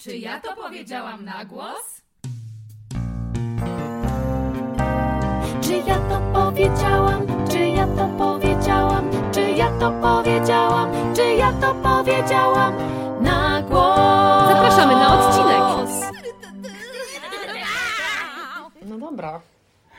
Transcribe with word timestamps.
Czy 0.00 0.16
ja 0.16 0.40
to 0.40 0.56
powiedziałam 0.56 1.24
na 1.24 1.44
głos? 1.44 2.02
Czy 5.62 5.72
ja 5.72 5.98
to 5.98 6.20
powiedziałam? 6.32 7.26
Czy 7.50 7.58
ja 7.58 7.86
to 7.86 8.08
powiedziałam? 8.18 9.10
Czy 9.32 9.40
ja 9.40 9.78
to 9.78 9.90
powiedziałam? 9.90 11.14
Czy 11.16 11.22
ja 11.22 11.52
to 11.52 11.74
powiedziałam 11.74 12.74
na 13.22 13.62
głos? 13.62 14.48
Zapraszamy 14.48 14.92
na 14.92 15.18
odcinek. 15.18 15.62
No 18.82 18.98
dobra. 18.98 19.40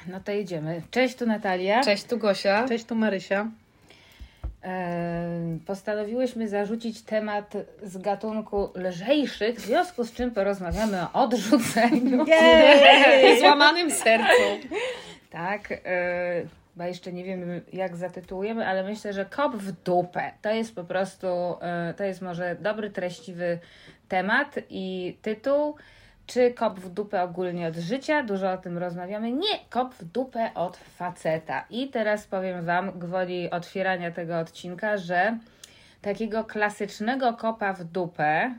No 0.08 0.20
to 0.20 0.32
jedziemy. 0.32 0.82
Cześć, 0.92 1.16
tu 1.16 1.26
Natalia. 1.26 1.84
Cześć, 1.84 2.04
tu 2.04 2.18
Gosia. 2.18 2.68
Cześć, 2.68 2.86
tu 2.86 2.96
Marysia. 2.96 3.48
Postanowiłyśmy 5.68 6.48
zarzucić 6.48 7.02
temat 7.02 7.54
z 7.84 7.98
gatunku 7.98 8.70
lżejszych, 8.76 9.56
w 9.56 9.66
związku 9.66 10.04
z 10.04 10.14
czym 10.14 10.32
porozmawiamy 10.32 11.02
o 11.02 11.14
odrzuceniu. 11.14 12.26
Złamanym 13.40 13.92
sercu. 13.92 14.68
Tak, 15.30 15.70
bo 16.76 16.84
jeszcze 16.84 17.14
nie 17.14 17.24
wiem 17.24 17.62
jak 17.74 17.98
zatytułujemy, 17.98 18.68
ale 18.68 18.84
myślę, 18.84 19.14
że 19.14 19.26
kop 19.26 19.56
w 19.56 19.72
dupę. 19.72 20.32
To 20.42 20.50
jest 20.50 20.76
po 20.76 20.84
prostu, 20.84 21.28
to 21.98 22.04
jest 22.04 22.22
może 22.22 22.56
dobry, 22.56 22.90
treściwy 22.90 23.60
temat 24.08 24.56
i 24.70 25.18
tytuł. 25.22 25.76
Czy 26.28 26.54
kop 26.54 26.80
w 26.80 26.90
dupę 26.90 27.24
ogólnie 27.24 27.68
od 27.68 27.76
życia? 27.76 28.24
Dużo 28.24 28.52
o 28.52 28.58
tym 28.58 28.78
rozmawiamy. 28.78 29.32
Nie, 29.32 29.60
kop 29.70 29.94
w 29.94 30.06
dupę 30.06 30.52
od 30.56 30.78
faceta. 30.78 31.66
I 31.70 31.90
teraz 31.90 32.28
powiem 32.28 32.66
Wam, 32.66 33.00
gwoli 33.00 33.50
otwierania 33.50 34.12
tego 34.12 34.40
odcinka, 34.40 34.98
że 34.98 35.38
takiego 36.02 36.44
klasycznego 36.44 37.34
kopa 37.34 37.74
w 37.74 37.84
dupę, 37.84 38.56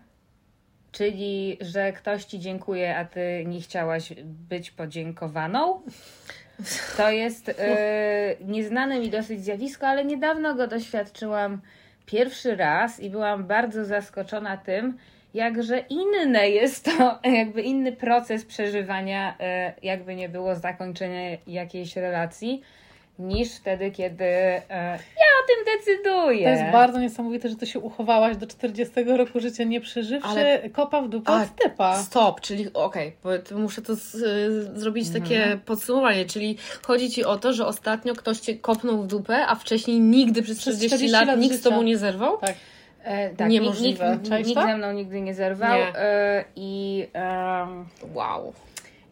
czyli 0.92 1.58
że 1.60 1.92
ktoś 1.92 2.24
Ci 2.24 2.40
dziękuje, 2.40 2.96
a 2.96 3.04
Ty 3.04 3.44
nie 3.46 3.60
chciałaś 3.60 4.12
być 4.24 4.70
podziękowaną, 4.70 5.82
to 6.96 7.10
jest 7.10 7.48
e, 7.48 8.36
nieznane 8.44 9.00
mi 9.00 9.10
dosyć 9.10 9.44
zjawisko, 9.44 9.86
ale 9.86 10.04
niedawno 10.04 10.54
go 10.54 10.66
doświadczyłam 10.66 11.60
pierwszy 12.06 12.56
raz 12.56 13.00
i 13.00 13.10
byłam 13.10 13.44
bardzo 13.44 13.84
zaskoczona 13.84 14.56
tym, 14.56 14.98
jakże 15.34 15.78
inne 15.78 16.50
jest 16.50 16.84
to, 16.84 17.18
jakby 17.40 17.62
inny 17.62 17.92
proces 17.92 18.44
przeżywania, 18.44 19.34
e, 19.40 19.72
jakby 19.82 20.14
nie 20.14 20.28
było 20.28 20.54
zakończenia 20.54 21.38
jakiejś 21.46 21.96
relacji, 21.96 22.62
niż 23.18 23.54
wtedy, 23.54 23.90
kiedy 23.90 24.24
e, 24.24 24.62
ja 25.18 25.28
o 25.42 25.46
tym 25.46 25.78
decyduję. 25.78 26.44
To 26.44 26.50
jest 26.50 26.72
bardzo 26.72 27.00
niesamowite, 27.00 27.48
że 27.48 27.56
ty 27.56 27.66
się 27.66 27.78
uchowałaś 27.78 28.36
do 28.36 28.46
40 28.46 28.94
roku 29.04 29.40
życia, 29.40 29.64
nie 29.64 29.80
przeżywszy 29.80 30.28
Ale- 30.28 30.70
kopa 30.70 31.02
w 31.02 31.08
dupę 31.08 31.32
od 31.32 31.56
typa. 31.62 32.02
Stop, 32.02 32.40
czyli 32.40 32.72
okej, 32.74 33.12
bo 33.24 33.38
to 33.38 33.58
muszę 33.58 33.82
to 33.82 33.96
z, 33.96 34.14
y, 34.14 34.80
zrobić 34.80 35.10
takie 35.10 35.58
podsumowanie, 35.66 36.24
czyli 36.24 36.56
chodzi 36.82 37.10
Ci 37.10 37.24
o 37.24 37.36
to, 37.36 37.52
że 37.52 37.66
ostatnio 37.66 38.14
ktoś 38.14 38.40
Cię 38.40 38.56
kopnął 38.56 39.02
w 39.02 39.06
dupę, 39.06 39.46
a 39.46 39.54
wcześniej 39.54 40.00
nigdy 40.00 40.42
przez 40.42 40.58
Przez 40.58 40.76
40, 40.76 40.96
40 40.96 41.12
lat, 41.12 41.26
lat 41.26 41.38
nikt 41.38 41.56
z. 41.56 41.62
Tobą 41.62 41.82
nie 41.82 41.98
zerwał? 41.98 42.38
Tak. 42.38 42.54
E, 43.04 43.30
tak, 43.30 43.48
Niemożliwe. 43.48 44.10
Nikt, 44.10 44.30
nikt, 44.30 44.46
nikt 44.46 44.62
ze 44.62 44.76
mną 44.76 44.92
nigdy 44.92 45.20
nie 45.20 45.34
zerwał. 45.34 45.78
Nie. 45.78 45.96
E, 45.96 46.44
I 46.56 47.06
em, 47.12 47.86
Wow. 48.14 48.52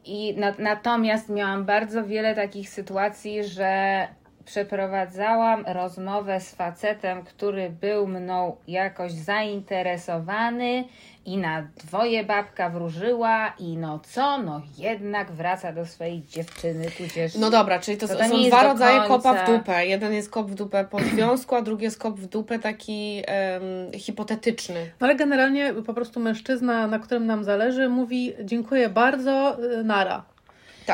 I 0.05 0.34
na, 0.36 0.55
natomiast 0.58 1.28
miałam 1.28 1.64
bardzo 1.64 2.05
wiele 2.05 2.34
takich 2.34 2.69
sytuacji, 2.69 3.44
że 3.44 4.08
przeprowadzałam 4.51 5.65
rozmowę 5.67 6.41
z 6.41 6.55
facetem, 6.55 7.23
który 7.23 7.70
był 7.70 8.06
mną 8.06 8.56
jakoś 8.69 9.12
zainteresowany 9.12 10.84
i 11.25 11.39
na 11.39 11.69
dwoje 11.77 12.25
babka 12.25 12.71
wróżyła 12.71 13.53
i 13.59 13.77
no 13.77 13.98
co, 13.98 14.39
no 14.39 14.62
jednak 14.78 15.33
wraca 15.33 15.73
do 15.73 15.87
swojej 15.87 16.23
dziewczyny, 16.23 16.91
tudzież... 16.91 17.34
No 17.34 17.51
dobra, 17.51 17.78
czyli 17.78 17.97
to, 17.97 18.09
To 18.09 18.17
to 18.17 18.25
są 18.25 18.43
dwa 18.43 18.62
rodzaje 18.62 19.01
kopa 19.09 19.34
w 19.34 19.47
dupę. 19.47 19.87
Jeden 19.87 20.12
jest 20.12 20.31
kop 20.31 20.50
w 20.50 20.55
dupę 20.55 20.84
po 20.84 20.99
związku, 20.99 21.55
a 21.55 21.62
drugi 21.62 21.84
jest 21.84 21.99
kop 21.99 22.16
w 22.16 22.27
dupę 22.27 22.59
taki 22.59 23.22
em, 23.27 23.62
hipotetyczny. 23.93 24.91
No 25.00 25.06
ale 25.06 25.16
generalnie 25.16 25.75
po 25.87 25.94
prostu 25.94 26.21
mężczyzna, 26.21 26.87
na 26.87 26.99
którym 26.99 27.27
nam 27.27 27.44
zależy, 27.44 27.89
mówi 27.89 28.33
dziękuję 28.44 28.89
bardzo, 28.89 29.56
y, 29.81 29.84
nara. 29.84 30.22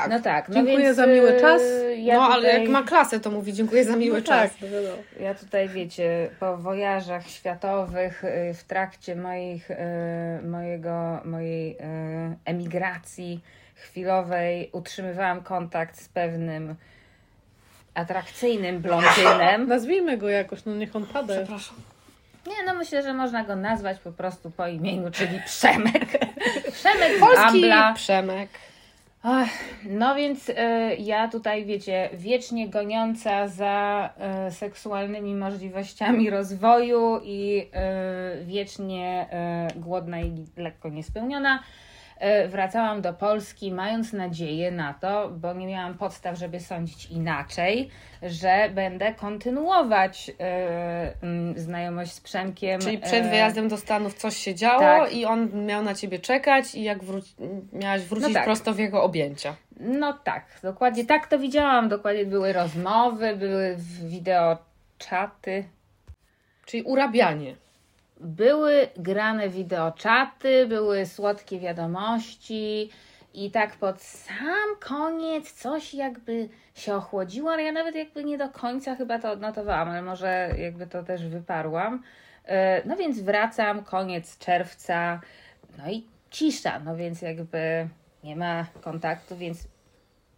Tak. 0.01 0.11
No 0.11 0.21
tak, 0.21 0.49
no 0.49 0.55
Dziękuję 0.55 0.79
więc, 0.79 0.97
za 0.97 1.07
miły 1.07 1.37
y, 1.37 1.41
czas. 1.41 1.62
Ja 1.97 2.15
no 2.15 2.23
ale 2.23 2.49
tutaj- 2.49 2.61
jak 2.61 2.71
ma 2.71 2.83
klasę, 2.83 3.21
to 3.21 3.31
mówi 3.31 3.53
dziękuję 3.53 3.84
za 3.84 3.97
miły 3.97 4.19
No 4.19 4.27
czas. 4.27 4.51
Tak, 4.51 4.61
to 4.61 4.69
wiadomo. 4.69 5.03
Ja 5.21 5.34
tutaj, 5.34 5.69
wiecie, 5.69 6.31
po 6.41 6.57
wojażach 6.57 7.29
światowych 7.29 8.25
y, 8.25 8.55
w 8.55 8.65
trakcie 8.65 9.17
moich, 9.17 9.71
y, 9.71 9.77
mojego, 10.43 11.21
mojej 11.25 11.77
emigracji 12.45 13.41
chwilowej 13.75 14.71
utrzymywałam 14.73 15.43
kontakt 15.43 16.01
z 16.01 16.09
pewnym 16.09 16.75
atrakcyjnym 17.95 18.81
blondynem. 18.81 19.69
Nazwijmy 19.69 20.19
go 20.19 20.28
jakoś, 20.28 20.65
no 20.65 20.75
niech 20.75 20.97
on 20.97 21.07
pada. 21.07 21.34
Przepraszam. 21.34 21.77
Nie, 22.47 22.63
no 22.67 22.75
myślę, 22.75 23.03
że 23.03 23.15
można 23.15 23.45
go 23.45 23.57
nazwać 23.57 23.99
po 23.99 24.13
prostu 24.13 24.51
po 24.51 24.67
imieniu, 24.67 25.11
czyli 25.11 25.41
Przemek. 25.47 26.19
Przemek 26.78 27.19
Polski 27.21 27.45
Ambla. 27.45 27.93
Przemek. 27.93 28.49
Ach, 29.28 29.50
no 29.84 30.14
więc 30.14 30.48
y, 30.48 30.54
ja 30.98 31.28
tutaj, 31.28 31.64
wiecie, 31.64 32.10
wiecznie 32.12 32.69
goniąca 32.69 33.48
za 33.48 34.10
y, 34.48 34.50
seksualnymi 34.50 35.34
możliwościami 35.34 36.31
rozwoju 36.31 37.20
i 37.25 37.69
y, 38.41 38.44
wiecznie 38.44 39.26
głodna 39.76 40.20
i 40.20 40.44
lekko 40.56 40.88
niespełniona, 40.88 41.62
wracałam 42.49 43.03
do 43.03 43.12
Polski, 43.12 43.72
mając 43.72 44.12
nadzieję 44.12 44.71
na 44.71 44.94
to, 44.94 45.28
bo 45.28 45.53
nie 45.53 45.66
miałam 45.66 45.94
podstaw, 45.94 46.38
żeby 46.38 46.60
sądzić 46.60 47.06
inaczej, 47.10 47.91
że 48.22 48.71
będę 48.75 49.15
kontynuować 49.15 50.31
mm, 51.22 51.59
znajomość 51.59 52.12
z 52.12 52.21
Przemkiem. 52.21 52.81
Czyli 52.81 52.99
przed 52.99 53.27
y, 53.27 53.28
wyjazdem 53.28 53.69
do 53.69 53.77
Stanów 53.77 54.15
coś 54.15 54.37
się 54.37 54.54
działo 54.54 54.81
tak. 54.81 55.12
i 55.12 55.25
on 55.25 55.66
miał 55.66 55.82
na 55.82 55.94
ciebie 55.94 56.19
czekać 56.19 56.75
i 56.75 56.82
jak 56.82 57.04
wróci, 57.04 57.34
miałaś 57.72 58.03
wrócić 58.03 58.28
No 58.28 58.34
tak. 58.34 58.44
prosto 58.44 58.75
w 58.75 58.78
jego 58.78 59.03
objęcia. 59.03 59.54
No 59.81 60.12
tak, 60.12 60.44
dokładnie 60.62 61.04
tak 61.04 61.27
to 61.27 61.38
widziałam. 61.38 61.88
Dokładnie 61.88 62.25
były 62.25 62.53
rozmowy, 62.53 63.37
były 63.37 63.77
wideo 64.03 64.59
czaty, 64.98 65.65
Czyli 66.66 66.83
urabianie. 66.83 67.56
Były 68.21 68.88
grane 68.97 69.49
wideoczaty, 69.49 70.66
były 70.66 71.06
słodkie 71.06 71.60
wiadomości 71.60 72.91
i 73.34 73.50
tak 73.50 73.77
pod 73.77 74.03
sam 74.03 74.77
koniec 74.81 75.53
coś 75.53 75.94
jakby 75.94 76.49
się 76.75 76.94
ochłodziło, 76.94 77.53
ale 77.53 77.62
ja 77.62 77.72
nawet 77.72 77.94
jakby 77.94 78.25
nie 78.25 78.38
do 78.38 78.49
końca 78.49 78.94
chyba 78.94 79.19
to 79.19 79.31
odnotowałam, 79.31 79.88
ale 79.88 80.03
może 80.03 80.50
jakby 80.59 80.87
to 80.87 81.03
też 81.03 81.27
wyparłam. 81.27 82.03
E, 82.44 82.82
No 82.88 82.97
więc 82.97 83.21
wracam, 83.21 83.84
koniec 83.84 84.38
czerwca, 84.38 85.21
no 85.78 85.91
i 85.91 86.06
cisza, 86.31 86.78
no 86.78 86.97
więc 86.97 87.22
jakby 87.22 87.88
nie 88.25 88.37
ma 88.37 88.66
kontaktu, 88.81 89.37
więc 89.37 89.69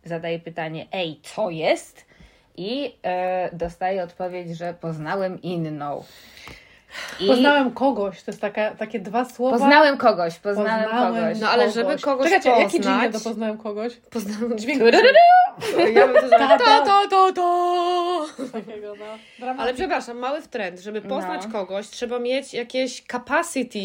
zadaję 0.05 0.39
pytanie, 0.39 0.87
ej, 0.93 1.21
co 1.23 1.51
jest? 1.51 2.07
I 2.57 2.95
e, 3.03 3.51
dostaję 3.57 4.03
odpowiedź, 4.03 4.57
że 4.57 4.75
poznałem 4.75 5.43
inną. 5.43 6.05
I 7.21 7.27
Poznałem 7.27 7.71
kogoś, 7.71 8.23
to 8.23 8.31
jest 8.31 8.41
taka, 8.41 8.71
takie 8.71 9.01
dwa 9.01 9.25
słowa. 9.25 9.59
Poznałem 9.59 9.97
kogoś, 9.97 10.39
poznałem, 10.39 10.85
Poznałem 10.85 11.15
kogoś. 11.15 11.41
No 11.41 11.49
ale 11.51 11.71
żeby 11.71 11.99
kogoś 11.99 12.27
Czekajcie, 12.27 12.51
jaki 12.51 12.81
dźwięk 12.81 12.87
poznać- 12.87 13.13
do 13.13 13.21
poznałem 13.21 13.59
kogoś? 13.59 13.93
Poznałem 14.11 14.59
dźwięk. 14.59 14.83
Ja 15.95 16.07
bym 16.07 16.17
to 16.23 16.29
zrobiła. 16.29 16.59
To, 16.59 17.09
to, 17.11 17.33
to. 17.33 18.27
Takiego, 18.53 18.95
no. 18.99 19.05
Dramatyk. 19.39 19.61
Ale 19.63 19.75
przepraszam, 19.75 20.19
mały 20.19 20.43
trend. 20.43 20.81
Żeby 20.81 21.01
poznać 21.03 21.43
No. 21.47 21.53
kogoś, 21.53 21.89
trzeba 21.89 22.19
mieć 22.19 22.55
jakieś 22.55 23.03
capacity 23.13 23.79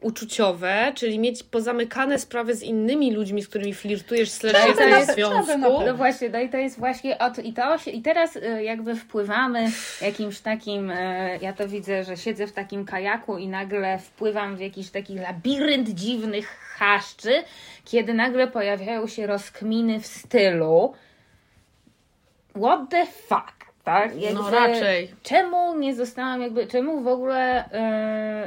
uczuciowe, 0.00 0.92
czyli 0.94 1.18
mieć 1.18 1.42
pozamykane 1.42 2.18
sprawy 2.18 2.54
z 2.54 2.62
innymi 2.62 3.12
ludźmi, 3.12 3.42
z 3.42 3.48
którymi 3.48 3.74
flirtujesz, 3.74 4.30
slash 4.30 4.54
jesteś 4.66 4.76
to 4.76 4.84
w 4.84 4.88
jest- 4.98 5.14
związku. 5.14 5.80
No 5.86 5.94
właśnie, 5.94 6.28
no 6.28 6.38
i 6.40 6.48
to 6.48 6.56
jest 6.56 6.78
właśnie 6.78 7.18
od, 7.18 7.38
i 7.38 7.52
to 7.52 7.78
się, 7.78 7.90
i 7.90 8.02
teraz 8.02 8.36
y, 8.36 8.62
jakby 8.64 8.94
wpływamy 8.96 9.66
jakimś 10.02 10.40
takim, 10.40 10.90
y, 10.90 11.38
ja 11.42 11.52
to 11.52 11.68
widzę, 11.68 12.04
że 12.04 12.16
siedzę 12.16 12.46
w 12.48 12.52
takim 12.52 12.84
kajaku 12.84 13.38
i 13.38 13.48
nagle 13.48 13.98
wpływam 13.98 14.56
w 14.56 14.60
jakiś 14.60 14.90
taki 14.90 15.14
labirynt 15.14 15.88
dziwnych 15.88 16.46
chaszczy, 16.48 17.42
kiedy 17.84 18.14
nagle 18.14 18.46
pojawiają 18.46 19.06
się 19.06 19.26
rozkminy 19.26 20.00
w 20.00 20.06
stylu 20.06 20.94
what 22.58 22.90
the 22.90 23.06
fuck, 23.06 23.72
tak? 23.84 24.12
No 24.34 24.50
raczej. 24.50 25.14
Czemu 25.22 25.78
nie 25.78 25.94
zostałam 25.94 26.42
jakby, 26.42 26.66
czemu 26.66 27.00
w 27.00 27.08
ogóle, 27.08 27.68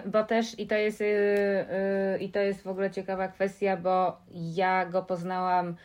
yy, 0.03 0.11
bo 0.11 0.23
też 0.23 0.59
i 0.59 0.67
to 0.67 0.75
jest 0.75 0.99
yy, 0.99 1.07
yy, 1.07 2.19
i 2.19 2.29
to 2.29 2.39
jest 2.39 2.63
w 2.63 2.67
ogóle 2.67 2.91
ciekawa 2.91 3.27
kwestia, 3.27 3.77
bo 3.77 4.17
ja 4.33 4.85
go 4.85 5.01
poznałam 5.01 5.75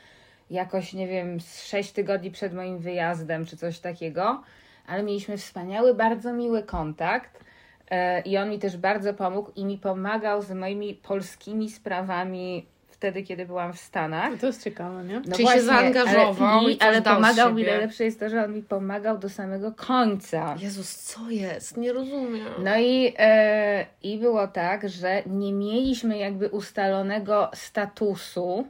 jakoś, 0.50 0.92
nie 0.92 1.08
wiem, 1.08 1.40
z 1.40 1.66
6 1.66 1.92
tygodni 1.92 2.30
przed 2.30 2.54
moim 2.54 2.78
wyjazdem, 2.78 3.46
czy 3.46 3.56
coś 3.56 3.78
takiego, 3.78 4.42
ale 4.86 5.02
mieliśmy 5.02 5.36
wspaniały, 5.36 5.94
bardzo 5.94 6.32
miły 6.32 6.62
kontakt. 6.62 7.45
E, 7.90 8.20
I 8.20 8.36
on 8.36 8.50
mi 8.50 8.58
też 8.58 8.76
bardzo 8.76 9.14
pomógł 9.14 9.50
i 9.56 9.64
mi 9.64 9.78
pomagał 9.78 10.42
z 10.42 10.50
moimi 10.50 10.94
polskimi 10.94 11.70
sprawami 11.70 12.66
wtedy, 12.96 13.22
kiedy 13.22 13.46
byłam 13.46 13.72
w 13.72 13.78
Stanach. 13.78 14.40
To 14.40 14.46
jest 14.46 14.64
ciekawe, 14.64 15.04
nie? 15.04 15.22
No 15.26 15.36
Czyli 15.36 15.48
się 15.48 15.62
zaangażował 15.62 16.58
ale, 16.58 16.70
i 16.70 16.76
coś 16.76 16.88
ale 16.88 17.02
pomagał 17.02 17.54
mi, 17.54 17.64
najlepsze 17.64 18.04
jest 18.04 18.20
to, 18.20 18.28
że 18.28 18.44
on 18.44 18.54
mi 18.54 18.62
pomagał 18.62 19.18
do 19.18 19.28
samego 19.28 19.72
końca. 19.72 20.56
Jezus, 20.58 20.96
co 20.96 21.30
jest? 21.30 21.76
Nie 21.76 21.92
rozumiem. 21.92 22.46
No 22.58 22.78
i, 22.78 23.14
e, 23.18 23.86
i 24.02 24.18
było 24.18 24.48
tak, 24.48 24.88
że 24.88 25.22
nie 25.26 25.52
mieliśmy 25.52 26.18
jakby 26.18 26.48
ustalonego 26.48 27.50
statusu. 27.54 28.66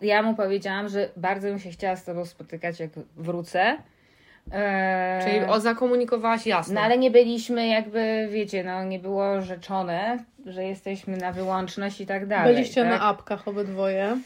Ja 0.00 0.22
mu 0.22 0.34
powiedziałam, 0.34 0.88
że 0.88 1.08
bardzo 1.16 1.48
bym 1.48 1.58
się 1.58 1.70
chciała 1.70 1.96
z 1.96 2.04
tobą 2.04 2.24
spotykać, 2.24 2.80
jak 2.80 2.90
wrócę. 3.16 3.76
E, 4.52 5.20
Czyli 5.24 5.40
o, 5.40 5.60
zakomunikowałaś 5.60 6.46
jasno. 6.46 6.74
No 6.74 6.80
ale 6.80 6.98
nie 6.98 7.10
byliśmy 7.10 7.66
jakby, 7.66 8.28
wiecie, 8.30 8.64
no 8.64 8.84
nie 8.84 8.98
było 8.98 9.40
rzeczone, 9.40 10.18
że 10.46 10.64
jesteśmy 10.64 11.16
na 11.16 11.32
wyłączność 11.32 12.00
i 12.00 12.06
tak 12.06 12.26
dalej. 12.26 12.54
Byliście 12.54 12.82
tak? 12.82 12.90
na 12.90 13.00
apkach 13.00 13.48
obydwoje. 13.48 14.16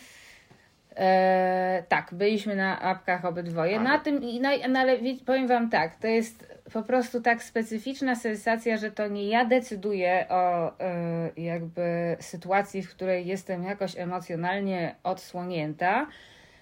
E, 0.97 1.83
tak, 1.89 2.09
byliśmy 2.13 2.57
na 2.57 2.81
apkach 2.81 3.25
obydwoje. 3.25 3.81
Na 3.81 3.99
tym, 3.99 4.23
i 4.23 4.41
no, 4.41 4.49
no 4.69 4.79
ale 4.81 4.99
wie, 4.99 5.15
powiem 5.27 5.47
Wam 5.47 5.71
tak, 5.71 5.97
to 5.97 6.07
jest 6.07 6.59
po 6.73 6.83
prostu 6.83 7.21
tak 7.21 7.43
specyficzna 7.43 8.15
sensacja, 8.15 8.77
że 8.77 8.91
to 8.91 9.09
nie 9.09 9.29
ja 9.29 9.45
decyduję 9.45 10.27
o 10.29 10.73
e, 10.81 11.31
jakby 11.37 12.17
sytuacji, 12.21 12.83
w 12.83 12.91
której 12.91 13.27
jestem 13.27 13.65
jakoś 13.65 13.99
emocjonalnie 13.99 14.95
odsłonięta, 15.03 16.07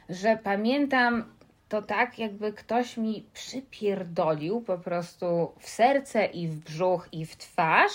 że 0.09 0.39
pamiętam 0.45 1.25
to 1.69 1.83
tak, 1.83 2.19
jakby 2.19 2.53
ktoś 2.53 2.97
mi 2.97 3.25
przypierdolił 3.35 4.61
po 4.61 4.79
prostu 4.79 5.53
w 5.61 5.69
serce 5.69 6.27
i 6.27 6.49
w 6.49 6.57
brzuch 6.57 7.09
i 7.13 7.27
w 7.27 7.37
twarz 7.37 7.93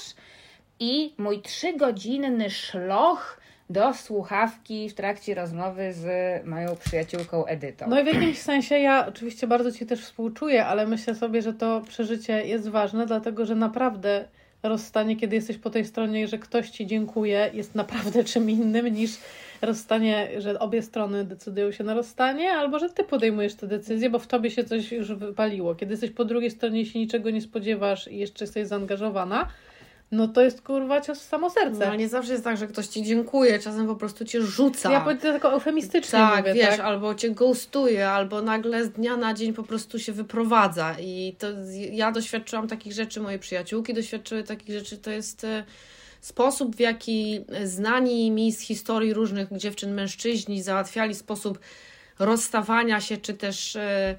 i 0.79 1.13
mój 1.17 1.41
trzygodzinny 1.41 2.49
szloch 2.49 3.41
do 3.69 3.93
słuchawki 3.93 4.89
w 4.89 4.93
trakcie 4.93 5.35
rozmowy 5.35 5.93
z 5.93 6.05
moją 6.45 6.75
przyjaciółką 6.75 7.45
Edytą. 7.45 7.85
No 7.89 7.99
i 7.99 8.03
w 8.03 8.07
jakimś 8.07 8.37
sensie 8.37 8.75
ja 8.75 9.07
oczywiście 9.07 9.47
bardzo 9.47 9.71
Ci 9.71 9.85
też 9.85 10.01
współczuję, 10.01 10.65
ale 10.65 10.87
myślę 10.87 11.15
sobie, 11.15 11.41
że 11.41 11.53
to 11.53 11.81
przeżycie 11.81 12.45
jest 12.45 12.69
ważne, 12.69 13.05
dlatego 13.05 13.45
że 13.45 13.55
naprawdę 13.55 14.25
rozstanie, 14.63 15.15
kiedy 15.15 15.35
jesteś 15.35 15.57
po 15.57 15.69
tej 15.69 15.85
stronie, 15.85 16.27
że 16.27 16.37
ktoś 16.37 16.69
Ci 16.69 16.87
dziękuję, 16.87 17.49
jest 17.53 17.75
naprawdę 17.75 18.23
czym 18.23 18.49
innym 18.49 18.87
niż 18.87 19.11
rozstanie, 19.61 20.29
że 20.37 20.59
obie 20.59 20.81
strony 20.81 21.25
decydują 21.25 21.71
się 21.71 21.83
na 21.83 21.93
rozstanie, 21.93 22.51
albo 22.51 22.79
że 22.79 22.89
Ty 22.89 23.03
podejmujesz 23.03 23.55
tę 23.55 23.67
decyzję, 23.67 24.09
bo 24.09 24.19
w 24.19 24.27
Tobie 24.27 24.51
się 24.51 24.63
coś 24.63 24.91
już 24.91 25.13
wypaliło. 25.13 25.75
Kiedy 25.75 25.91
jesteś 25.91 26.11
po 26.11 26.25
drugiej 26.25 26.51
stronie 26.51 26.81
i 26.81 26.85
się 26.85 26.99
niczego 26.99 27.29
nie 27.29 27.41
spodziewasz 27.41 28.07
i 28.07 28.17
jeszcze 28.17 28.45
jesteś 28.45 28.67
zaangażowana, 28.67 29.47
no 30.11 30.27
to 30.27 30.41
jest 30.41 30.61
kurwa 30.61 31.01
cios 31.01 31.19
w 31.19 31.23
samo 31.23 31.49
serce. 31.49 31.79
No, 31.79 31.85
ale 31.85 31.97
nie 31.97 32.09
zawsze 32.09 32.31
jest 32.31 32.43
tak, 32.43 32.57
że 32.57 32.67
ktoś 32.67 32.87
ci 32.87 33.03
dziękuję, 33.03 33.59
czasem 33.59 33.87
po 33.87 33.95
prostu 33.95 34.25
cię 34.25 34.41
rzuca. 34.41 34.91
Ja 34.91 35.01
powiem 35.01 35.17
to 35.17 35.31
tylko 35.31 35.53
eufemistycznie 35.53 36.19
tak, 36.19 36.39
mówię, 36.39 36.53
wiesz, 36.53 36.69
tak? 36.69 36.79
albo 36.79 37.15
cię 37.15 37.29
ghostuje, 37.29 38.09
albo 38.09 38.41
nagle 38.41 38.85
z 38.85 38.89
dnia 38.89 39.17
na 39.17 39.33
dzień 39.33 39.53
po 39.53 39.63
prostu 39.63 39.99
się 39.99 40.11
wyprowadza. 40.11 40.95
I 40.99 41.35
to 41.39 41.47
ja 41.91 42.11
doświadczyłam 42.11 42.67
takich 42.67 42.93
rzeczy, 42.93 43.21
moje 43.21 43.39
przyjaciółki 43.39 43.93
doświadczyły 43.93 44.43
takich 44.43 44.75
rzeczy. 44.75 44.97
To 44.97 45.11
jest 45.11 45.43
e, 45.43 45.63
sposób, 46.21 46.75
w 46.75 46.79
jaki 46.79 47.45
znani 47.63 48.31
mi 48.31 48.51
z 48.51 48.59
historii 48.59 49.13
różnych 49.13 49.57
dziewczyn, 49.57 49.93
mężczyźni 49.93 50.61
załatwiali 50.61 51.15
sposób 51.15 51.59
rozstawania 52.19 53.01
się, 53.01 53.17
czy 53.17 53.33
też 53.33 53.75
e, 53.75 54.15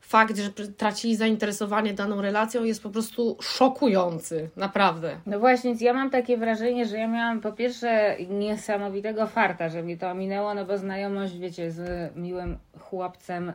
fakt, 0.00 0.36
że 0.36 0.50
tracili 0.50 1.16
zainteresowanie 1.16 1.94
daną 1.94 2.22
relacją, 2.22 2.64
jest 2.64 2.82
po 2.82 2.90
prostu 2.90 3.36
szokujący. 3.40 4.50
Naprawdę. 4.56 5.16
No 5.26 5.38
właśnie, 5.38 5.74
ja 5.80 5.92
mam 5.92 6.10
takie 6.10 6.36
wrażenie, 6.36 6.86
że 6.86 6.96
ja 6.96 7.08
miałam 7.08 7.40
po 7.40 7.52
pierwsze 7.52 8.16
niesamowitego 8.28 9.26
farta, 9.26 9.68
że 9.68 9.82
mnie 9.82 9.96
to 9.96 10.10
ominęło, 10.10 10.54
no 10.54 10.64
bo 10.64 10.78
znajomość, 10.78 11.38
wiecie, 11.38 11.70
z 11.70 12.12
miłym 12.16 12.58
chłopcem, 12.78 13.48
y, 13.48 13.54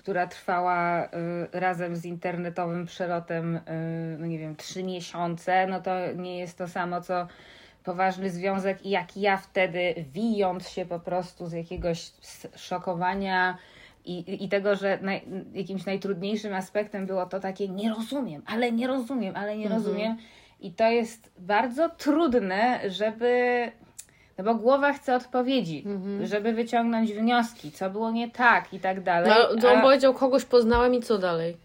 która 0.00 0.26
trwała 0.26 1.04
y, 1.04 1.08
razem 1.52 1.96
z 1.96 2.04
internetowym 2.04 2.86
przelotem, 2.86 3.56
y, 3.56 3.60
no 4.18 4.26
nie 4.26 4.38
wiem, 4.38 4.56
trzy 4.56 4.82
miesiące, 4.82 5.66
no 5.66 5.80
to 5.80 6.12
nie 6.16 6.38
jest 6.38 6.58
to 6.58 6.68
samo, 6.68 7.00
co 7.00 7.26
poważny 7.84 8.30
związek 8.30 8.86
i 8.86 8.90
jak 8.90 9.16
ja 9.16 9.36
wtedy, 9.36 9.94
wijąc 10.12 10.68
się 10.68 10.86
po 10.86 11.00
prostu 11.00 11.46
z 11.46 11.52
jakiegoś 11.52 12.10
szokowania 12.56 13.58
i, 14.04 14.44
i 14.44 14.48
tego, 14.48 14.76
że 14.76 14.98
naj, 15.02 15.22
jakimś 15.54 15.86
najtrudniejszym 15.86 16.54
aspektem 16.54 17.06
było 17.06 17.26
to 17.26 17.40
takie 17.40 17.68
nie 17.68 17.90
rozumiem, 17.90 18.42
ale 18.46 18.72
nie 18.72 18.86
rozumiem, 18.86 19.36
ale 19.36 19.56
nie 19.56 19.68
rozumiem. 19.68 20.16
I 20.60 20.72
to 20.72 20.90
jest 20.90 21.30
bardzo 21.38 21.88
trudne, 21.88 22.80
żeby. 22.90 23.72
No 24.42 24.54
bo 24.54 24.54
głowa 24.54 24.92
chce 24.92 25.16
odpowiedzi, 25.16 25.84
żeby 26.24 26.52
wyciągnąć 26.52 27.12
wnioski, 27.12 27.72
co 27.72 27.90
było 27.90 28.10
nie 28.10 28.30
tak 28.30 28.74
i 28.74 28.80
tak 28.80 29.02
dalej. 29.02 29.30
No, 29.30 29.60
to 29.60 29.72
on 29.72 29.78
a- 29.78 29.82
powiedział, 29.82 30.14
kogoś 30.14 30.44
poznałem 30.44 30.94
i 30.94 31.02
co 31.02 31.18
dalej? 31.18 31.56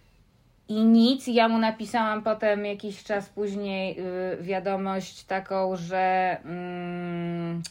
i 0.67 0.85
nic. 0.85 1.27
Ja 1.27 1.47
mu 1.47 1.57
napisałam 1.57 2.23
potem 2.23 2.65
jakiś 2.65 3.03
czas 3.03 3.29
później 3.29 3.99
y, 3.99 4.37
wiadomość 4.43 5.23
taką, 5.23 5.75
że 5.75 6.37
mm, 6.45 7.61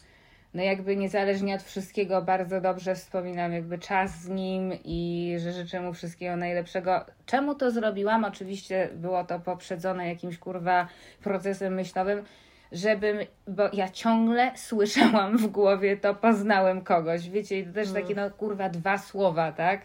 no 0.54 0.62
jakby 0.62 0.96
niezależnie 0.96 1.54
od 1.54 1.62
wszystkiego 1.62 2.22
bardzo 2.22 2.60
dobrze 2.60 2.94
wspominam 2.94 3.52
jakby 3.52 3.78
czas 3.78 4.20
z 4.22 4.28
nim 4.28 4.72
i 4.84 5.34
że 5.38 5.52
życzę 5.52 5.80
mu 5.80 5.92
wszystkiego 5.92 6.36
najlepszego. 6.36 7.04
Czemu 7.26 7.54
to 7.54 7.70
zrobiłam? 7.70 8.24
Oczywiście 8.24 8.88
było 8.94 9.24
to 9.24 9.40
poprzedzone 9.40 10.08
jakimś 10.08 10.38
kurwa 10.38 10.88
procesem 11.22 11.74
myślowym, 11.74 12.24
żebym, 12.72 13.18
bo 13.48 13.62
ja 13.72 13.88
ciągle 13.88 14.52
słyszałam 14.56 15.38
w 15.38 15.46
głowie 15.46 15.96
to 15.96 16.14
poznałem 16.14 16.80
kogoś, 16.80 17.30
wiecie, 17.30 17.58
i 17.58 17.64
to 17.66 17.72
też 17.72 17.92
takie 17.92 18.14
no 18.14 18.30
kurwa 18.30 18.68
dwa 18.68 18.98
słowa, 18.98 19.52
tak? 19.52 19.80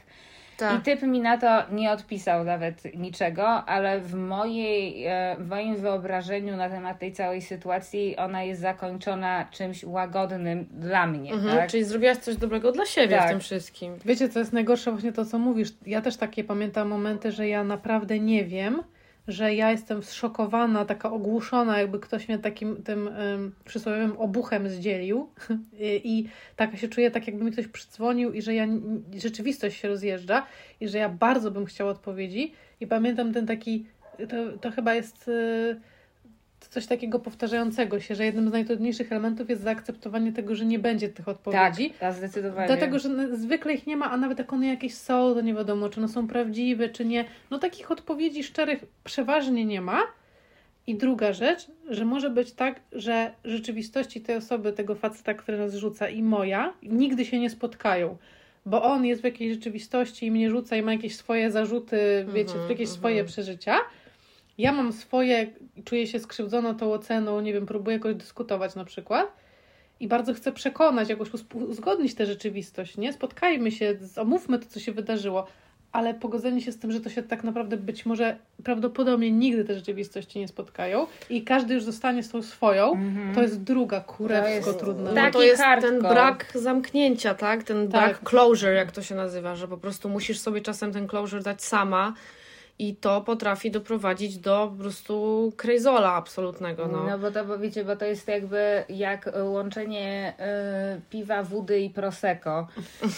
I 0.79 0.81
typ 0.81 1.01
mi 1.01 1.19
na 1.19 1.37
to 1.37 1.63
nie 1.71 1.91
odpisał 1.91 2.43
nawet 2.43 2.95
niczego, 2.95 3.47
ale 3.47 3.99
w, 3.99 4.13
mojej, 4.13 5.05
e, 5.05 5.35
w 5.39 5.47
moim 5.47 5.75
wyobrażeniu 5.75 6.57
na 6.57 6.69
temat 6.69 6.99
tej 6.99 7.13
całej 7.13 7.41
sytuacji 7.41 8.17
ona 8.17 8.43
jest 8.43 8.61
zakończona 8.61 9.45
czymś 9.51 9.83
łagodnym 9.83 10.65
dla 10.71 11.07
mnie. 11.07 11.33
Mhm, 11.33 11.57
tak? 11.57 11.69
Czyli 11.69 11.83
zrobiłaś 11.83 12.17
coś 12.17 12.35
dobrego 12.35 12.71
dla 12.71 12.85
siebie 12.85 13.17
Tak. 13.17 13.27
w 13.27 13.29
tym 13.29 13.39
wszystkim. 13.39 13.95
Wiecie, 14.05 14.29
co 14.29 14.39
jest 14.39 14.53
najgorsze? 14.53 14.91
Właśnie 14.91 15.13
to, 15.13 15.25
co 15.25 15.39
mówisz. 15.39 15.69
Ja 15.85 16.01
też 16.01 16.17
takie 16.17 16.43
pamiętam 16.43 16.87
momenty, 16.87 17.31
że 17.31 17.47
ja 17.47 17.63
naprawdę 17.63 18.19
nie 18.19 18.45
wiem, 18.45 18.83
że 19.29 19.55
ja 19.55 19.71
jestem 19.71 20.03
zszokowana, 20.03 20.85
taka 20.85 21.11
ogłuszona, 21.11 21.79
jakby 21.79 21.99
ktoś 21.99 22.27
mnie 22.27 22.39
takim 22.39 22.83
tym 22.83 23.07
um, 23.07 23.55
przysłowiowym 23.65 24.17
obuchem 24.17 24.69
zdzielił. 24.69 25.29
I, 25.79 26.01
i 26.03 26.29
tak 26.55 26.77
się 26.77 26.87
czuję, 26.87 27.11
tak 27.11 27.27
jakby 27.27 27.45
mi 27.45 27.51
ktoś 27.51 27.67
przydzwonił 27.67 28.33
i 28.33 28.41
że 28.41 28.53
ja, 28.53 28.67
rzeczywistość 29.17 29.77
się 29.77 29.87
rozjeżdża 29.87 30.45
i 30.81 30.87
że 30.87 30.97
ja 30.97 31.09
bardzo 31.09 31.51
bym 31.51 31.65
chciała 31.65 31.91
odpowiedzi. 31.91 32.53
I 32.81 32.87
pamiętam 32.87 33.33
ten 33.33 33.47
taki, 33.47 33.85
to, 34.17 34.57
to 34.61 34.71
chyba 34.71 34.93
jest 34.93 35.31
coś 36.69 36.85
takiego 36.85 37.19
powtarzającego 37.19 37.99
się, 37.99 38.15
że 38.15 38.25
jednym 38.25 38.49
z 38.49 38.51
najtrudniejszych 38.51 39.11
elementów 39.11 39.49
jest 39.49 39.61
zaakceptowanie 39.61 40.33
tego, 40.33 40.55
że 40.55 40.65
nie 40.65 40.79
będzie 40.79 41.09
tych 41.09 41.25
tak, 41.25 41.35
odpowiedzi. 41.35 41.93
a 42.01 42.11
zdecydowanie. 42.11 42.67
Dlatego, 42.67 42.99
że 42.99 43.37
zwykle 43.37 43.73
ich 43.73 43.87
nie 43.87 43.97
ma, 43.97 44.11
a 44.11 44.17
nawet 44.17 44.39
jak 44.39 44.53
one 44.53 44.67
jakieś 44.67 44.93
są, 44.93 45.33
to 45.33 45.41
nie 45.41 45.53
wiadomo, 45.53 45.89
czy 45.89 45.99
one 45.99 46.07
są 46.07 46.27
prawdziwe, 46.27 46.89
czy 46.89 47.05
nie. 47.05 47.25
No 47.51 47.59
takich 47.59 47.91
odpowiedzi 47.91 48.43
szczerych 48.43 48.85
przeważnie 49.03 49.65
nie 49.65 49.81
ma. 49.81 50.01
I 50.87 50.95
druga 50.95 51.33
rzecz, 51.33 51.67
że 51.89 52.05
może 52.05 52.29
być 52.29 52.51
tak, 52.51 52.79
że 52.91 53.31
rzeczywistości 53.43 54.21
tej 54.21 54.35
osoby, 54.35 54.73
tego 54.73 54.95
faceta, 54.95 55.33
który 55.33 55.57
nas 55.57 55.75
rzuca 55.75 56.09
i 56.09 56.23
moja, 56.23 56.73
nigdy 56.83 57.25
się 57.25 57.39
nie 57.39 57.49
spotkają. 57.49 58.17
Bo 58.65 58.83
on 58.83 59.05
jest 59.05 59.21
w 59.21 59.25
jakiejś 59.25 59.53
rzeczywistości 59.53 60.25
i 60.25 60.31
mnie 60.31 60.49
rzuca 60.49 60.75
i 60.75 60.81
ma 60.81 60.93
jakieś 60.93 61.15
swoje 61.15 61.51
zarzuty, 61.51 62.25
wiecie, 62.33 62.53
jakieś 62.69 62.89
swoje 62.89 63.23
przeżycia. 63.23 63.77
Ja 64.59 64.71
mam 64.71 64.93
swoje, 64.93 65.47
czuję 65.85 66.07
się 66.07 66.19
skrzywdzona 66.19 66.73
tą 66.73 66.93
oceną, 66.93 67.41
nie 67.41 67.53
wiem, 67.53 67.65
próbuję 67.65 67.97
jakoś 67.97 68.15
dyskutować 68.15 68.75
na 68.75 68.85
przykład 68.85 69.33
i 69.99 70.07
bardzo 70.07 70.33
chcę 70.33 70.51
przekonać, 70.51 71.09
jakoś 71.09 71.29
uzgodnić 71.53 72.15
tę 72.15 72.25
rzeczywistość, 72.25 72.97
nie? 72.97 73.13
Spotkajmy 73.13 73.71
się, 73.71 73.97
omówmy 74.17 74.59
to, 74.59 74.65
co 74.69 74.79
się 74.79 74.91
wydarzyło, 74.91 75.47
ale 75.91 76.13
pogodzenie 76.13 76.61
się 76.61 76.71
z 76.71 76.79
tym, 76.79 76.91
że 76.91 77.01
to 77.01 77.09
się 77.09 77.23
tak 77.23 77.43
naprawdę 77.43 77.77
być 77.77 78.05
może 78.05 78.37
prawdopodobnie 78.63 79.31
nigdy 79.31 79.65
te 79.65 79.75
rzeczywistości 79.75 80.39
nie 80.39 80.47
spotkają 80.47 81.07
i 81.29 81.43
każdy 81.43 81.73
już 81.73 81.83
zostanie 81.83 82.23
z 82.23 82.29
tą 82.29 82.41
swoją, 82.41 82.93
to 83.35 83.41
jest 83.41 83.63
druga 83.63 84.01
kurewsko 84.01 84.73
trudna. 84.73 85.05
tak. 85.05 85.15
Taki 85.15 85.33
to 85.33 85.43
jest 85.43 85.61
hardcore. 85.61 85.91
ten 85.91 86.01
brak 86.01 86.51
zamknięcia, 86.55 87.33
tak? 87.33 87.63
Ten 87.63 87.87
Tak. 87.87 88.01
brak 88.01 88.29
closure, 88.29 88.73
jak 88.73 88.91
to 88.91 89.01
się 89.01 89.15
nazywa, 89.15 89.55
że 89.55 89.67
po 89.67 89.77
prostu 89.77 90.09
musisz 90.09 90.39
sobie 90.39 90.61
czasem 90.61 90.93
ten 90.93 91.07
closure 91.07 91.43
dać 91.43 91.63
sama 91.63 92.13
i 92.79 92.95
to 92.95 93.21
potrafi 93.21 93.71
doprowadzić 93.71 94.37
do 94.37 94.71
po 94.71 94.83
prostu 94.83 95.53
krejzola 95.57 96.13
absolutnego, 96.13 96.87
no. 96.87 97.03
No 97.03 97.19
bo 97.19 97.31
to, 97.31 97.45
bo 97.45 97.57
wiecie, 97.59 97.85
bo 97.85 97.95
to 97.95 98.05
jest 98.05 98.27
jakby 98.27 98.83
jak 98.89 99.29
łączenie 99.43 100.33
e, 100.39 101.01
piwa, 101.09 101.43
wody 101.43 101.79
i 101.79 101.89
prosecco. 101.89 102.67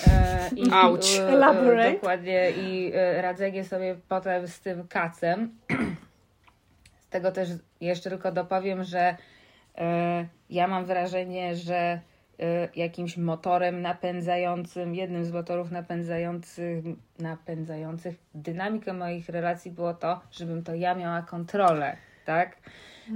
E, 0.08 0.50
i, 0.56 0.72
Auć. 0.72 1.18
e, 1.20 1.28
Elaborate. 1.30 1.94
Dokładnie 1.94 2.52
i 2.52 2.92
e, 2.96 3.22
radzenie 3.22 3.64
sobie 3.64 3.96
potem 4.10 4.48
z 4.48 4.60
tym 4.60 4.88
kacem. 4.88 5.56
tego 7.10 7.32
też 7.32 7.50
jeszcze 7.82 8.10
tylko 8.10 8.32
dopowiem, 8.32 8.84
że 8.84 9.16
e, 9.78 10.28
ja 10.50 10.68
mam 10.68 10.86
wrażenie, 10.86 11.56
że 11.56 12.02
jakimś 12.76 13.18
motorem 13.18 13.82
napędzającym, 13.82 14.96
jednym 14.96 15.26
z 15.26 15.32
motorów 15.32 15.72
napędzających, 15.72 16.84
napędzających 17.20 18.16
dynamikę 18.36 18.94
moich 18.94 19.30
relacji 19.30 19.72
było 19.72 19.94
to, 19.94 20.22
żebym 20.32 20.64
to 20.64 20.76
ja 20.76 20.96
miała 20.96 21.22
kontrolę, 21.22 21.98
tak? 22.26 22.58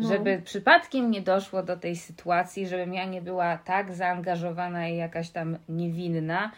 Żeby 0.10 0.41
przypadkiem 0.46 1.12
nie 1.12 1.22
doszło 1.22 1.63
do 1.63 1.77
tej 1.77 1.96
sytuacji, 1.96 2.67
żebym 2.67 2.94
ja 2.94 3.05
nie 3.05 3.22
była 3.22 3.58
tak 3.58 3.94
zaangażowana 3.94 4.88
i 4.88 4.98
jakaś 4.98 5.29
tam 5.29 5.58
niewinna. 5.70 6.51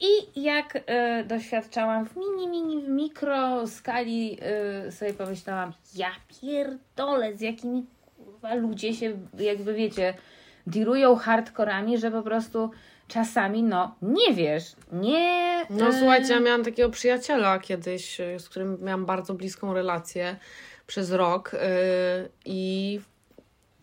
I 0.00 0.42
jak 0.42 0.82
e, 0.86 1.24
doświadczałam 1.24 2.06
w 2.06 2.16
mini, 2.16 2.48
mini, 2.48 2.82
w 2.82 2.88
mikro 2.88 3.66
skali, 3.66 4.38
e, 4.86 4.92
sobie 4.92 5.14
pomyślałam, 5.14 5.72
ja 5.94 6.10
pierdolę, 6.40 7.36
z 7.36 7.40
jakimi 7.40 7.86
kurwa 8.16 8.54
ludzie 8.54 8.94
się, 8.94 9.12
jakby 9.38 9.74
wiecie, 9.74 10.14
dirują 10.66 11.16
hardkorami, 11.16 11.98
że 11.98 12.10
po 12.10 12.22
prostu 12.22 12.70
czasami, 13.08 13.62
no, 13.62 13.94
nie 14.02 14.34
wiesz, 14.34 14.72
nie... 14.92 15.62
No 15.70 15.92
słuchajcie, 15.92 16.32
ja 16.32 16.40
miałam 16.40 16.64
takiego 16.64 16.90
przyjaciela 16.90 17.58
kiedyś, 17.58 18.20
y, 18.20 18.38
z 18.38 18.48
którym 18.48 18.78
miałam 18.82 19.06
bardzo 19.06 19.34
bliską 19.34 19.74
relację 19.74 20.36
przez 20.86 21.12
rok 21.12 21.52
yy, 21.52 21.60
i 22.44 23.00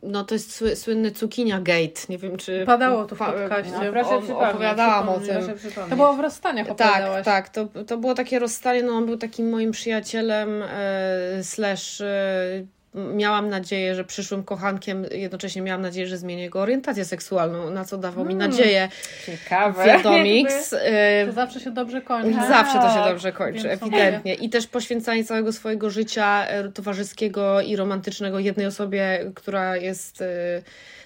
no 0.03 0.23
to 0.23 0.35
jest 0.35 0.55
sły, 0.55 0.75
słynny 0.75 1.11
cukinia 1.11 1.59
gate. 1.59 2.01
Nie 2.09 2.17
wiem, 2.17 2.37
czy... 2.37 2.63
Padało 2.65 3.05
to 3.05 3.15
w 3.15 3.19
podcaście. 3.19 3.71
No, 3.71 3.91
proszę 3.91 4.09
o- 4.09 4.21
przypomnieć, 4.21 4.51
opowiadałam 4.51 5.09
o 5.09 5.19
tym. 5.19 5.41
To 5.89 5.95
było 5.95 6.13
w 6.13 6.19
rozstaniach 6.19 6.67
Tak, 6.75 7.25
tak. 7.25 7.49
To, 7.49 7.67
to 7.87 7.97
było 7.97 8.13
takie 8.13 8.39
rozstanie, 8.39 8.83
no 8.83 8.93
on 8.93 9.05
był 9.05 9.17
takim 9.17 9.49
moim 9.49 9.71
przyjacielem, 9.71 10.63
e, 10.63 11.43
slash 11.43 12.01
e, 12.01 12.65
miałam 12.95 13.49
nadzieję, 13.49 13.95
że 13.95 14.03
przyszłym 14.03 14.43
kochankiem, 14.43 15.05
jednocześnie 15.11 15.61
miałam 15.61 15.81
nadzieję, 15.81 16.07
że 16.07 16.17
zmienię 16.17 16.43
jego 16.43 16.59
orientację 16.59 17.05
seksualną, 17.05 17.69
na 17.69 17.85
co 17.85 17.97
dawał 17.97 18.25
mi 18.25 18.35
nadzieję 18.35 18.89
Ciekawe. 19.25 19.85
Wiadomix. 19.85 20.73
e, 20.73 21.25
To 21.27 21.31
zawsze 21.33 21.59
się 21.59 21.71
dobrze 21.71 22.01
kończy. 22.01 22.35
Tak. 22.39 22.47
Zawsze 22.49 22.79
to 22.79 22.93
się 22.93 23.09
dobrze 23.09 23.31
kończy, 23.31 23.67
Więc 23.67 23.81
ewidentnie. 23.83 24.33
I 24.33 24.49
też 24.49 24.67
poświęcanie 24.67 25.23
całego 25.25 25.53
swojego 25.53 25.89
życia 25.89 26.47
e, 26.47 26.69
towarzyskiego 26.69 27.61
i 27.61 27.75
romantycznego 27.75 28.39
jednej 28.39 28.65
osobie, 28.65 29.31
która 29.35 29.77
jest 29.77 30.21
e, 30.21 30.25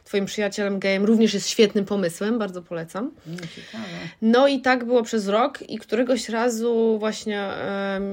Twoim 0.04 0.26
przyjacielem 0.26 0.80
gejem, 0.80 1.06
również 1.06 1.34
jest 1.34 1.50
świetnym 1.50 1.86
pomysłem, 1.86 2.40
bardzo 2.40 2.62
polecam. 2.62 3.12
Mm, 3.28 3.40
Ciekawe. 3.40 3.84
No 4.22 4.48
i 4.48 4.62
tak 4.62 4.86
było 4.86 5.04
przez 5.04 5.28
rok 5.28 5.70
i 5.70 5.78
któregoś 5.78 6.30
razu 6.30 6.98
właśnie 7.00 7.48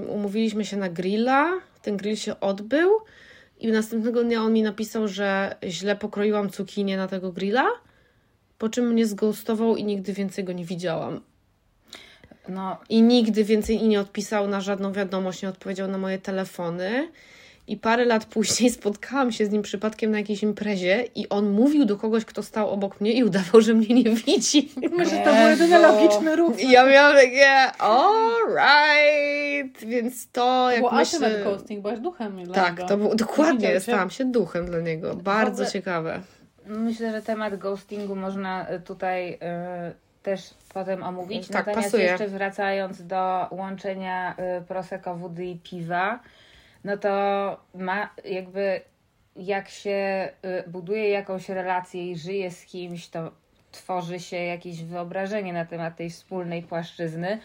umówiliśmy 0.09 0.64
się 0.64 0.76
na 0.76 0.88
grilla. 0.88 1.50
Ten 1.83 1.97
grill 1.97 2.17
się 2.17 2.41
odbył 2.41 2.91
i 3.62 3.73
następnego 3.73 4.25
dnia 4.25 4.42
on 4.42 4.52
mi 4.52 4.62
napisał, 4.62 5.09
że 5.09 5.57
źle 5.64 5.97
pokroiłam 5.97 6.50
cukinię 6.50 6.97
na 6.97 7.09
tego 7.09 7.33
grilla, 7.33 7.66
po 8.59 8.69
czym 8.69 8.88
mnie 8.88 9.07
zghostował 9.07 9.76
i 9.76 9.85
nigdy 9.85 10.12
więcej 10.12 10.45
go 10.45 10.52
nie 10.52 10.64
widziałam. 10.64 11.21
No, 12.49 12.76
I 12.88 13.02
nigdy 13.02 13.45
więcej 13.45 13.76
i 13.76 13.88
nie 13.88 14.00
odpisał 14.00 14.49
na 14.49 14.61
żadną 14.61 14.92
wiadomość, 14.92 15.42
nie 15.42 15.49
odpowiedział 15.49 15.88
na 15.88 15.99
moje 15.99 16.19
telefony. 16.19 17.09
I 17.66 17.76
parę 17.76 18.04
lat 18.04 18.25
później 18.25 18.71
spotkałam 18.81 19.33
się 19.33 19.47
z 19.47 19.50
nim 19.50 19.62
przypadkiem 19.62 20.11
na 20.11 20.19
jakiejś 20.19 20.42
imprezie 20.42 21.04
i 21.14 21.28
on 21.28 21.50
mówił 21.50 21.85
do 21.85 21.97
kogoś, 21.97 22.25
kto 22.25 22.42
stał 22.42 22.71
obok 22.71 23.00
mnie 23.00 23.12
i 23.12 23.25
udawał, 23.25 23.61
że 23.61 23.75
mnie 23.75 23.95
nie 23.95 24.11
widzi. 24.11 24.71
Myślę, 24.99 25.19
że 25.19 25.25
to 25.25 25.35
był 25.35 25.49
jedyny 25.50 25.78
logiczny 25.78 26.37
ruch. 26.37 26.61
I 26.61 26.71
ja 26.71 26.87
miałam 26.87 27.16
takie, 27.16 27.49
alright, 28.52 29.85
więc 29.85 30.31
to 30.31 30.71
jak 30.71 30.81
Było 30.81 30.92
myślę... 30.92 31.19
ultimate 31.19 31.45
ghosting, 31.45 31.83
byłaś 31.83 31.99
duchem 31.99 32.45
dla 32.45 32.54
Tak, 32.54 32.76
niego. 32.76 32.88
to 32.88 32.97
było 32.97 33.14
dokładnie, 33.14 33.81
stałam 33.81 34.11
się 34.11 34.25
duchem 34.25 34.66
dla 34.66 34.81
niego. 34.81 35.14
Bardzo 35.16 35.66
ciekawe. 35.66 36.21
myślę, 36.66 37.11
że 37.12 37.23
temat 37.23 37.57
ghostingu 37.57 38.16
można 38.16 38.71
y, 38.71 38.81
tutaj 38.81 39.33
y, 39.33 39.38
też 40.23 40.40
potem 40.75 41.02
omówić. 41.02 41.49
Tak, 41.49 41.66
Natomiast 41.66 41.88
pasuje. 41.90 42.04
jeszcze 42.04 42.28
wracając 42.28 43.07
do 43.07 43.47
łączenia 43.50 44.35
y, 44.61 44.64
Prosecco, 44.64 45.16
wody 45.16 45.45
i 45.47 45.57
piwa, 45.57 46.21
no 46.85 46.97
to 46.97 47.11
ma 47.75 48.11
jakby 48.25 48.81
jak 49.37 49.69
się 49.69 50.29
y, 50.67 50.71
buduje 50.71 51.09
jakąś 51.09 51.49
relację 51.49 52.11
i 52.11 52.17
żyje 52.17 52.51
z 52.51 52.65
kimś, 52.65 53.09
to 53.09 53.33
tworzy 53.73 54.21
się 54.21 54.37
jakieś 54.37 54.85
wyobrażenie 54.85 55.53
na 55.53 55.65
temat 55.65 55.97
tej 55.97 56.11
wspólnej 56.11 56.62
płaszczyzny. 56.62 57.39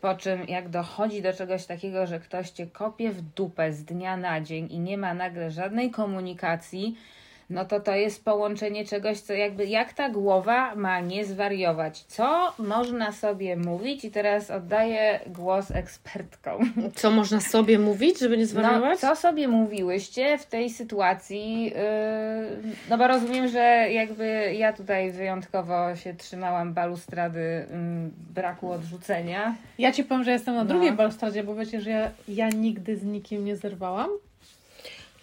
Po 0.00 0.14
czym 0.14 0.44
jak 0.48 0.68
dochodzi 0.68 1.22
do 1.22 1.32
czegoś 1.32 1.66
takiego, 1.66 2.06
że 2.06 2.20
ktoś 2.20 2.50
cię 2.50 2.66
kopie 2.66 3.10
w 3.10 3.22
dupę 3.22 3.72
z 3.72 3.84
dnia 3.84 4.16
na 4.16 4.40
dzień 4.40 4.68
i 4.70 4.78
nie 4.78 4.98
ma 4.98 5.14
nagle 5.14 5.50
żadnej 5.50 5.90
komunikacji, 5.90 6.96
no 7.50 7.64
to 7.64 7.80
to 7.80 7.94
jest 7.94 8.24
połączenie 8.24 8.84
czegoś, 8.84 9.20
co 9.20 9.32
jakby 9.32 9.66
jak 9.66 9.92
ta 9.92 10.10
głowa 10.10 10.74
ma 10.74 11.00
nie 11.00 11.24
zwariować. 11.24 12.04
Co 12.08 12.52
można 12.58 13.12
sobie 13.12 13.56
mówić? 13.56 14.04
I 14.04 14.10
teraz 14.10 14.50
oddaję 14.50 15.20
głos 15.26 15.70
ekspertkom. 15.70 16.72
Co 16.94 17.10
można 17.10 17.40
sobie 17.40 17.78
mówić, 17.78 18.18
żeby 18.18 18.36
nie 18.36 18.42
No, 18.42 18.48
zwariować? 18.48 18.98
co 19.00 19.16
sobie 19.16 19.48
mówiłyście 19.48 20.38
w 20.38 20.46
tej 20.46 20.70
sytuacji? 20.70 21.64
Yy, 21.64 21.72
no 22.90 22.98
bo 22.98 23.08
rozumiem, 23.08 23.48
że 23.48 23.58
jakby 23.92 24.54
ja 24.58 24.72
tutaj 24.72 25.12
wyjątkowo 25.12 25.96
się 25.96 26.14
trzymałam 26.14 26.74
balustrady 26.74 27.66
ym, 27.72 28.10
braku 28.34 28.70
odrzucenia. 28.72 29.54
Ja 29.78 29.92
ci 29.92 30.04
powiem, 30.04 30.24
że 30.24 30.30
jestem 30.30 30.54
na 30.54 30.64
No. 30.64 30.68
drugiej 30.68 30.92
balustradzie, 30.92 31.44
bo 31.44 31.54
wiecie, 31.54 31.80
że 31.80 31.90
ja, 31.90 32.10
ja 32.28 32.48
nigdy 32.48 32.96
z 32.96 33.04
nikim 33.04 33.44
nie 33.44 33.56
zerwałam. 33.56 34.08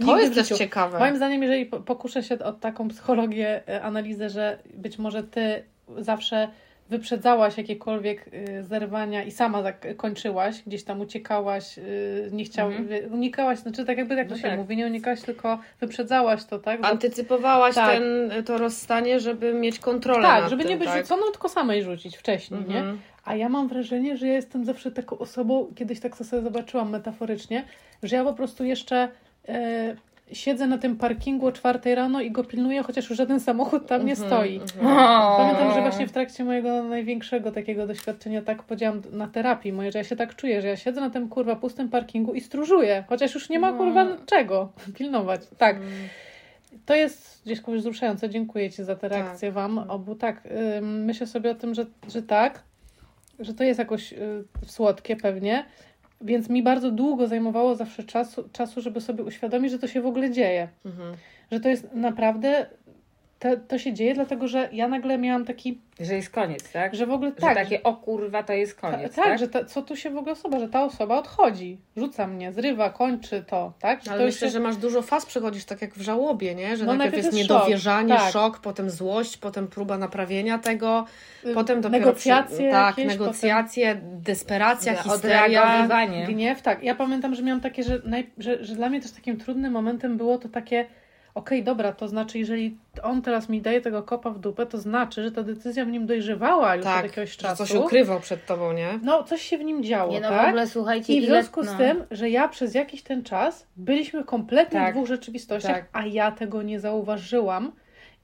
To 0.05 0.19
jest 0.19 0.35
też 0.35 0.49
ciekawe. 0.57 0.99
Moim 0.99 1.15
zdaniem, 1.17 1.43
jeżeli 1.43 1.65
po- 1.65 1.79
pokuszę 1.79 2.23
się 2.23 2.39
o 2.39 2.51
taką 2.53 2.87
psychologię, 2.87 3.61
e, 3.69 3.81
analizę, 3.83 4.29
że 4.29 4.57
być 4.73 4.99
może 4.99 5.23
ty 5.23 5.63
zawsze 5.97 6.47
wyprzedzałaś 6.89 7.57
jakiekolwiek 7.57 8.25
y, 8.33 8.63
zerwania 8.63 9.23
i 9.23 9.31
sama 9.31 9.63
tak 9.63 9.97
kończyłaś, 9.97 10.61
gdzieś 10.67 10.83
tam 10.83 11.01
uciekałaś, 11.01 11.77
y, 11.77 12.29
nie 12.31 12.43
chciałaś, 12.43 12.75
Mhm. 12.75 13.13
unikałaś, 13.13 13.59
znaczy 13.59 13.85
tak 13.85 13.97
jakby 13.97 14.15
jak 14.15 14.27
to 14.27 14.35
No 14.35 14.41
się 14.41 14.47
tak. 14.49 14.59
mówi, 14.59 14.77
nie 14.77 14.85
unikałaś, 14.85 15.21
tylko 15.21 15.59
wyprzedzałaś 15.79 16.45
to, 16.45 16.59
tak? 16.59 16.79
Że- 16.83 16.89
Antycypowałaś 16.89 17.75
Tak. 17.75 17.91
ten, 17.91 18.31
to 18.45 18.57
rozstanie, 18.57 19.19
żeby 19.19 19.53
mieć 19.53 19.79
kontrolę 19.79 20.21
tak, 20.27 20.49
żeby 20.49 20.61
tym, 20.63 20.71
nie 20.71 20.77
być 20.77 20.87
tak? 20.87 21.01
rzuconą, 21.01 21.23
tylko 21.31 21.49
samej 21.49 21.83
rzucić 21.83 22.17
wcześniej, 22.17 22.59
nie? 22.67 22.77
Mhm. 22.79 22.99
A 23.25 23.35
ja 23.35 23.49
mam 23.49 23.67
wrażenie, 23.67 24.17
że 24.17 24.27
ja 24.27 24.33
jestem 24.33 24.65
zawsze 24.65 24.91
taką 24.91 25.17
osobą, 25.17 25.67
kiedyś 25.75 25.99
tak 25.99 26.15
sobie 26.15 26.41
zobaczyłam 26.41 26.89
metaforycznie, 26.89 27.63
że 28.03 28.15
ja 28.15 28.23
po 28.23 28.33
prostu 28.33 28.63
jeszcze 28.63 29.07
siedzę 30.33 30.67
na 30.67 30.77
tym 30.77 30.95
parkingu 30.97 31.45
o 31.47 31.51
czwartej 31.51 31.95
rano 31.95 32.21
i 32.21 32.31
go 32.31 32.43
pilnuję, 32.43 32.83
chociaż 32.83 33.09
już 33.09 33.17
żaden 33.17 33.39
samochód 33.39 33.87
tam 33.87 34.05
nie 34.05 34.11
Mhm, 34.13 34.29
stoi. 34.29 34.55
mhm. 34.55 34.95
Pamiętam, 35.37 35.73
że 35.73 35.81
właśnie 35.81 36.07
w 36.07 36.11
trakcie 36.11 36.43
mojego 36.43 36.83
największego 36.83 37.51
takiego 37.51 37.87
doświadczenia 37.87 38.41
tak 38.41 38.63
powiedziałam 38.63 39.01
na 39.11 39.27
terapii 39.27 39.73
mojej, 39.73 39.91
że 39.91 39.97
ja 39.99 40.03
się 40.03 40.15
tak 40.15 40.35
czuję, 40.35 40.61
że 40.61 40.67
ja 40.67 40.77
siedzę 40.77 41.01
na 41.01 41.09
tym 41.09 41.29
kurwa 41.29 41.55
pustym 41.55 41.89
parkingu 41.89 42.33
i 42.33 42.41
stróżuję, 42.41 43.03
chociaż 43.09 43.33
już 43.33 43.49
nie 43.49 43.59
ma 43.59 43.73
kurwa 43.73 44.07
czego 44.25 44.71
pilnować. 44.95 45.41
Tak. 45.57 45.77
To 46.85 46.95
jest 46.95 47.41
gdzieś 47.45 47.61
kogoś 47.61 47.79
wzruszające. 47.79 48.29
Dziękuję 48.29 48.69
Ci 48.71 48.83
za 48.83 48.95
tę 48.95 49.09
reakcję 49.09 49.51
Wam 49.51 49.77
obu. 49.77 50.15
Tak, 50.15 50.41
ym, 50.77 51.05
myślę 51.05 51.27
sobie 51.27 51.51
o 51.51 51.55
tym, 51.55 51.73
że, 51.75 51.85
że 52.07 52.23
tak, 52.23 52.63
że 53.39 53.53
to 53.53 53.63
jest 53.63 53.79
jakoś 53.79 54.13
y, 54.13 54.17
słodkie 54.65 55.15
pewnie, 55.15 55.65
więc 56.23 56.49
mi 56.49 56.63
bardzo 56.63 56.91
długo 56.91 57.27
zajmowało 57.27 57.75
zawsze 57.75 58.03
czasu, 58.03 58.49
czasu, 58.51 58.81
żeby 58.81 59.01
sobie 59.01 59.23
uświadomić, 59.23 59.71
że 59.71 59.79
to 59.79 59.87
się 59.87 60.01
w 60.01 60.05
ogóle 60.05 60.31
dzieje. 60.31 60.67
Mhm. 60.85 61.15
Że 61.51 61.59
to 61.59 61.69
jest 61.69 61.93
naprawdę, 61.93 62.65
to, 63.41 63.57
to 63.67 63.77
się 63.77 63.93
dzieje, 63.93 64.13
dlatego 64.13 64.47
że 64.47 64.69
ja 64.71 64.87
nagle 64.87 65.17
miałam 65.17 65.45
taki, 65.45 65.81
Że 65.99 66.15
jest 66.15 66.29
koniec, 66.29 66.71
tak? 66.71 66.95
że 66.95 67.05
w 67.05 67.11
ogóle 67.11 67.29
Że 67.29 67.35
tak, 67.35 67.55
takie 67.55 67.83
o 67.83 67.93
kurwa 67.93 68.43
to 68.43 68.53
jest 68.53 68.81
ta, 68.81 68.91
koniec, 68.91 69.15
tak, 69.15 69.25
tak? 69.25 69.39
że 69.39 69.47
ta, 69.47 69.65
co 69.65 69.81
tu 69.81 69.95
się 69.95 70.09
w 70.09 70.17
ogóle 70.17 70.31
osoba, 70.31 70.59
że 70.59 70.69
ta 70.69 70.83
osoba 70.83 71.17
odchodzi, 71.17 71.77
rzuca 71.97 72.27
mnie, 72.27 72.53
zrywa, 72.53 72.89
kończy 72.89 73.43
to, 73.47 73.73
tak? 73.79 74.03
Że 74.03 74.11
Ale 74.11 74.19
to 74.19 74.25
myślę, 74.25 74.47
już 74.47 74.53
że 74.53 74.59
masz 74.59 74.77
dużo 74.77 75.01
faz, 75.01 75.25
przechodzisz 75.25 75.65
tak 75.65 75.81
jak 75.81 75.93
w 75.93 76.01
żałobie, 76.01 76.55
nie? 76.55 76.77
Że 76.77 76.85
No, 76.85 76.93
najpierw, 76.93 77.13
najpierw 77.13 77.25
jest 77.25 77.37
jest 77.37 77.47
szok, 77.49 77.57
niedowierzanie, 77.57 78.15
tak. 78.15 78.31
szok, 78.31 78.59
potem 78.59 78.89
złość, 78.89 79.37
potem 79.37 79.67
próba 79.67 79.97
naprawienia 79.97 80.57
tego, 80.57 81.05
y, 81.45 81.53
potem 81.53 81.81
dopiero 81.81 82.05
negocjacje 82.05 82.57
przy... 82.57 82.71
tak, 82.71 82.97
jakieś, 82.97 83.19
negocjacje, 83.19 84.01
desperacja, 84.03 84.95
Że 84.95 85.03
histeria. 85.03 85.45
Odreagowywanie. 85.45 86.25
Gniew, 86.27 86.61
tak. 86.61 86.83
Ja 86.83 86.95
pamiętam, 86.95 87.35
że 87.35 87.43
miałam 87.43 87.61
takie, 87.61 87.83
że, 87.83 88.01
naj, 88.05 88.29
że, 88.37 88.63
że 88.65 88.75
dla 88.75 88.89
mnie 88.89 89.01
też 89.01 89.11
takim 89.11 89.37
trudnym 89.37 89.73
momentem 89.73 90.17
było 90.17 90.37
to 90.37 90.49
takie, 90.49 90.85
okej, 91.35 91.63
dobra, 91.63 91.91
to 91.93 92.07
znaczy, 92.07 92.39
jeżeli 92.39 92.77
on 93.03 93.21
teraz 93.21 93.49
mi 93.49 93.61
daje 93.61 93.81
tego 93.81 94.03
kopa 94.03 94.29
w 94.29 94.39
dupę, 94.39 94.65
to 94.65 94.77
znaczy, 94.77 95.23
że 95.23 95.31
ta 95.31 95.43
decyzja 95.43 95.85
w 95.85 95.87
nim 95.87 96.05
dojrzewała 96.05 96.75
już 96.75 96.85
od 96.85 96.91
Tak, 96.93 97.03
jakiegoś 97.03 97.31
że 97.31 97.37
czasu. 97.37 97.65
coś 97.65 97.75
ukrywał 97.75 98.19
przed 98.19 98.45
tobą, 98.45 98.73
nie? 98.73 98.99
No, 99.03 99.23
coś 99.23 99.41
się 99.41 99.57
w 99.57 99.63
nim 99.63 99.83
działo, 99.83 100.11
Nie 100.11 100.19
no, 100.19 100.29
tak? 100.29 100.45
w 100.45 100.47
ogóle 100.47 100.67
słuchajcie, 100.67 101.13
I 101.13 101.21
w 101.21 101.23
ile- 101.23 101.27
związku 101.27 101.63
z 101.63 101.65
no. 101.71 101.77
tym, 101.77 102.03
że 102.11 102.29
ja 102.29 102.47
przez 102.47 102.73
jakiś 102.75 103.03
ten 103.03 103.23
czas 103.23 103.67
byliśmy 103.77 104.23
kompletnie 104.23 104.79
Tak. 104.79 104.91
w 104.93 104.97
dwóch 104.97 105.07
rzeczywistościach, 105.07 105.75
Tak. 105.75 105.89
a 105.93 106.05
ja 106.05 106.31
tego 106.31 106.61
nie 106.61 106.79
zauważyłam. 106.79 107.71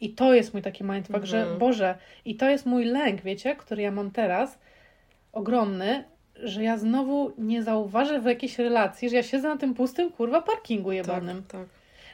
I 0.01 0.09
to 0.13 0.33
jest 0.33 0.53
mój 0.53 0.61
taki 0.61 0.83
mindfuck, 0.83 1.23
że 1.25 1.39
Mhm. 1.39 1.57
Boże, 1.59 1.95
i 2.25 2.35
to 2.35 2.49
jest 2.49 2.65
mój 2.65 2.85
lęk, 2.85 3.21
wiecie, 3.21 3.55
który 3.55 3.81
ja 3.81 3.91
mam 3.91 4.11
teraz, 4.11 4.59
ogromny, 5.33 6.03
że 6.43 6.63
ja 6.63 6.77
znowu 6.77 7.31
nie 7.37 7.63
zauważę 7.63 8.19
w 8.21 8.25
jakiejś 8.25 8.59
relacji, 8.59 9.09
że 9.09 9.15
ja 9.15 9.23
siedzę 9.23 9.47
na 9.47 9.57
tym 9.57 9.73
pustym, 9.73 10.11
kurwa, 10.11 10.41
parkingu 10.41 10.89
Tak, 10.89 10.95
jebanym. 10.95 11.43
tak. 11.47 11.65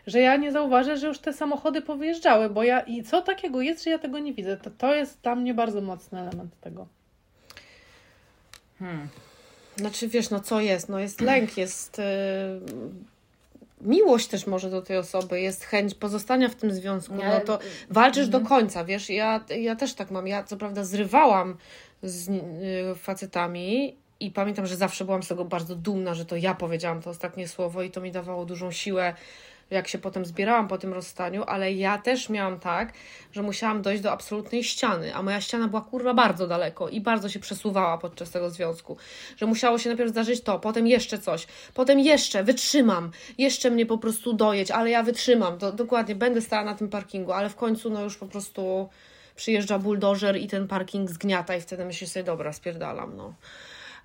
Że 0.07 0.19
ja 0.19 0.35
nie 0.35 0.51
zauważę, 0.51 0.97
że 0.97 1.07
już 1.07 1.19
te 1.19 1.33
samochody 1.33 1.81
powyjeżdżały, 1.81 2.49
bo 2.49 2.63
ja 2.63 2.79
i 2.79 3.03
co 3.03 3.21
takiego 3.21 3.61
jest, 3.61 3.83
że 3.83 3.89
ja 3.89 3.99
tego 3.99 4.19
nie 4.19 4.33
widzę. 4.33 4.57
To, 4.57 4.69
to 4.77 4.95
jest 4.95 5.21
dla 5.21 5.35
mnie 5.35 5.53
bardzo 5.53 5.81
mocny 5.81 6.19
element 6.19 6.59
tego. 6.61 6.87
Hmm. 8.79 9.07
Znaczy, 9.75 10.07
wiesz, 10.07 10.29
no 10.29 10.39
co 10.39 10.59
jest? 10.59 10.89
No 10.89 10.99
jest 10.99 11.21
lęk, 11.21 11.57
jest 11.63 11.97
yy, 11.97 12.05
miłość 13.81 14.27
też 14.27 14.47
może 14.47 14.69
do 14.69 14.81
tej 14.81 14.97
osoby, 14.97 15.41
jest 15.41 15.63
chęć 15.63 15.95
pozostania 15.95 16.49
w 16.49 16.55
tym 16.55 16.71
związku, 16.71 17.15
no 17.15 17.39
to 17.39 17.59
walczysz 17.89 18.27
do 18.27 18.41
końca, 18.41 18.85
wiesz? 18.85 19.09
Ja, 19.09 19.45
ja 19.59 19.75
też 19.75 19.93
tak 19.93 20.11
mam. 20.11 20.27
Ja 20.27 20.43
co 20.43 20.57
prawda 20.57 20.83
zrywałam 20.83 21.57
z 22.03 22.27
yy, 22.27 22.95
facetami 22.95 23.95
i 24.25 24.31
pamiętam, 24.31 24.67
że 24.67 24.75
zawsze 24.75 25.05
byłam 25.05 25.23
z 25.23 25.27
tego 25.27 25.45
bardzo 25.45 25.75
dumna, 25.75 26.13
że 26.13 26.25
to 26.25 26.35
ja 26.35 26.55
powiedziałam 26.55 27.01
to 27.01 27.09
ostatnie 27.09 27.47
słowo 27.47 27.81
i 27.81 27.91
to 27.91 28.01
mi 28.01 28.11
dawało 28.11 28.45
dużą 28.45 28.71
siłę, 28.71 29.13
jak 29.71 29.87
się 29.87 29.97
potem 29.97 30.25
zbierałam 30.25 30.67
po 30.67 30.77
tym 30.77 30.93
rozstaniu, 30.93 31.43
ale 31.43 31.73
ja 31.73 31.97
też 31.97 32.29
miałam 32.29 32.59
tak, 32.59 32.93
że 33.31 33.41
musiałam 33.41 33.81
dojść 33.81 34.03
do 34.03 34.11
absolutnej 34.11 34.63
ściany, 34.63 35.15
a 35.15 35.21
moja 35.23 35.41
ściana 35.41 35.67
była 35.67 35.81
kurwa 35.81 36.13
bardzo 36.13 36.47
daleko 36.47 36.89
i 36.89 37.01
bardzo 37.01 37.29
się 37.29 37.39
przesuwała 37.39 37.97
podczas 37.97 38.31
tego 38.31 38.49
związku, 38.49 38.97
że 39.37 39.45
musiało 39.45 39.79
się 39.79 39.89
najpierw 39.89 40.11
zdarzyć 40.11 40.41
to, 40.41 40.59
potem 40.59 40.87
jeszcze 40.87 41.19
coś, 41.19 41.47
potem 41.73 41.99
jeszcze, 41.99 42.43
wytrzymam, 42.43 43.11
jeszcze 43.37 43.71
mnie 43.71 43.85
po 43.85 43.97
prostu 43.97 44.33
dojeść, 44.33 44.71
ale 44.71 44.89
ja 44.89 45.03
wytrzymam, 45.03 45.57
to 45.57 45.71
dokładnie, 45.71 46.15
będę 46.15 46.41
stała 46.41 46.63
na 46.63 46.75
tym 46.75 46.89
parkingu, 46.89 47.31
ale 47.31 47.49
w 47.49 47.55
końcu 47.55 47.89
no 47.89 48.03
już 48.03 48.17
po 48.17 48.25
prostu 48.25 48.89
przyjeżdża 49.35 49.79
buldożer 49.79 50.37
i 50.37 50.47
ten 50.47 50.67
parking 50.67 51.09
zgniata 51.09 51.55
i 51.55 51.61
wtedy 51.61 51.85
myślisz 51.85 52.09
sobie, 52.09 52.23
dobra, 52.23 52.53
spierdalam, 52.53 53.17
no. 53.17 53.33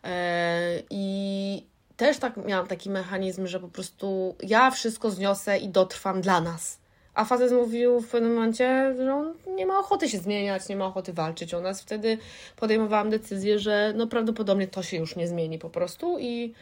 E, 0.05 0.83
I 0.91 1.67
też 1.97 2.19
tak 2.19 2.37
miałam 2.37 2.67
taki 2.67 2.91
mechanizm, 2.91 3.47
że 3.47 3.61
po 3.61 3.69
prostu 3.69 4.37
ja 4.43 4.71
wszystko 4.71 5.11
zniosę 5.11 5.59
i 5.59 5.69
dotrwam 5.69 6.21
dla 6.21 6.41
nas. 6.41 6.79
A 7.15 7.25
facet 7.25 7.53
mówił 7.53 8.01
w 8.01 8.09
pewnym 8.09 8.35
momencie, 8.35 8.95
że 8.97 9.15
on 9.15 9.35
nie 9.57 9.67
ma 9.67 9.79
ochoty 9.79 10.09
się 10.09 10.19
zmieniać, 10.19 10.69
nie 10.69 10.77
ma 10.77 10.87
ochoty 10.87 11.13
walczyć 11.13 11.55
o 11.55 11.61
nas. 11.61 11.83
Wtedy 11.83 12.19
podejmowałam 12.57 13.11
decyzję, 13.11 13.59
że 13.59 13.93
no 13.97 14.07
prawdopodobnie 14.07 14.67
to 14.67 14.83
się 14.83 14.97
już 14.97 15.17
nie 15.17 15.29
zmieni 15.29 15.59
po 15.59 15.71
prostu 15.71 16.19
i 16.19 16.55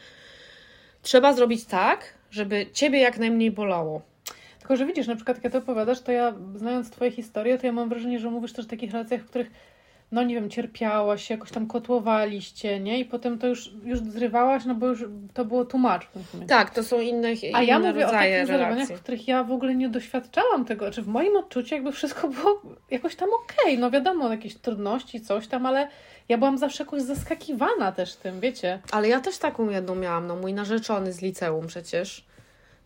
trzeba 1.01 1.33
zrobić 1.33 1.65
tak, 1.65 2.13
żeby 2.31 2.65
ciebie 2.73 2.99
jak 2.99 3.17
najmniej 3.17 3.51
bolało. 3.51 4.01
Tylko, 4.59 4.75
że 4.75 4.85
widzisz, 4.85 5.07
na 5.07 5.15
przykład 5.15 5.43
jak 5.43 5.51
ty 5.51 5.57
opowiadasz, 5.57 6.01
to 6.01 6.11
ja 6.11 6.33
znając 6.55 6.89
twoje 6.89 7.11
historie, 7.11 7.57
to 7.57 7.65
ja 7.65 7.71
mam 7.71 7.89
wrażenie, 7.89 8.19
że 8.19 8.31
mówisz 8.31 8.53
też 8.53 8.65
o 8.65 8.69
takich 8.69 8.91
relacjach, 8.91 9.21
w 9.21 9.25
których 9.25 9.51
no 10.11 10.23
nie 10.23 10.35
wiem, 10.35 10.49
cierpiałaś, 10.49 11.29
jakoś 11.29 11.51
tam 11.51 11.67
kotłowaliście, 11.67 12.79
nie? 12.79 12.99
I 12.99 13.05
potem 13.05 13.39
to 13.39 13.47
już, 13.47 13.71
już 13.83 13.99
zrywałaś, 13.99 14.65
no 14.65 14.75
bo 14.75 14.87
już 14.87 15.05
to 15.33 15.45
było 15.45 15.65
tłumacz. 15.65 16.07
Tak, 16.47 16.69
to 16.69 16.83
są 16.83 16.99
inne, 16.99 17.27
A 17.53 17.63
ja 17.63 17.77
inne 17.77 17.91
mówię 17.91 18.07
o 18.07 18.11
takich 18.11 18.47
zerwaniach, 18.47 18.89
w 18.89 19.01
których 19.01 19.27
ja 19.27 19.43
w 19.43 19.51
ogóle 19.51 19.75
nie 19.75 19.89
doświadczałam 19.89 20.65
tego. 20.65 20.85
Znaczy 20.85 21.01
w 21.01 21.07
moim 21.07 21.37
odczuciu 21.37 21.75
jakby 21.75 21.91
wszystko 21.91 22.27
było 22.27 22.61
jakoś 22.91 23.15
tam 23.15 23.29
okej. 23.43 23.79
No 23.79 23.91
wiadomo, 23.91 24.31
jakieś 24.31 24.55
trudności, 24.55 25.21
coś 25.21 25.47
tam, 25.47 25.65
ale 25.65 25.87
ja 26.29 26.37
byłam 26.37 26.57
zawsze 26.57 26.83
jakoś 26.83 27.01
zaskakiwana 27.01 27.91
też 27.91 28.15
tym, 28.15 28.39
wiecie. 28.39 28.79
Ale 28.91 29.07
ja 29.07 29.19
też 29.19 29.37
taką 29.37 29.69
jedną 29.69 29.95
miałam, 29.95 30.27
no 30.27 30.35
mój 30.35 30.53
narzeczony 30.53 31.13
z 31.13 31.21
liceum 31.21 31.67
przecież. 31.67 32.25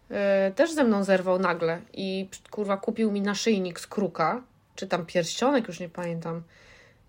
yy, 0.09 0.15
też 0.55 0.71
ze 0.71 0.83
mną 0.83 1.03
zerwał 1.03 1.39
nagle 1.39 1.79
i 1.93 2.27
kurwa 2.51 2.77
kupił 2.77 3.11
mi 3.11 3.21
naszyjnik 3.21 3.79
z 3.79 3.87
kruka, 3.87 4.41
czy 4.75 4.87
tam 4.87 5.05
pierścionek, 5.05 5.67
już 5.67 5.79
nie 5.79 5.89
pamiętam. 5.89 6.41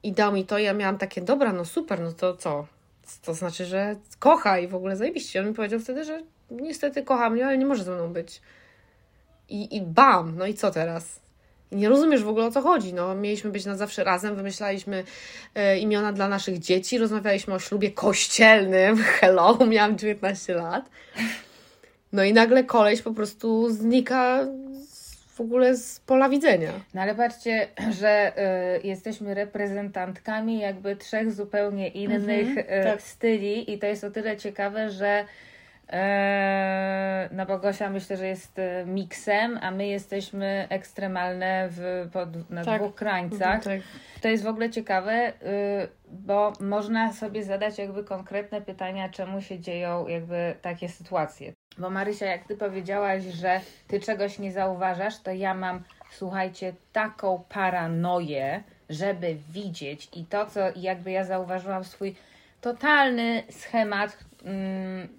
I 0.03 0.13
dał 0.13 0.33
mi 0.33 0.45
to 0.45 0.59
ja 0.59 0.75
miałam 0.75 0.99
takie, 0.99 1.21
dobra, 1.21 1.53
no 1.53 1.65
super, 1.65 2.01
no 2.01 2.13
to 2.13 2.37
co? 2.37 2.67
To 3.23 3.35
znaczy, 3.35 3.65
że 3.65 3.97
kocha 4.19 4.59
i 4.59 4.69
w 4.69 4.75
ogóle 4.75 4.97
zajebiście. 4.97 5.41
On 5.41 5.49
mi 5.49 5.55
powiedział 5.55 5.81
wtedy, 5.81 6.05
że 6.05 6.21
niestety 6.51 7.03
kocha 7.03 7.31
mnie, 7.31 7.47
ale 7.47 7.59
nie 7.59 7.67
może 7.67 7.85
ze 7.85 7.95
mną 7.95 8.13
być. 8.13 8.41
I, 9.49 9.77
i 9.77 9.83
bam, 9.83 10.37
no 10.39 10.47
i 10.47 10.55
co 10.55 10.71
teraz? 10.71 11.21
I 11.73 11.77
nie 11.77 11.89
rozumiesz 11.89 12.23
w 12.23 12.29
ogóle 12.29 12.47
o 12.47 12.51
co 12.51 12.61
chodzi. 12.61 12.95
No, 12.95 13.15
mieliśmy 13.15 13.51
być 13.51 13.65
na 13.65 13.77
zawsze 13.77 14.05
razem, 14.05 14.37
wymyślaliśmy 14.37 15.05
e, 15.55 15.79
imiona 15.79 16.13
dla 16.13 16.29
naszych 16.29 16.59
dzieci, 16.59 16.99
rozmawialiśmy 16.99 17.55
o 17.55 17.59
ślubie 17.59 17.91
kościelnym. 17.91 18.97
Hello, 19.21 19.59
miałam 19.67 19.99
19 19.99 20.55
lat. 20.55 20.91
No 22.13 22.25
i 22.25 22.33
nagle 22.33 22.65
koleś 22.65 23.03
po 23.03 23.13
prostu 23.13 23.71
znika 23.71 24.47
w 25.33 25.41
ogóle 25.41 25.77
z 25.77 26.01
pola 26.01 26.29
widzenia. 26.29 26.73
No 26.95 27.01
ale 27.01 27.15
patrzcie, 27.15 27.69
że 28.01 28.33
y, 28.79 28.87
jesteśmy 28.87 29.35
reprezentantkami 29.35 30.59
jakby 30.59 30.97
trzech 30.97 31.33
zupełnie 31.33 31.89
innych 31.89 32.59
y, 32.59 32.65
tak. 32.85 33.03
styli 33.03 33.73
i 33.73 33.79
to 33.79 33.87
jest 33.87 34.05
o 34.05 34.11
tyle 34.11 34.37
ciekawe, 34.37 34.91
że 34.91 35.25
no 37.31 37.47
bo 37.47 37.59
Gosia 37.59 37.91
myślę, 37.91 38.17
że 38.17 38.27
jest 38.27 38.59
e, 38.59 38.85
miksem, 38.87 39.59
a 39.63 39.71
my 39.71 39.87
jesteśmy 39.87 40.67
ekstremalne 40.71 41.69
w, 41.71 42.09
pod, 42.13 42.51
na 42.51 42.65
Tak. 42.65 42.81
dwóch 42.81 42.95
krańcach. 42.95 43.65
Tak. 43.65 43.81
To 44.21 44.29
jest 44.29 44.45
w 44.45 44.47
ogóle 44.47 44.71
ciekawe, 44.71 45.29
y, 45.29 45.33
bo 46.09 46.53
można 46.61 47.13
sobie 47.13 47.45
zadać 47.45 47.79
jakby 47.79 48.05
konkretne 48.05 48.61
pytania, 48.61 49.09
czemu 49.09 49.41
się 49.41 49.59
dzieją 49.59 50.09
jakby 50.09 50.55
takie 50.63 50.89
sytuacje. 50.89 51.53
Bo 51.79 51.91
Marysia, 51.91 52.27
jak 52.27 52.45
ty 52.45 52.57
powiedziałaś, 52.57 53.23
że 53.23 53.61
ty 53.89 54.01
czegoś 54.01 54.39
nie 54.39 54.53
zauważasz, 54.53 55.19
to 55.19 55.31
ja 55.31 55.55
mam, 55.55 55.83
słuchajcie, 56.11 56.73
taką 56.93 57.45
paranoję, 57.49 58.63
żeby 58.91 59.37
widzieć 59.51 60.09
i 60.17 60.25
to, 60.25 60.47
co 60.47 60.61
jakby 60.77 61.11
ja 61.11 61.25
zauważyłam 61.25 61.85
swój 61.85 62.15
totalny 62.61 63.43
schemat 63.51 64.19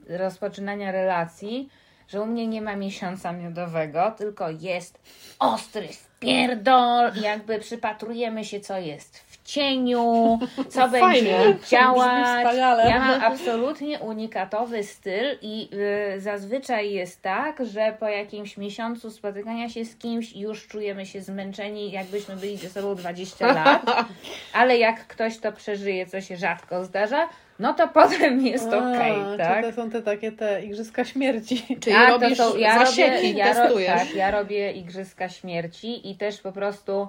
rozpoczynania 0.08 0.92
relacji, 0.92 1.70
że 2.08 2.22
u 2.22 2.26
mnie 2.26 2.48
nie 2.48 2.62
ma 2.62 2.76
miesiąca 2.76 3.32
miodowego, 3.32 4.12
tylko 4.18 4.50
jest 4.50 5.00
ostry 5.40 5.88
wpierdol, 5.88 7.12
jakby 7.22 7.60
przypatrujemy 7.60 8.46
się, 8.46 8.60
co 8.60 8.78
jest 8.78 9.20
w 9.44 9.48
cieniu, 9.48 10.40
co 10.70 10.90
Fajnie. 10.90 11.08
będzie 11.34 11.56
działać. 11.70 12.28
wspaniale. 12.28 12.90
Ja 12.90 13.00
mam 13.00 13.22
absolutnie 13.24 14.00
unikatowy 14.00 14.84
styl 14.84 15.38
i 15.42 15.70
y, 16.16 16.22
zazwyczaj 16.22 16.92
jest 16.92 17.22
tak, 17.22 17.66
że 17.66 17.96
po 18.00 18.08
jakimś 18.08 18.58
miesiącu 18.58 19.12
spotykania 19.12 19.70
się 19.70 19.86
z 19.86 19.96
kimś 19.96 20.36
już 20.36 20.68
czujemy 20.68 21.06
się 21.06 21.22
zmęczeni, 21.22 21.92
jakbyśmy 21.92 22.36
byli 22.36 22.58
ze 22.58 22.70
sobą 22.70 22.96
20 22.96 23.54
lat, 23.54 23.82
ale 24.54 24.78
jak 24.78 25.08
ktoś 25.08 25.38
to 25.38 25.52
przeżyje, 25.52 26.06
co 26.06 26.22
się 26.22 26.38
rzadko 26.38 26.86
zdarza, 26.86 27.30
no 27.60 27.74
to 27.74 27.88
potem 27.88 28.46
jest 28.46 28.68
okej, 28.68 29.14
Czy 29.32 29.38
tak? 29.38 29.66
to 29.66 29.72
są 29.72 29.90
te 29.90 30.02
takie 30.02 30.32
te 30.32 30.66
igrzyska 30.66 31.06
śmierci. 31.06 31.66
Czyli 31.84 31.96
Tak, 31.96 32.10
robisz 32.22 32.38
to 32.38 32.52
są, 32.52 32.58
ja 32.58 32.80
zasieki, 32.86 33.12
robię, 33.16 33.32
ja, 33.40 33.54
ro, 33.54 33.54
testujesz. 33.64 33.92
tak, 34.00 34.16
ja 34.16 34.32
robię 34.32 34.72
Igrzyska 34.72 35.30
Śmierci 35.30 36.10
i 36.12 36.16
też 36.16 36.42
po 36.42 36.52
prostu 36.52 37.08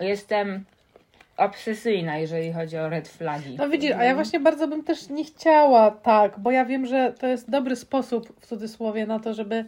jestem 0.00 0.64
obsesyjna, 1.36 2.18
jeżeli 2.18 2.52
chodzi 2.52 2.78
o 2.78 2.88
red 2.88 3.08
flagi. 3.08 3.56
No 3.58 3.68
widzisz, 3.68 3.92
a 3.92 4.04
ja 4.04 4.14
właśnie 4.14 4.40
bardzo 4.40 4.68
bym 4.68 4.84
też 4.84 5.08
nie 5.08 5.24
chciała 5.24 5.90
tak, 5.90 6.38
bo 6.38 6.50
ja 6.50 6.64
wiem, 6.64 6.86
że 6.86 7.12
to 7.18 7.26
jest 7.26 7.50
dobry 7.50 7.76
sposób 7.76 8.40
w 8.40 8.46
cudzysłowie 8.46 9.06
na 9.06 9.20
to, 9.20 9.34
żeby 9.34 9.64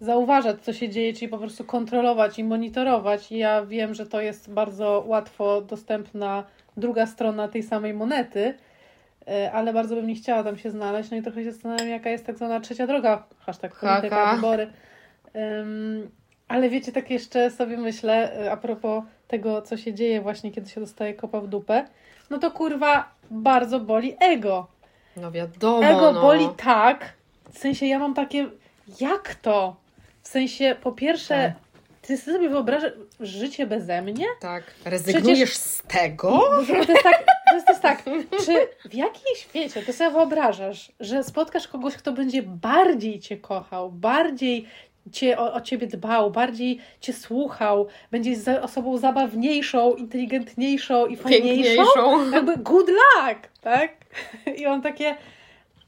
zauważać, 0.00 0.60
co 0.60 0.72
się 0.72 0.88
dzieje, 0.88 1.12
czyli 1.12 1.28
po 1.28 1.38
prostu 1.38 1.64
kontrolować 1.64 2.38
i 2.38 2.44
monitorować. 2.44 3.32
I 3.32 3.38
ja 3.38 3.66
wiem, 3.66 3.94
że 3.94 4.06
to 4.06 4.20
jest 4.20 4.52
bardzo 4.52 5.04
łatwo 5.06 5.60
dostępna 5.60 6.44
druga 6.76 7.06
strona 7.06 7.48
tej 7.48 7.62
samej 7.62 7.94
monety, 7.94 8.54
e, 9.28 9.52
ale 9.52 9.72
bardzo 9.72 9.94
bym 9.94 10.06
nie 10.06 10.14
chciała 10.14 10.44
tam 10.44 10.58
się 10.58 10.70
znaleźć. 10.70 11.10
No 11.10 11.16
i 11.16 11.22
trochę 11.22 11.44
się 11.44 11.52
zastanawiam, 11.52 11.88
jaka 11.88 12.10
jest 12.10 12.26
tak 12.26 12.36
zwana 12.36 12.60
trzecia 12.60 12.86
droga, 12.86 13.26
hashtag 13.38 13.80
polityka, 13.80 14.34
wybory. 14.34 14.66
Ym, 15.36 16.10
ale 16.48 16.68
wiecie, 16.68 16.92
tak 16.92 17.10
jeszcze 17.10 17.50
sobie 17.50 17.76
myślę, 17.76 18.40
e, 18.40 18.52
a 18.52 18.56
propos 18.56 19.04
tego, 19.28 19.62
co 19.62 19.76
się 19.76 19.94
dzieje 19.94 20.20
właśnie, 20.20 20.52
kiedy 20.52 20.70
się 20.70 20.80
dostaje 20.80 21.14
kopa 21.14 21.40
w 21.40 21.46
dupę, 21.46 21.86
no 22.30 22.38
to 22.38 22.50
kurwa 22.50 23.08
bardzo 23.30 23.80
boli 23.80 24.16
ego. 24.20 24.66
No 25.16 25.32
wiadomo, 25.32 25.84
Ego 25.84 26.12
no. 26.12 26.20
boli 26.20 26.48
tak, 26.56 27.12
w 27.52 27.58
sensie 27.58 27.86
ja 27.86 27.98
mam 27.98 28.14
takie, 28.14 28.50
jak 29.00 29.34
to? 29.34 29.76
W 30.22 30.28
sensie, 30.28 30.76
po 30.82 30.92
pierwsze, 30.92 31.54
ty 32.02 32.16
sobie 32.16 32.48
wyobrażasz 32.48 32.92
życie 33.20 33.66
beze 33.66 34.02
mnie? 34.02 34.26
Tak. 34.40 34.64
Rezygnujesz 34.84 35.56
z 35.56 35.82
tego? 35.82 36.40
To 36.66 36.92
jest 36.92 37.02
tak, 37.02 37.24
to 37.50 37.54
jest, 37.54 37.66
to 37.66 37.72
jest 37.72 37.82
tak, 37.82 38.02
czy 38.46 38.68
w 38.88 38.94
jakiej 38.94 39.36
świecie 39.36 39.82
ty 39.82 39.92
sobie 39.92 40.10
wyobrażasz, 40.10 40.92
że 41.00 41.24
spotkasz 41.24 41.68
kogoś, 41.68 41.96
kto 41.96 42.12
będzie 42.12 42.42
bardziej 42.42 43.20
cię 43.20 43.36
kochał, 43.36 43.92
bardziej 43.92 44.66
cię, 45.12 45.38
o, 45.38 45.52
o 45.54 45.60
ciebie 45.60 45.86
dbał, 45.86 46.30
bardziej 46.30 46.78
cię 47.00 47.12
słuchał, 47.12 47.86
będzie 48.10 48.36
za, 48.36 48.62
osobą 48.62 48.98
zabawniejszą, 48.98 49.94
inteligentniejszą 49.94 51.06
i 51.06 51.16
fajniejszą? 51.16 52.30
Jakby 52.32 52.56
good 52.56 52.88
luck, 52.88 53.48
tak? 53.60 53.90
I 54.56 54.66
on 54.66 54.82
takie, 54.82 55.16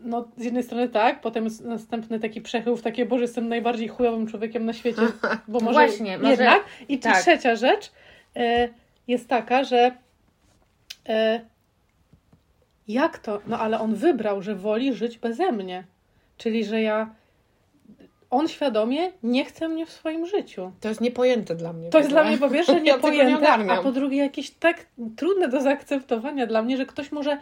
no 0.01 0.29
z 0.37 0.45
jednej 0.45 0.63
strony 0.63 0.89
tak, 0.89 1.21
potem 1.21 1.49
następny 1.65 2.21
taki 2.21 2.41
przechył 2.41 2.77
w 2.77 2.83
takie, 2.83 3.07
Boże, 3.07 3.23
jestem 3.23 3.49
najbardziej 3.49 3.89
chujowym 3.89 4.27
człowiekiem 4.27 4.65
na 4.65 4.73
świecie, 4.73 5.03
bo 5.49 5.61
może 5.61 5.73
Właśnie, 5.73 6.19
może- 6.19 6.31
jednak. 6.31 6.65
I 6.89 6.99
tak. 6.99 7.23
trzecia 7.23 7.57
rzecz 7.57 7.93
e, 8.37 8.69
jest 9.09 9.29
taka, 9.29 9.65
że 9.65 9.97
e, 11.09 11.41
jak 12.89 13.19
to? 13.19 13.41
No 13.47 13.59
ale 13.59 13.81
on 13.81 13.95
wybrał, 13.95 14.43
że 14.43 14.55
woli 14.55 14.95
żyć 14.95 15.19
beze 15.19 15.53
mnie. 15.53 15.85
Czyli, 16.39 16.65
że 16.65 16.83
ja 16.83 17.15
on 18.31 18.49
świadomie 18.49 19.13
nie 19.23 19.45
chce 19.45 19.69
mnie 19.69 19.87
w 19.87 19.91
swoim 19.91 20.27
życiu. 20.27 20.73
To 20.81 20.89
jest 20.89 21.01
niepojęte 21.01 21.55
dla 21.55 21.73
mnie. 21.73 21.91
To 21.91 21.99
jest 21.99 22.11
dla 22.11 22.25
mnie 22.25 22.39
po 22.39 22.51
pierwsze 22.51 22.81
Ja 22.85 22.95
tego 22.95 23.11
nie 23.11 23.25
niepojęte, 23.25 23.73
a 23.73 23.83
po 23.83 23.93
drugie 23.93 24.17
jakieś 24.17 24.51
tak 24.51 24.87
trudne 25.17 25.49
do 25.49 25.61
zaakceptowania 25.61 26.47
dla 26.47 26.63
mnie, 26.63 26.77
że 26.77 26.87
ktoś 26.87 27.13
może, 27.13 27.39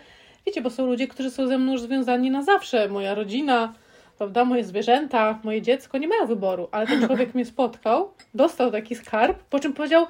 wiecie, 0.46 0.60
bo 0.60 0.70
są 0.70 0.86
ludzie, 0.86 1.08
którzy 1.08 1.30
są 1.30 1.46
ze 1.46 1.58
mną 1.58 1.72
już 1.72 1.80
związani 1.80 2.30
na 2.30 2.42
zawsze. 2.42 2.88
Moja 2.88 3.14
rodzina, 3.14 3.74
prawda, 4.18 4.44
moje 4.44 4.64
zwierzęta, 4.64 5.38
moje 5.44 5.62
dziecko 5.62 5.98
nie 5.98 6.08
mają 6.08 6.26
wyboru, 6.26 6.68
ale 6.72 6.86
ten 6.86 7.06
człowiek 7.06 7.34
mnie 7.34 7.44
spotkał, 7.44 8.12
dostał 8.34 8.72
taki 8.72 8.94
skarb, 8.94 9.42
po 9.42 9.60
czym 9.60 9.72
powiedział, 9.72 10.02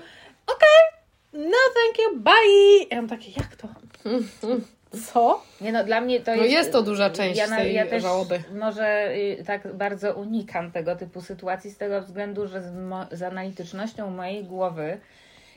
okej, 0.47 1.01
no 1.33 1.59
thank 1.75 1.99
you, 1.99 2.21
bye. 2.21 2.87
Ja 2.91 2.97
mam 2.97 3.09
takie, 3.09 3.31
jak 3.37 3.57
to? 3.57 3.69
Co? 5.13 5.43
Nie 5.61 5.73
no, 5.73 5.85
dla 5.85 6.01
mnie 6.01 6.21
to 6.21 6.37
No 6.37 6.43
jest... 6.43 6.53
jest 6.53 6.73
to 6.73 6.83
duża 6.83 7.11
część 7.11 7.39
ja, 7.39 7.49
tej 7.57 7.75
ja 7.75 7.87
też 7.87 8.03
żałoby. 8.03 8.43
może 8.55 9.15
y, 9.15 9.45
tak 9.47 9.73
bardzo 9.77 10.15
unikam 10.15 10.71
tego 10.73 10.97
typu 10.97 11.21
sytuacji 11.21 11.71
z 11.71 11.77
tego 11.79 12.01
względu, 12.03 12.47
że 12.47 12.63
z, 12.63 12.73
mo- 12.73 13.07
z 13.13 13.23
analitycznością 13.23 14.11
mojej 14.11 14.45
głowy 14.45 15.01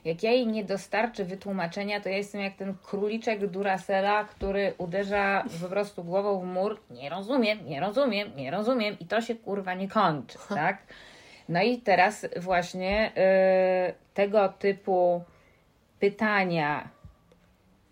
jak 0.05 0.23
ja 0.23 0.31
jej 0.31 0.47
nie 0.47 0.63
dostarczę 0.63 1.25
wytłumaczenia, 1.25 2.01
to 2.01 2.09
ja 2.09 2.17
jestem 2.17 2.41
jak 2.41 2.55
ten 2.55 2.75
króliczek 2.83 3.47
Duracella, 3.47 4.23
który 4.25 4.73
uderza 4.77 5.43
po 5.61 5.67
prostu 5.69 6.03
głową 6.03 6.39
w 6.39 6.45
mur. 6.45 6.79
Nie 6.91 7.09
rozumiem, 7.09 7.59
nie 7.65 7.79
rozumiem, 7.79 8.31
nie 8.35 8.51
rozumiem 8.51 8.97
i 8.99 9.05
to 9.05 9.21
się 9.21 9.35
kurwa 9.35 9.73
nie 9.73 9.87
kończy, 9.87 10.37
tak? 10.49 10.77
No 11.49 11.63
i 11.63 11.77
teraz 11.77 12.25
właśnie 12.37 13.11
y, 13.89 14.13
tego 14.13 14.49
typu 14.49 15.23
pytania 15.99 16.89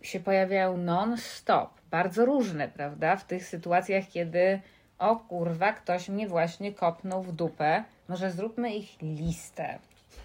się 0.06 0.20
pojawiają 0.20 0.78
non-stop, 0.78 1.70
bardzo 1.92 2.26
różne, 2.26 2.68
prawda? 2.68 3.16
W 3.16 3.26
tych 3.26 3.48
sytuacjach, 3.48 4.04
kiedy 4.08 4.60
o 5.00 5.16
kurwa, 5.16 5.74
ktoś 5.74 6.10
mnie 6.10 6.28
właśnie 6.28 6.74
kopnął 6.74 7.24
w 7.24 7.32
dupę, 7.32 7.84
może 8.10 8.32
zróbmy 8.32 8.76
ich 8.76 9.02
listę. 9.02 9.80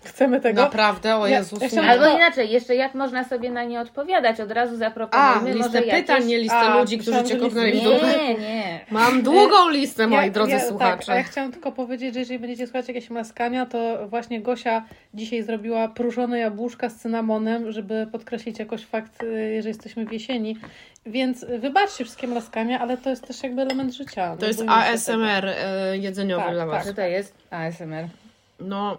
Chcemy 0.04 0.40
tego? 0.40 0.62
Naprawdę, 0.62 1.16
o 1.16 1.26
Ja- 1.26 1.38
Jezus. 1.38 1.72
ja 1.72 1.82
Albo 1.82 2.06
inaczej, 2.16 2.50
jeszcze 2.50 2.74
jak 2.74 2.94
można 2.94 3.24
sobie 3.24 3.50
na 3.50 3.64
nie 3.64 3.80
odpowiadać, 3.80 4.40
od 4.40 4.50
razu 4.50 4.74
A, 4.74 4.78
zaproponujmy 4.78 5.52
listę 5.54 5.66
może 5.66 5.86
jakieś... 5.86 5.94
pytań, 5.94 6.26
nie 6.26 6.38
listę 6.38 6.56
A, 6.56 6.80
ludzi, 6.80 6.98
którzy 6.98 7.24
cię 7.24 7.36
kopnęli 7.36 7.80
w 7.80 7.84
dupę. 7.84 8.06
Nie, 8.18 8.34
nie. 8.34 8.80
Mam 8.90 9.22
długą 9.22 9.70
listę, 9.70 10.06
moi 10.06 10.30
drodzy 10.30 10.52
ja, 10.52 10.60
słuchacze. 10.68 11.06
Tak, 11.06 11.14
a 11.14 11.18
ja 11.18 11.22
chciałam 11.22 11.52
tylko 11.52 11.72
powiedzieć, 11.72 12.14
że 12.14 12.20
jeżeli 12.20 12.38
będziecie 12.38 12.66
słuchać 12.66 12.88
jakieś 12.88 13.10
mlaskania, 13.10 13.66
to 13.66 14.08
właśnie 14.08 14.40
Gosia 14.40 14.84
dzisiaj 15.14 15.42
zrobiła 15.42 15.88
próżone 15.88 16.38
jabłuszka 16.38 16.88
z 16.88 16.96
cynamonem, 16.96 17.72
żeby 17.72 18.08
podkreślić 18.12 18.58
jakoś 18.58 18.84
fakt, 18.84 19.22
y, 19.22 19.62
że 19.62 19.68
jesteśmy 19.68 20.06
w 20.06 20.12
jesieni. 20.12 20.56
Więc 21.06 21.44
wybaczcie 21.44 22.04
wszystkie 22.04 22.26
mlaskania, 22.26 22.80
ale 22.80 22.96
to 22.96 23.10
jest 23.10 23.26
też 23.26 23.42
jakby 23.42 23.62
element 23.62 23.94
życia. 23.94 24.36
To 24.36 24.46
jest 24.46 24.62
ASMR 24.68 25.46
e, 25.46 25.98
jedzeniowy 25.98 26.44
Tak, 26.44 26.54
dla 26.54 26.66
was. 26.66 26.86
Co 26.86 26.94
to 26.94 27.02
jest? 27.02 27.34
ASMR. 27.50 28.08
No, 28.60 28.98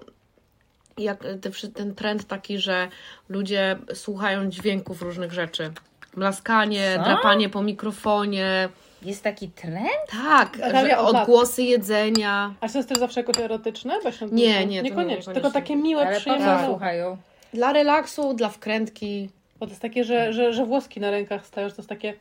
jak 0.98 1.24
wszy- 1.52 1.70
ten 1.72 1.96
trend 1.96 2.28
taki, 2.28 2.58
że 2.60 2.88
ludzie 3.30 3.78
słuchają 3.94 4.50
dźwięków 4.50 5.02
różnych 5.02 5.34
rzeczy. 5.34 5.72
Mlaskanie, 6.16 6.94
Co? 6.98 7.04
drapanie 7.04 7.50
po 7.50 7.62
mikrofonie. 7.64 8.70
Jest 9.02 9.24
taki 9.24 9.50
trend? 9.50 9.88
Tak, 10.12 10.58
Natalia, 10.58 11.00
odgłosy 11.00 11.64
jedzenia. 11.64 12.54
A 12.62 12.68
czy 12.68 12.74
to 12.74 12.80
jest 12.80 12.90
też 12.90 12.98
zawsze 13.00 13.20
jakoś 13.20 13.40
erotyczne? 13.40 14.00
Nie, 14.32 14.48
nie, 14.48 14.54
to 14.54 14.66
Niekoniecznie, 14.66 14.84
niekoniecznie. 14.90 15.34
tylko 15.34 15.52
takie 15.52 15.76
miłe, 15.76 16.08
Ale 16.08 16.20
przyjemne. 16.20 16.46
Tak. 16.46 16.66
słuchają? 16.66 17.18
Dla 17.54 17.74
relaksu, 17.74 18.34
dla 18.34 18.50
wkrętki. 18.50 19.30
Bo 19.60 19.66
to 19.66 19.70
jest 19.70 19.82
takie, 19.82 20.04
że, 20.04 20.34
że, 20.34 20.54
że 20.54 20.66
włoski 20.66 21.00
na 21.00 21.12
rękach 21.12 21.46
stają, 21.46 21.70
że 21.70 21.76
to 21.76 21.82
jest 21.82 21.90
takie... 21.90 22.14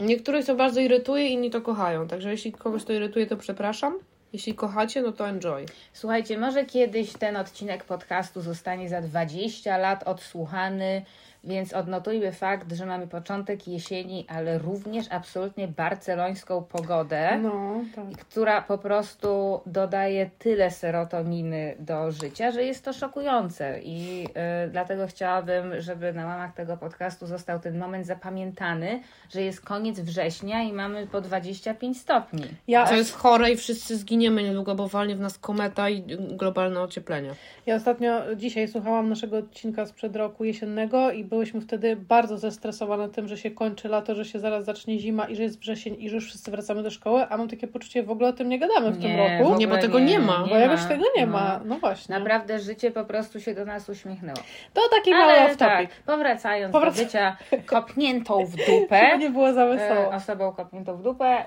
Niektórych 0.00 0.46
to 0.46 0.54
bardzo 0.54 0.80
irytuje, 0.80 1.28
inni 1.28 1.50
to 1.50 1.60
kochają. 1.60 2.08
Także 2.08 2.30
jeśli 2.30 2.52
kogoś 2.52 2.84
to 2.84 2.92
irytuje, 2.92 3.26
to 3.26 3.36
przepraszam. 3.36 3.98
Jeśli 4.34 4.54
kochacie, 4.54 5.02
no 5.02 5.12
to 5.12 5.28
enjoy. 5.28 5.66
Słuchajcie, 5.92 6.38
może 6.38 6.64
kiedyś 6.64 7.12
ten 7.12 7.36
odcinek 7.36 7.84
podcastu 7.84 8.40
zostanie 8.40 8.88
za 8.88 9.00
20 9.00 9.78
lat 9.78 10.02
odsłuchany, 10.02 11.04
więc 11.46 11.72
odnotujmy 11.72 12.32
fakt, 12.32 12.72
że 12.72 12.86
mamy 12.86 13.06
początek 13.06 13.68
jesieni, 13.68 14.26
ale 14.28 14.58
również 14.58 15.06
absolutnie 15.10 15.68
barcelońską 15.68 16.62
pogodę. 16.62 17.38
No, 17.38 17.80
tak. 17.94 18.04
która 18.04 18.62
po 18.62 18.78
prostu 18.78 19.60
dodaje 19.66 20.30
tyle 20.38 20.70
serotoniny 20.70 21.74
do 21.78 22.12
życia, 22.12 22.50
że 22.50 22.62
jest 22.62 22.84
to 22.84 22.92
szokujące. 22.92 23.80
I 23.82 24.24
y, 24.66 24.70
dlatego 24.70 25.06
chciałabym, 25.06 25.80
żeby 25.80 26.12
na 26.12 26.26
łamach 26.26 26.54
tego 26.54 26.76
podcastu 26.76 27.26
został 27.26 27.60
ten 27.60 27.78
moment 27.78 28.06
zapamiętany, 28.06 29.00
że 29.30 29.42
jest 29.42 29.60
koniec 29.60 30.00
września 30.00 30.62
i 30.62 30.72
mamy 30.72 31.06
po 31.06 31.20
25 31.20 32.00
stopni. 32.00 32.44
Ja, 32.68 32.86
To 32.86 32.94
jest 32.94 33.14
chore 33.14 33.50
i 33.50 33.56
wszyscy 33.56 33.96
zginiemy 33.96 34.42
niedługo, 34.42 34.74
bo 34.74 34.88
walnie 34.88 35.16
w 35.16 35.20
nas 35.20 35.38
kometa 35.38 35.90
i 35.90 36.02
globalne 36.36 36.80
ocieplenie. 36.80 37.30
Ja 37.66 37.74
ostatnio 37.74 38.36
dzisiaj 38.36 38.68
słuchałam 38.68 39.08
naszego 39.08 39.36
odcinka 39.36 39.86
sprzed 39.86 40.16
roku 40.16 40.44
jesiennego 40.44 41.12
i 41.12 41.24
byłyśmy 41.34 41.60
wtedy 41.60 41.96
bardzo 41.96 42.38
zestresowane 42.38 43.08
tym, 43.08 43.28
że 43.28 43.36
się 43.38 43.50
kończy 43.50 43.88
lato, 43.88 44.14
że 44.14 44.24
się 44.24 44.38
zaraz 44.38 44.64
zacznie 44.64 44.98
zima 44.98 45.24
i 45.24 45.36
że 45.36 45.42
jest 45.42 45.58
wrzesień 45.60 45.96
i 45.98 46.08
że 46.08 46.14
już 46.14 46.26
wszyscy 46.26 46.50
wracamy 46.50 46.82
do 46.82 46.90
szkoły, 46.90 47.26
a 47.28 47.36
mam 47.36 47.48
takie 47.48 47.66
poczucie, 47.68 48.02
w 48.02 48.10
ogóle 48.10 48.28
o 48.28 48.32
tym 48.32 48.48
nie 48.48 48.58
gadamy 48.58 48.90
w 48.90 49.02
tym 49.02 49.10
Nie, 49.10 49.38
roku. 49.38 49.54
w 49.54 49.58
Nie, 49.58 49.68
bo 49.68 49.78
tego 49.78 49.98
nie 49.98 50.18
ma. 50.18 50.46
Bo 50.48 50.56
jakoś 50.56 50.84
tego 50.84 51.04
nie 51.16 51.26
No. 51.26 51.32
ma. 51.32 51.60
No 51.64 51.78
właśnie. 51.78 52.18
Naprawdę 52.18 52.58
życie 52.58 52.90
po 52.90 53.04
prostu 53.04 53.40
się 53.40 53.54
do 53.54 53.64
nas 53.64 53.88
uśmiechnęło. 53.88 54.38
To 54.74 54.80
taki 54.90 55.10
mały 55.10 55.32
off-topic. 55.32 55.58
tak, 55.58 55.88
powracając 56.06 56.74
Powraca- 56.74 56.96
do 56.98 57.04
bycia 57.04 57.36
kopniętą 57.66 58.46
w 58.46 58.56
To 58.56 58.72
dupę, 58.80 59.18
nie 59.18 59.30
było 59.30 59.52
za 59.52 59.64
e, 59.64 59.76
wesoło. 59.76 60.10
osobą 60.10 60.52
kopniętą 60.52 60.96
w 60.96 61.02
dupę, 61.02 61.44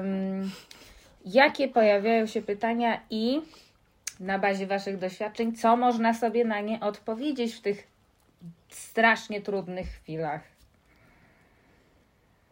ym, 0.00 0.50
jakie 1.24 1.68
pojawiają 1.68 2.26
się 2.26 2.42
pytania 2.42 3.00
i 3.10 3.40
na 4.20 4.38
bazie 4.38 4.66
Waszych 4.66 4.98
doświadczeń, 4.98 5.52
co 5.56 5.76
można 5.76 6.14
sobie 6.14 6.44
na 6.44 6.60
nie 6.60 6.80
odpowiedzieć 6.80 7.54
w 7.54 7.60
tych 7.60 7.91
strasznie 8.74 9.40
trudnych 9.40 9.88
chwilach? 9.88 10.40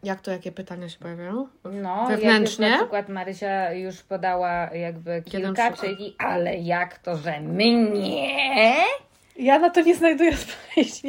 Jak 0.03 0.21
to, 0.21 0.31
jakie 0.31 0.51
pytania 0.51 0.89
się 0.89 0.99
pojawiają? 0.99 1.47
No, 1.63 2.07
Wewnętrznie? 2.07 2.65
Jak 2.65 2.75
na 2.75 2.83
przykład 2.83 3.09
Marysia 3.09 3.73
już 3.73 4.03
podała 4.03 4.75
jakby 4.75 5.23
kilka, 5.25 5.73
czyli 5.73 6.15
ale 6.17 6.57
jak 6.57 6.97
to, 6.99 7.17
że 7.17 7.39
mnie? 7.39 8.85
Ja 9.35 9.59
na 9.59 9.69
to 9.69 9.81
nie 9.81 9.95
znajduję 9.95 10.31
odpowiedzi. 10.41 11.07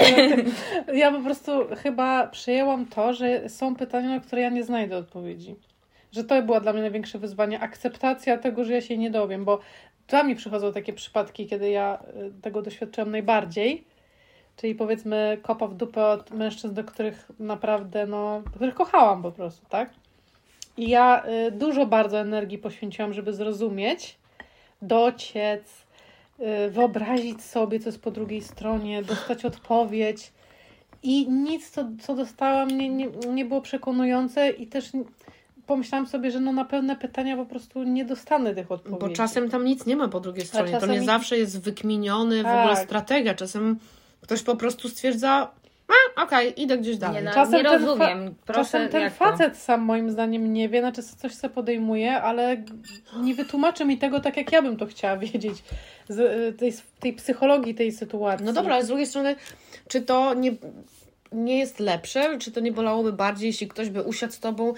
Ja 0.95 1.13
po 1.13 1.21
prostu 1.21 1.53
chyba 1.83 2.27
przyjęłam 2.27 2.87
to, 2.87 3.13
że 3.13 3.49
są 3.49 3.77
pytania, 3.77 4.09
na 4.09 4.21
które 4.21 4.43
ja 4.43 4.51
nie 4.51 4.65
znajdę 4.65 4.97
odpowiedzi. 4.97 5.57
Że 6.13 6.25
to 6.25 6.43
było 6.43 6.61
dla 6.61 6.73
mnie 6.73 6.83
największe 6.83 7.19
wyzwanie. 7.19 7.61
Akceptacja 7.61 8.39
tego, 8.39 8.65
że 8.65 8.73
ja 8.73 8.81
się 8.81 8.99
nie 8.99 9.11
dowiem, 9.11 9.45
bo 9.45 9.61
dla 10.09 10.23
mnie 10.23 10.37
przychodzą 10.37 10.73
takie 10.73 10.93
przypadki, 10.93 11.47
kiedy 11.47 11.71
ja 11.71 12.03
y, 12.39 12.43
tego 12.43 12.63
doświadczyłam 12.63 13.11
najbardziej. 13.11 13.85
Czyli 14.63 14.75
powiedzmy 14.75 15.39
kopa 15.43 15.67
w 15.67 15.75
dupę 15.75 16.07
od 16.07 16.31
mężczyzn, 16.31 16.75
do 16.75 16.85
których 16.85 17.29
naprawdę, 17.39 18.07
no, 18.07 18.43
których 18.55 18.75
kochałam 18.75 19.23
po 19.23 19.33
prostu, 19.33 19.67
tak? 19.69 19.91
I 20.77 20.91
ja 20.91 21.25
y, 21.49 21.51
dużo 21.51 21.87
bardzo 21.87 22.19
energii 22.19 22.59
poświęciłam, 22.59 23.13
żeby 23.13 23.33
zrozumieć, 23.33 24.19
dociec, 24.83 25.63
y, 26.67 26.71
wyobrazić 26.71 27.43
sobie, 27.43 27.81
co 27.81 27.89
jest 27.89 28.03
po 28.03 28.11
drugiej 28.11 28.43
stronie, 28.43 29.03
dostać 29.03 29.45
odpowiedź. 29.45 30.33
I 31.03 31.29
nic, 31.31 31.71
co, 31.71 31.85
co 32.01 32.15
dostałam, 32.15 32.69
nie, 32.69 32.89
nie, 32.89 33.09
nie 33.29 33.45
było 33.45 33.61
przekonujące, 33.61 34.51
i 34.51 34.67
też 34.67 34.91
pomyślałam 35.67 36.07
sobie, 36.07 36.31
że 36.31 36.41
no 36.41 36.53
na 36.53 36.65
pewne 36.65 36.97
pytania 36.97 37.37
po 37.37 37.47
prostu 37.47 37.83
nie 37.83 38.05
dostanę 38.05 38.55
tych 38.55 38.73
odpowiedzi. 38.73 39.01
Bo 39.01 39.09
czasem 39.09 39.51
tam 39.51 39.65
nic 39.65 39.87
nie 39.87 39.97
ma 39.97 40.09
po 40.09 40.21
drugiej 40.21 40.47
stronie. 40.47 40.81
To 40.81 40.87
nie 40.87 41.03
zawsze 41.03 41.39
jest 41.39 41.63
wykminiony 41.63 42.37
w 42.43 42.47
ogóle 42.47 42.75
Tak. 42.75 42.85
strategia. 42.85 43.35
Czasem 43.35 43.79
ktoś 44.23 44.43
po 44.43 44.57
prostu 44.57 44.89
stwierdza, 44.89 45.51
a 46.17 46.23
okej, 46.23 46.63
idę 46.63 46.79
gdzieś 46.79 46.97
dalej. 46.97 47.17
Nie, 47.17 47.23
no, 47.23 47.35
Czasem 47.35 47.63
nie 47.63 47.71
ten 47.71 47.85
rozumiem. 47.85 48.35
Proszę, 48.47 48.61
Czasem 48.61 48.89
ten 48.89 49.03
jak 49.03 49.13
to? 49.13 49.19
facet 49.19 49.57
sam 49.57 49.81
moim 49.81 50.11
zdaniem 50.11 50.53
nie 50.53 50.69
wie, 50.69 50.81
znaczy 50.81 51.03
coś 51.03 51.35
sobie 51.35 51.55
podejmuje, 51.55 52.23
ale 52.23 52.57
nie 53.21 53.35
wytłumaczy 53.35 53.85
mi 53.85 53.99
tego 53.99 54.21
tak, 54.21 54.37
jak 54.37 54.53
ja 54.53 54.63
bym 54.63 54.77
to 54.77 54.87
chciała 54.87 55.17
wiedzieć. 55.27 55.63
Z 56.09 56.19
y, 56.19 56.53
tej, 56.59 56.73
tej 57.01 57.13
psychologii 57.13 57.75
tej 57.75 57.93
sytuacji. 57.93 58.47
No 58.47 58.53
dobra, 58.53 58.75
ale 58.75 58.85
z 58.85 58.89
drugiej 58.89 59.07
strony, 59.07 59.37
czy 59.89 60.03
to 60.03 60.35
nie, 60.35 60.53
nie 61.33 61.59
jest 61.59 61.81
lepsze, 61.81 62.39
czy 62.39 62.53
to 62.53 62.61
nie 62.61 62.73
bolałoby 62.73 63.13
bardziej, 63.13 63.47
jeśli 63.47 63.69
ktoś 63.69 63.91
by 63.91 64.03
usiadł 64.03 64.33
z 64.33 64.41
tobą, 64.41 64.75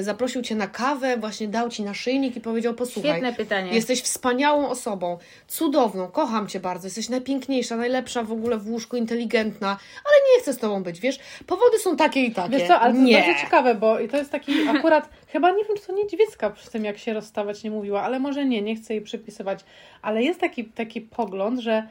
zaprosił 0.00 0.42
cię 0.42 0.54
na 0.54 0.66
kawę, 0.66 1.16
właśnie 1.16 1.48
dał 1.48 1.68
ci 1.68 1.82
naszyjnik 1.82 2.36
i 2.36 2.40
powiedział, 2.40 2.74
posłuchaj, 2.74 3.10
Świetne 3.10 3.32
pytanie. 3.32 3.74
jesteś 3.74 4.02
wspaniałą 4.02 4.68
osobą, 4.68 5.18
cudowną, 5.48 6.08
kocham 6.08 6.48
cię 6.48 6.60
bardzo, 6.60 6.86
jesteś 6.86 7.08
najpiękniejsza, 7.08 7.76
najlepsza 7.76 8.22
w 8.22 8.32
ogóle 8.32 8.58
w 8.58 8.70
łóżku, 8.70 8.96
inteligentna, 8.96 9.68
ale 10.04 10.14
nie 10.34 10.42
chcę 10.42 10.52
z 10.52 10.58
tobą 10.58 10.82
być, 10.82 11.00
wiesz, 11.00 11.18
powody 11.46 11.78
są 11.78 11.96
takie 11.96 12.24
i 12.24 12.32
takie. 12.32 12.58
Wiesz 12.58 12.68
co, 12.68 12.80
ale 12.80 12.94
to 12.94 13.00
nie. 13.00 13.18
bardzo 13.18 13.40
ciekawe, 13.40 13.74
bo 13.74 13.96
to 14.10 14.16
jest 14.16 14.30
taki 14.30 14.52
akurat, 14.78 15.08
chyba 15.28 15.50
nie 15.50 15.64
wiem, 15.64 15.76
czy 15.76 15.86
to 15.86 15.92
Niedźwiecka 15.92 16.50
przy 16.50 16.70
tym, 16.70 16.84
jak 16.84 16.98
się 16.98 17.12
rozstawać 17.12 17.62
nie 17.62 17.70
mówiła, 17.70 18.02
ale 18.02 18.18
może 18.18 18.44
nie, 18.44 18.62
nie 18.62 18.76
chcę 18.76 18.94
jej 18.94 19.02
przypisywać, 19.02 19.60
ale 20.02 20.22
jest 20.22 20.40
taki, 20.40 20.64
taki 20.64 21.00
pogląd, 21.00 21.60
że 21.60 21.88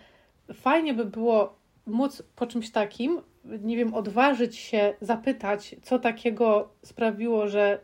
fajnie 0.53 0.93
by 0.93 1.05
było 1.05 1.55
móc 1.87 2.23
po 2.35 2.47
czymś 2.47 2.71
takim, 2.71 3.21
nie 3.45 3.77
wiem, 3.77 3.93
odważyć 3.93 4.57
się 4.57 4.93
zapytać, 5.01 5.75
co 5.81 5.99
takiego 5.99 6.69
sprawiło, 6.83 7.47
że 7.47 7.79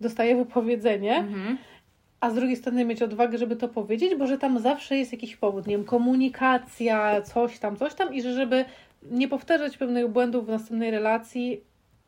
dostaję 0.00 0.36
wypowiedzenie 0.36 1.16
Mhm. 1.16 1.58
a 2.20 2.30
z 2.30 2.34
drugiej 2.34 2.56
strony 2.56 2.84
mieć 2.84 3.02
odwagę, 3.02 3.38
żeby 3.38 3.56
to 3.56 3.68
powiedzieć, 3.68 4.14
bo 4.18 4.26
że 4.26 4.38
tam 4.38 4.58
zawsze 4.58 4.96
jest 4.96 5.12
jakiś 5.12 5.36
powód, 5.36 5.66
nie 5.66 5.76
wiem, 5.76 5.86
komunikacja, 5.86 7.22
coś 7.22 7.58
tam, 7.58 7.76
coś 7.76 7.94
tam 7.94 8.14
i 8.14 8.22
że 8.22 8.34
żeby 8.34 8.64
nie 9.02 9.28
powtarzać 9.28 9.76
pewnych 9.76 10.08
błędów 10.08 10.46
w 10.46 10.48
następnej 10.48 10.90
relacji, 10.90 11.60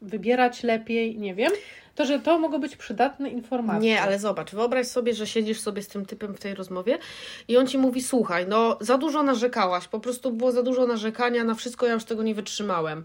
wybierać 0.02 0.62
lepiej, 0.62 1.18
nie 1.18 1.34
wiem, 1.34 1.52
to 1.94 2.04
że 2.04 2.18
to 2.18 2.38
mogą 2.38 2.58
być 2.58 2.76
przydatne 2.76 3.30
informacje. 3.30 3.90
Nie, 3.90 4.02
ale 4.02 4.18
zobacz, 4.18 4.50
wyobraź 4.50 4.86
sobie, 4.86 5.14
że 5.14 5.26
siedzisz 5.26 5.60
sobie 5.60 5.82
z 5.82 5.88
tym 5.88 6.06
typem 6.06 6.34
w 6.34 6.40
tej 6.40 6.54
rozmowie 6.54 6.98
i 7.48 7.56
on 7.56 7.66
ci 7.66 7.78
mówi: 7.78 8.02
Słuchaj, 8.02 8.46
no 8.48 8.78
za 8.80 8.98
dużo 8.98 9.22
narzekałaś, 9.22 9.88
po 9.88 10.00
prostu 10.00 10.32
było 10.32 10.52
za 10.52 10.62
dużo 10.62 10.86
narzekania 10.86 11.44
na 11.44 11.54
wszystko, 11.54 11.86
ja 11.86 11.92
już 11.92 12.04
tego 12.04 12.22
nie 12.22 12.34
wytrzymałem. 12.34 13.04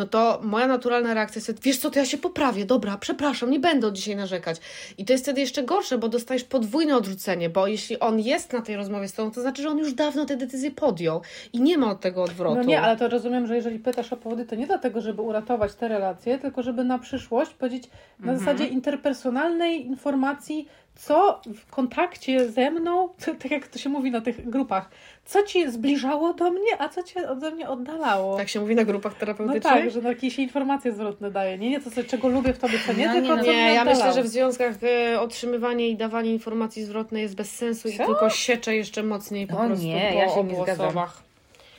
No 0.00 0.06
to 0.06 0.40
moja 0.42 0.66
naturalna 0.66 1.14
reakcja 1.14 1.38
jest: 1.38 1.62
Wiesz 1.62 1.78
co, 1.78 1.90
to 1.90 1.98
ja 1.98 2.04
się 2.04 2.18
poprawię, 2.18 2.64
dobra, 2.64 2.98
przepraszam, 2.98 3.50
nie 3.50 3.60
będę 3.60 3.86
od 3.86 3.94
dzisiaj 3.94 4.16
narzekać. 4.16 4.56
I 4.98 5.04
to 5.04 5.12
jest 5.12 5.24
wtedy 5.24 5.40
jeszcze 5.40 5.62
gorsze, 5.62 5.98
bo 5.98 6.08
dostajesz 6.08 6.44
podwójne 6.44 6.96
odrzucenie, 6.96 7.50
bo 7.50 7.66
jeśli 7.66 7.98
on 7.98 8.20
jest 8.20 8.52
na 8.52 8.62
tej 8.62 8.76
rozmowie 8.76 9.08
z 9.08 9.12
tobą, 9.12 9.30
to 9.30 9.40
znaczy, 9.40 9.62
że 9.62 9.68
on 9.68 9.78
już 9.78 9.94
dawno 9.94 10.26
tę 10.26 10.36
decyzję 10.36 10.70
podjął 10.70 11.20
i 11.52 11.60
nie 11.60 11.78
ma 11.78 11.90
od 11.90 12.00
tego 12.00 12.22
odwrotu. 12.22 12.56
No 12.56 12.62
nie, 12.62 12.80
ale 12.80 12.96
to 12.96 13.08
rozumiem, 13.08 13.46
że 13.46 13.56
jeżeli 13.56 13.78
pytasz 13.78 14.12
o 14.12 14.16
powody, 14.16 14.44
to 14.46 14.54
nie 14.54 14.66
dlatego, 14.66 15.00
żeby 15.00 15.22
uratować 15.22 15.74
te 15.74 15.88
relacje, 15.88 16.38
tylko 16.38 16.62
żeby 16.62 16.84
na 16.84 16.98
przyszłość 16.98 17.54
powiedzieć 17.54 17.84
na 18.20 18.38
zasadzie 18.38 18.66
interpersonalnej 18.66 19.86
informacji, 19.86 20.68
co 21.00 21.40
w 21.54 21.70
kontakcie 21.70 22.50
ze 22.50 22.70
mną, 22.70 23.08
tak 23.42 23.50
jak 23.50 23.68
to 23.68 23.78
się 23.78 23.88
mówi 23.88 24.10
na 24.10 24.20
tych 24.20 24.50
grupach, 24.50 24.90
co 25.24 25.42
ci 25.42 25.70
zbliżało 25.70 26.34
do 26.34 26.50
mnie, 26.50 26.70
a 26.78 26.88
co 26.88 27.02
cię 27.02 27.28
ode 27.28 27.50
mnie 27.50 27.68
oddalało. 27.68 28.36
Tak 28.36 28.48
się 28.48 28.60
mówi 28.60 28.74
na 28.74 28.84
grupach 28.84 29.12
no 29.12 29.18
terapeutycznych? 29.20 29.62
tak, 29.62 29.90
że 29.90 30.00
jakieś 30.00 30.38
informacje 30.38 30.92
zwrotne 30.92 31.30
daje. 31.30 31.58
Nie, 31.58 31.70
nie 31.70 31.80
to, 31.80 31.90
co, 31.90 32.04
czego 32.04 32.28
lubię 32.28 32.52
w 32.52 32.58
tobie, 32.58 32.78
co 32.86 32.92
nie, 32.92 33.06
No 33.06 33.12
tylko 33.12 33.28
nie, 33.28 33.28
co 33.28 33.36
no 33.36 33.42
mnie 33.42 33.52
Nie, 33.52 33.74
ja 33.74 33.84
myślę, 33.84 34.12
że 34.12 34.22
w 34.22 34.28
związkach 34.28 34.74
e, 34.82 35.20
otrzymywanie 35.20 35.88
i 35.88 35.96
dawanie 35.96 36.32
informacji 36.32 36.84
zwrotnej 36.84 37.22
jest 37.22 37.36
bez 37.36 37.50
sensu 37.54 37.88
i 37.88 37.96
Co? 37.96 38.06
tylko 38.06 38.30
siecze 38.30 38.76
jeszcze 38.76 39.02
mocniej 39.02 39.46
po 39.46 39.60
O 39.60 39.66
prostu 39.66 39.84
nie, 39.86 40.10
po 40.12 40.18
ja 40.18 40.28
się 40.28 40.34
obu 40.40 40.50
nie 40.56 40.62
zgadzam. 40.62 40.86
osobach. 40.86 41.22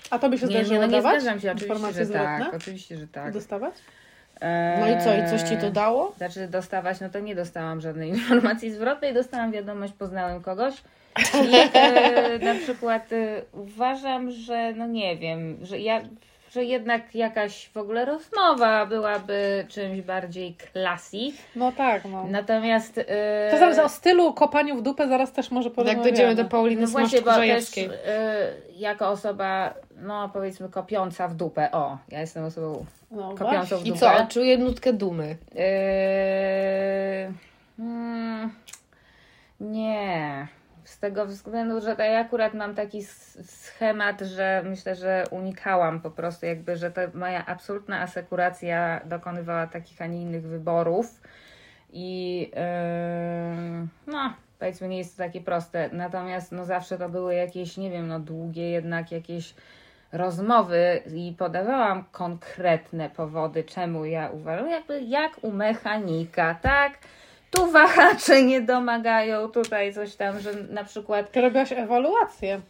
A 0.09 0.19
tobie 0.19 0.37
się 0.37 0.45
Nie, 0.47 0.53
nie, 0.55 0.59
zdarzyło 0.59 0.81
no 0.81 0.85
nie 0.87 0.91
dawać 0.91 1.21
zgadzam 1.21 1.39
się, 1.39 1.51
oczywiście, 1.51 2.05
tak. 2.05 2.05
zwrotne? 2.05 2.57
Oczywiście, 2.57 2.97
że 2.97 3.07
tak. 3.07 3.33
Dostawać? 3.33 3.73
No 4.79 4.87
i 4.87 5.03
co, 5.03 5.15
i 5.15 5.29
coś 5.29 5.49
ci 5.49 5.57
to 5.57 5.65
Eee, 5.65 5.71
dało? 5.71 6.13
Znaczy 6.17 6.47
dostawać, 6.47 6.99
no 6.99 7.09
to 7.09 7.19
nie 7.19 7.35
dostałam 7.35 7.81
żadnej 7.81 8.09
informacji 8.19 8.71
zwrotnej, 8.71 9.13
dostałam 9.13 9.51
wiadomość, 9.51 9.93
poznałem 9.93 10.41
kogoś. 10.41 10.73
I 11.43 11.55
e, 11.73 12.39
na 12.39 12.55
przykład 12.55 13.13
e, 13.13 13.41
uważam, 13.53 14.31
że 14.31 14.73
no 14.73 14.87
nie 14.87 15.17
wiem, 15.17 15.57
że 15.61 15.79
ja 15.79 16.01
że 16.51 16.63
jednak 16.63 17.15
jakaś 17.15 17.69
w 17.69 17.77
ogóle 17.77 18.05
rozmowa 18.05 18.85
byłaby 18.85 19.65
czymś 19.69 20.01
bardziej 20.01 20.55
classy. 20.73 21.17
No 21.55 21.71
tak, 21.71 22.05
no. 22.05 22.25
Natomiast 22.29 22.97
e, 22.97 23.47
To 23.51 23.57
zaraz 23.57 23.79
o 23.79 23.89
stylu 23.89 24.33
kopaniu 24.33 24.77
w 24.77 24.81
dupę 24.81 25.07
zaraz 25.07 25.31
też 25.31 25.51
może 25.51 25.69
Jak 25.69 25.75
porozmawiamy. 25.75 26.03
dojdziemy 26.03 26.35
do 26.35 26.45
Pauliny 26.45 26.81
no 26.81 26.87
właśnie, 26.87 27.21
bo 27.21 27.35
też 27.35 27.65
jako 28.75 29.07
osoba, 29.09 29.73
no 30.01 30.29
powiedzmy 30.29 30.69
kopiąca 30.69 31.27
w 31.27 31.35
dupę, 31.35 31.71
o, 31.71 31.97
ja 32.09 32.19
jestem 32.19 32.43
osobą 32.43 32.85
No 33.11 33.35
kopiącą 33.35 33.77
w 33.77 33.85
I 33.85 33.89
dupę. 33.89 33.99
co, 33.99 34.27
czuję 34.29 34.57
nutkę 34.57 34.93
dumy. 34.93 35.37
Yy, 35.55 37.33
mm, 37.79 38.51
nie. 39.59 40.47
Z 40.83 40.99
tego 40.99 41.25
względu, 41.25 41.81
że 41.81 41.95
ja 41.99 42.19
akurat 42.19 42.53
mam 42.53 42.75
taki 42.75 43.03
schemat, 43.43 44.21
że 44.21 44.63
myślę, 44.65 44.95
że 44.95 45.23
unikałam 45.31 46.01
po 46.01 46.11
prostu, 46.11 46.45
jakby, 46.45 46.77
że 46.77 46.91
to 46.91 47.01
moja 47.13 47.45
absolutna 47.45 48.01
asekuracja 48.01 49.01
dokonywała 49.05 49.67
takich, 49.67 50.01
a 50.01 50.05
nie 50.05 50.21
innych 50.21 50.43
wyborów. 50.47 51.21
I 51.93 52.39
yy, 52.55 53.87
no, 54.07 54.33
powiedzmy, 54.59 54.87
nie 54.87 54.97
jest 54.97 55.17
to 55.17 55.23
takie 55.23 55.41
proste. 55.41 55.89
Natomiast 55.93 56.51
no, 56.51 56.65
zawsze 56.65 56.97
to 56.97 57.09
były 57.09 57.35
jakieś, 57.35 57.77
nie 57.77 57.91
wiem, 57.91 58.07
no, 58.07 58.19
długie 58.19 58.71
jednak 58.71 59.11
jakieś 59.11 59.53
rozmowy 60.11 61.01
i 61.15 61.35
podawałam 61.37 62.03
konkretne 62.11 63.09
powody, 63.09 63.63
czemu 63.63 64.05
ja 64.05 64.29
uważam, 64.29 64.69
jakby 64.69 65.01
jak 65.01 65.31
u 65.41 65.51
mechanika, 65.51 66.55
tak? 66.61 66.93
Tu 67.51 67.71
wahacze 67.71 68.43
nie 68.43 68.61
domagają, 68.61 69.47
tutaj 69.47 69.93
coś 69.93 70.15
tam, 70.15 70.39
że 70.39 70.53
na 70.53 70.83
przykład 70.83 71.31
Ty 71.31 71.41
robiłaś 71.41 71.71
ewaluację. 71.71 72.61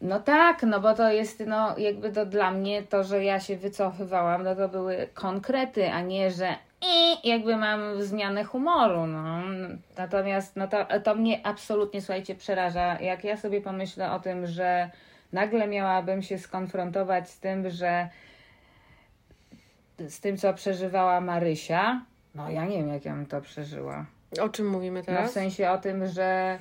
no 0.00 0.20
tak, 0.20 0.62
no 0.62 0.80
bo 0.80 0.94
to 0.94 1.12
jest, 1.12 1.42
no 1.46 1.78
jakby 1.78 2.12
to 2.12 2.26
dla 2.26 2.50
mnie 2.50 2.82
to, 2.82 3.04
że 3.04 3.24
ja 3.24 3.40
się 3.40 3.56
wycofywałam, 3.56 4.42
no 4.42 4.56
to 4.56 4.68
były 4.68 5.08
konkrety, 5.14 5.90
a 5.90 6.00
nie, 6.00 6.30
że 6.30 6.54
i 6.82 7.28
jakby 7.28 7.56
mam 7.56 8.02
zmianę 8.02 8.44
humoru, 8.44 9.06
no. 9.06 9.42
Natomiast 9.98 10.56
no 10.56 10.68
to, 10.68 10.86
to 11.04 11.14
mnie 11.14 11.40
absolutnie, 11.46 12.00
słuchajcie, 12.00 12.34
przeraża. 12.34 13.00
Jak 13.00 13.24
ja 13.24 13.36
sobie 13.36 13.60
pomyślę 13.60 14.12
o 14.12 14.20
tym, 14.20 14.46
że 14.46 14.90
nagle 15.34 15.68
miałabym 15.68 16.22
się 16.22 16.38
skonfrontować 16.38 17.30
z 17.30 17.38
tym, 17.38 17.70
że 17.70 18.08
z 20.08 20.20
tym, 20.20 20.36
co 20.36 20.54
przeżywała 20.54 21.20
Marysia, 21.20 22.02
no 22.34 22.50
ja 22.50 22.64
nie 22.64 22.76
wiem, 22.78 22.88
jak 22.88 23.04
ja 23.04 23.12
bym 23.12 23.26
to 23.26 23.40
przeżyła. 23.40 24.06
O 24.40 24.48
czym 24.48 24.68
mówimy 24.68 24.98
No 24.98 25.02
w 25.02 25.06
teraz? 25.06 25.32
sensie 25.32 25.70
o 25.70 25.78
tym, 25.78 26.06
że 26.06 26.58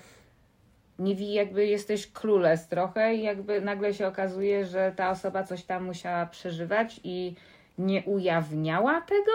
nie 1.00 1.16
wi, 1.16 1.34
jakby 1.34 1.66
jesteś 1.66 2.08
króles 2.08 2.68
trochę 2.68 3.16
i 3.16 3.24
jakby 3.24 3.62
nagle 3.62 3.94
się 3.94 4.08
okazuje, 4.08 4.66
że 4.66 4.94
ta 4.96 5.10
osoba 5.10 5.44
coś 5.44 5.64
tam 5.64 5.84
musiała 5.84 6.26
przeżywać 6.26 7.00
i 7.04 7.36
nie 7.78 8.04
ujawniała 8.04 9.02
tego? 9.02 9.32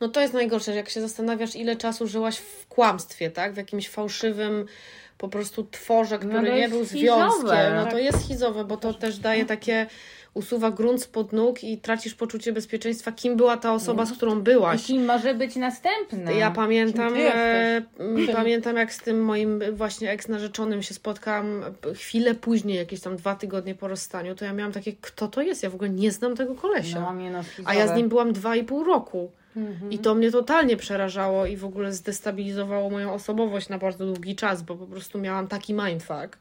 No 0.00 0.08
to 0.08 0.20
jest 0.20 0.34
najgorsze, 0.34 0.72
że 0.72 0.76
jak 0.78 0.88
się 0.88 1.00
zastanawiasz, 1.00 1.56
ile 1.56 1.76
czasu 1.76 2.06
żyłaś 2.06 2.38
w 2.38 2.66
kłamstwie, 2.66 3.30
tak? 3.30 3.52
W 3.52 3.56
jakimś 3.56 3.88
fałszywym 3.88 4.66
po 5.18 5.28
prostu 5.28 5.64
tworze, 5.70 6.18
No 6.22 6.28
który 6.28 6.50
to 6.50 6.56
nie 6.56 6.68
był 6.68 6.84
związkiem. 6.84 7.74
No 7.76 7.84
to 7.84 7.90
Tak. 7.90 8.02
jest 8.02 8.24
schizowe, 8.24 8.64
bo 8.64 8.76
to 8.76 8.94
też 8.94 9.18
daje 9.18 9.44
takie, 9.44 9.86
usuwa 10.34 10.70
grunt 10.70 11.02
spod 11.02 11.32
nóg 11.32 11.64
i 11.64 11.78
tracisz 11.78 12.14
poczucie 12.14 12.52
bezpieczeństwa, 12.52 13.12
kim 13.12 13.36
była 13.36 13.56
ta 13.56 13.72
osoba, 13.74 14.06
z 14.06 14.12
którą 14.12 14.38
I 14.38 14.42
byłaś. 14.42 14.86
kim 14.86 15.04
może 15.04 15.34
być 15.34 15.56
następny? 15.56 16.34
Ja 16.34 16.50
pamiętam, 16.50 17.14
e, 17.16 17.82
pamiętam 18.34 18.76
jak 18.76 18.92
z 18.94 18.98
tym 18.98 19.24
moim 19.24 19.62
właśnie 19.72 20.10
eks-narzeczonym 20.10 20.82
się 20.82 20.94
spotkałam 20.94 21.62
chwilę 21.94 22.34
później, 22.34 22.76
jakieś 22.76 23.00
tam 23.00 23.16
dwa 23.16 23.34
tygodnie 23.34 23.74
po 23.74 23.88
rozstaniu, 23.88 24.34
to 24.34 24.44
ja 24.44 24.52
miałam 24.52 24.72
takie, 24.72 24.92
kto 25.00 25.28
to 25.28 25.42
jest? 25.42 25.62
Ja 25.62 25.70
w 25.70 25.74
ogóle 25.74 25.90
nie 25.90 26.12
znam 26.12 26.36
tego 26.36 26.54
kolesia. 26.54 27.00
No, 27.00 27.12
mnie 27.12 27.30
no, 27.30 27.40
A 27.64 27.74
ja 27.74 27.88
z 27.88 27.96
nim 27.96 28.08
byłam 28.08 28.32
dwa 28.32 28.56
i 28.56 28.64
pół 28.64 28.84
roku. 28.84 29.30
Mhm. 29.56 29.92
I 29.92 29.98
to 29.98 30.14
mnie 30.14 30.30
totalnie 30.30 30.76
przerażało 30.76 31.46
i 31.46 31.56
w 31.56 31.64
ogóle 31.64 31.92
zdestabilizowało 31.92 32.90
moją 32.90 33.12
osobowość 33.12 33.68
na 33.68 33.78
bardzo 33.78 34.06
długi 34.06 34.36
czas, 34.36 34.62
bo 34.62 34.74
po 34.76 34.86
prostu 34.86 35.18
miałam 35.18 35.48
taki 35.48 35.74
mindfuck. 35.74 36.38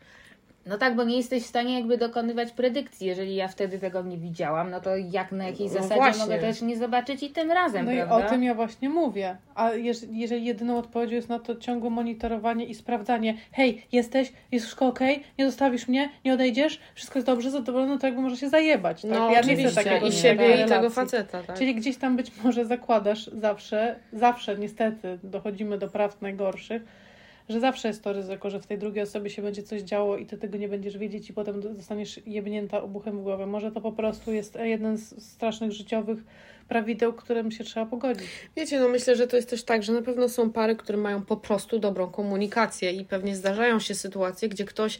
No 0.65 0.77
tak, 0.77 0.95
bo 0.95 1.03
nie 1.03 1.17
jesteś 1.17 1.43
w 1.43 1.45
stanie 1.45 1.73
jakby 1.73 1.97
dokonywać 1.97 2.51
predykcji. 2.51 3.07
Jeżeli 3.07 3.35
ja 3.35 3.47
wtedy 3.47 3.79
tego 3.79 4.01
nie 4.03 4.17
widziałam, 4.17 4.71
no 4.71 4.81
to 4.81 4.95
jak 4.95 5.31
na 5.31 5.45
jakiej 5.45 5.67
No 5.67 5.73
zasadzie 5.73 5.95
właśnie. 5.95 6.19
mogę 6.23 6.39
też 6.39 6.61
nie 6.61 6.77
zobaczyć 6.77 7.23
i 7.23 7.29
tym 7.29 7.51
razem, 7.51 7.85
No 7.85 7.91
i 7.91 7.95
prawda? 7.95 8.15
o 8.27 8.29
tym 8.29 8.43
ja 8.43 8.53
właśnie 8.53 8.89
mówię. 8.89 9.37
A 9.55 9.69
jeż- 9.71 10.07
jeżeli 10.11 10.45
jedyną 10.45 10.77
odpowiedzią 10.77 11.15
jest 11.15 11.29
na 11.29 11.39
to 11.39 11.55
ciągłe 11.55 11.89
monitorowanie 11.89 12.65
i 12.65 12.75
sprawdzanie, 12.75 13.37
hej, 13.51 13.81
jesteś, 13.91 14.33
jest 14.51 14.65
wszystko 14.65 14.87
okej, 14.87 15.23
nie 15.39 15.45
zostawisz 15.45 15.87
mnie, 15.87 16.09
nie 16.25 16.33
odejdziesz, 16.33 16.79
wszystko 16.95 17.19
jest 17.19 17.27
dobrze, 17.27 17.51
zadowolony, 17.51 17.99
to 17.99 18.07
jakby 18.07 18.21
może 18.21 18.37
się 18.37 18.49
zajebać. 18.49 19.01
Tak? 19.01 19.11
No 19.11 19.17
ja 19.17 19.25
nie 19.29 19.33
chcę 19.43 19.51
oczywiście, 19.53 19.83
takiego 19.83 20.07
i 20.07 20.11
siebie, 20.11 20.45
i 20.47 20.57
tego 20.57 20.65
relacji. 20.69 20.89
faceta, 20.95 21.43
tak? 21.43 21.57
Czyli 21.57 21.75
gdzieś 21.75 21.97
tam 21.97 22.15
być 22.17 22.31
może 22.43 22.65
zakładasz 22.65 23.25
zawsze, 23.33 23.95
zawsze 24.13 24.57
niestety 24.57 25.19
dochodzimy 25.23 25.77
do 25.77 25.87
prawd 25.87 26.21
najgorszych, 26.21 27.04
że 27.49 27.59
zawsze 27.59 27.87
jest 27.87 28.03
to 28.03 28.13
ryzyko, 28.13 28.49
że 28.49 28.59
w 28.59 28.67
tej 28.67 28.77
drugiej 28.77 29.03
osobie 29.03 29.29
się 29.29 29.41
będzie 29.41 29.63
coś 29.63 29.81
działo 29.81 30.17
i 30.17 30.25
ty 30.25 30.37
tego 30.37 30.57
nie 30.57 30.69
będziesz 30.69 30.97
wiedzieć 30.97 31.29
i 31.29 31.33
potem 31.33 31.61
zostaniesz 31.61 32.19
jebnięta 32.25 32.81
obuchem 32.81 33.19
w 33.19 33.23
głowę. 33.23 33.45
Może 33.45 33.71
to 33.71 33.81
po 33.81 33.91
prostu 33.91 34.33
jest 34.33 34.55
jeden 34.55 34.97
z 34.97 35.23
strasznych 35.23 35.71
życiowych 35.71 36.19
prawideł, 36.67 37.13
którym 37.13 37.51
się 37.51 37.63
trzeba 37.63 37.85
pogodzić. 37.85 38.27
Wiecie, 38.55 38.79
no 38.79 38.89
myślę, 38.89 39.15
że 39.15 39.27
to 39.27 39.35
jest 39.35 39.49
też 39.49 39.63
tak, 39.63 39.83
że 39.83 39.93
na 39.93 40.01
pewno 40.01 40.29
są 40.29 40.51
pary, 40.51 40.75
które 40.75 40.97
mają 40.97 41.21
po 41.21 41.37
prostu 41.37 41.79
dobrą 41.79 42.07
komunikację 42.07 42.91
i 42.91 43.05
pewnie 43.05 43.35
zdarzają 43.35 43.79
się 43.79 43.95
sytuacje, 43.95 44.49
gdzie 44.49 44.65
ktoś 44.65 44.99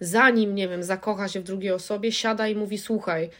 zanim, 0.00 0.54
nie 0.54 0.68
wiem, 0.68 0.82
zakocha 0.82 1.28
się 1.28 1.40
w 1.40 1.44
drugiej 1.44 1.72
osobie, 1.72 2.12
siada 2.12 2.48
i 2.48 2.54
mówi, 2.54 2.78
słuchaj, 2.78 3.30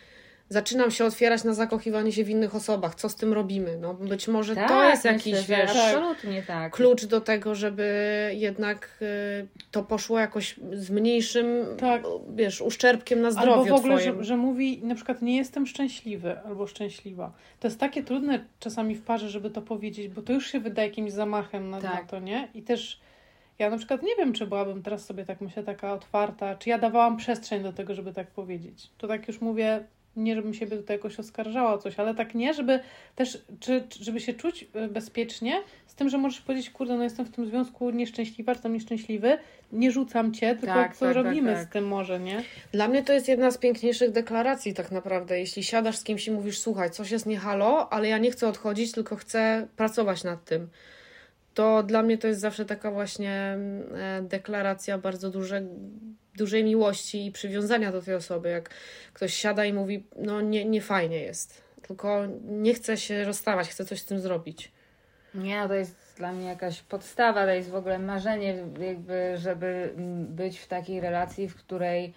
zaczynam 0.48 0.90
się 0.90 1.04
otwierać 1.04 1.44
na 1.44 1.54
zakochiwanie 1.54 2.12
się 2.12 2.24
w 2.24 2.30
innych 2.30 2.54
osobach, 2.54 2.94
co 2.94 3.08
z 3.08 3.16
tym 3.16 3.32
robimy? 3.32 3.78
No 3.80 3.94
być 3.94 4.28
może 4.28 4.54
tak, 4.54 4.68
to 4.68 4.84
jest 4.84 5.04
myślę, 5.04 5.12
jakiś, 5.12 5.46
wiesz, 5.48 5.70
Absolutnie 5.70 6.42
tak. 6.42 6.72
klucz 6.72 7.04
do 7.04 7.20
tego, 7.20 7.54
żeby 7.54 8.30
jednak 8.34 8.98
y, 9.02 9.46
to 9.70 9.82
poszło 9.82 10.18
jakoś 10.18 10.56
z 10.72 10.90
mniejszym, 10.90 11.46
Tak. 11.78 12.02
wiesz, 12.34 12.60
uszczerbkiem 12.60 13.20
na 13.20 13.30
zdrowiu 13.30 13.52
Albo 13.52 13.76
w 13.76 13.78
ogóle, 13.78 14.00
że, 14.00 14.24
że 14.24 14.36
mówi 14.36 14.80
na 14.82 14.94
przykład 14.94 15.22
nie 15.22 15.36
jestem 15.36 15.66
szczęśliwy 15.66 16.40
albo 16.40 16.66
szczęśliwa. 16.66 17.32
To 17.60 17.68
jest 17.68 17.80
takie 17.80 18.02
trudne 18.02 18.44
czasami 18.60 18.94
w 18.94 19.02
parze, 19.02 19.28
żeby 19.28 19.50
to 19.50 19.62
powiedzieć, 19.62 20.08
bo 20.08 20.22
to 20.22 20.32
już 20.32 20.46
się 20.46 20.60
wydaje 20.60 20.88
jakimś 20.88 21.12
zamachem 21.12 21.70
na, 21.70 21.80
Tak. 21.80 21.94
na 21.94 22.08
to, 22.08 22.18
nie? 22.18 22.48
I 22.54 22.62
też 22.62 23.00
ja 23.58 23.70
na 23.70 23.76
przykład 23.78 24.02
nie 24.02 24.16
wiem, 24.16 24.32
czy 24.32 24.46
byłabym 24.46 24.82
teraz 24.82 25.04
sobie 25.04 25.24
tak 25.24 25.40
myślę 25.40 25.62
taka 25.62 25.92
otwarta, 25.92 26.54
czy 26.54 26.68
ja 26.70 26.78
dawałam 26.78 27.16
przestrzeń 27.16 27.62
do 27.62 27.72
tego, 27.72 27.94
żeby 27.94 28.12
tak 28.12 28.26
powiedzieć. 28.26 28.90
To 28.98 29.08
tak 29.08 29.28
już 29.28 29.40
mówię 29.40 29.84
nie 30.16 30.34
żebym 30.34 30.54
siebie 30.54 30.76
tutaj 30.76 30.96
jakoś 30.96 31.18
oskarżała 31.18 31.74
o 31.74 31.78
coś, 31.78 31.98
ale 31.98 32.14
tak 32.14 32.34
nie, 32.34 32.54
żeby 32.54 32.80
też, 33.14 33.44
czy, 33.60 33.86
żeby 34.00 34.20
się 34.20 34.34
czuć 34.34 34.66
y, 34.76 34.88
bezpiecznie 34.88 35.62
z 35.86 35.94
tym, 35.94 36.08
że 36.08 36.18
możesz 36.18 36.40
powiedzieć, 36.40 36.70
kurde, 36.70 36.96
no 36.96 37.04
jestem 37.04 37.26
w 37.26 37.30
tym 37.30 37.46
związku 37.46 37.90
nieszczęśliwa, 37.90 38.54
czy 38.54 38.62
tam 38.62 38.72
nieszczęśliwy, 38.72 39.38
nie 39.72 39.92
rzucam 39.92 40.34
cię, 40.34 40.56
tylko 40.56 40.74
Tak, 40.74 40.96
co 40.96 41.06
tak, 41.06 41.14
tak, 41.14 41.24
robimy 41.24 41.54
tak. 41.54 41.68
z 41.68 41.72
tym 41.72 41.86
może, 41.86 42.20
nie? 42.20 42.42
Dla 42.72 42.88
mnie 42.88 43.02
to 43.02 43.12
jest 43.12 43.28
jedna 43.28 43.50
z 43.50 43.58
piękniejszych 43.58 44.10
deklaracji 44.10 44.74
tak 44.74 44.90
naprawdę. 44.90 45.40
Jeśli 45.40 45.64
siadasz 45.64 45.96
z 45.96 46.04
kimś 46.04 46.26
i 46.26 46.30
mówisz, 46.30 46.58
słuchaj, 46.58 46.90
coś 46.90 47.10
jest 47.10 47.26
nie 47.26 47.38
halo, 47.38 47.92
ale 47.92 48.08
ja 48.08 48.18
nie 48.18 48.30
chcę 48.30 48.48
odchodzić, 48.48 48.92
tylko 48.92 49.16
chcę 49.16 49.66
pracować 49.76 50.24
nad 50.24 50.44
tym. 50.44 50.68
To 51.54 51.82
dla 51.82 52.02
mnie 52.02 52.18
to 52.18 52.26
jest 52.28 52.40
zawsze 52.40 52.64
taka 52.64 52.90
właśnie 52.90 53.30
e, 53.30 54.22
deklaracja 54.22 54.98
bardzo 54.98 55.30
duże, 55.30 55.62
dużej 56.36 56.64
miłości 56.64 57.26
i 57.26 57.32
przywiązania 57.32 57.92
do 57.92 58.02
tej 58.02 58.14
osoby. 58.14 58.48
Jak 58.48 58.70
ktoś 59.12 59.34
siada 59.34 59.64
i 59.64 59.72
mówi, 59.72 60.06
no 60.16 60.40
nie, 60.40 60.64
nie 60.64 60.80
fajnie 60.80 61.18
jest, 61.18 61.62
tylko 61.82 62.22
nie 62.44 62.74
chcę 62.74 62.96
się 62.96 63.24
rozstawać, 63.24 63.68
chcę 63.68 63.84
coś 63.84 64.00
z 64.00 64.04
tym 64.04 64.20
zrobić. 64.20 64.72
Nie, 65.34 65.60
no 65.60 65.68
to 65.68 65.74
jest 65.74 66.14
dla 66.16 66.32
mnie 66.32 66.46
jakaś 66.46 66.82
podstawa, 66.82 67.44
to 67.44 67.50
jest 67.50 67.70
w 67.70 67.74
ogóle 67.74 67.98
marzenie, 67.98 68.64
jakby, 68.80 69.36
żeby 69.36 69.92
być 70.28 70.58
w 70.58 70.66
takiej 70.66 71.00
relacji, 71.00 71.48
w 71.48 71.54
której 71.54 72.14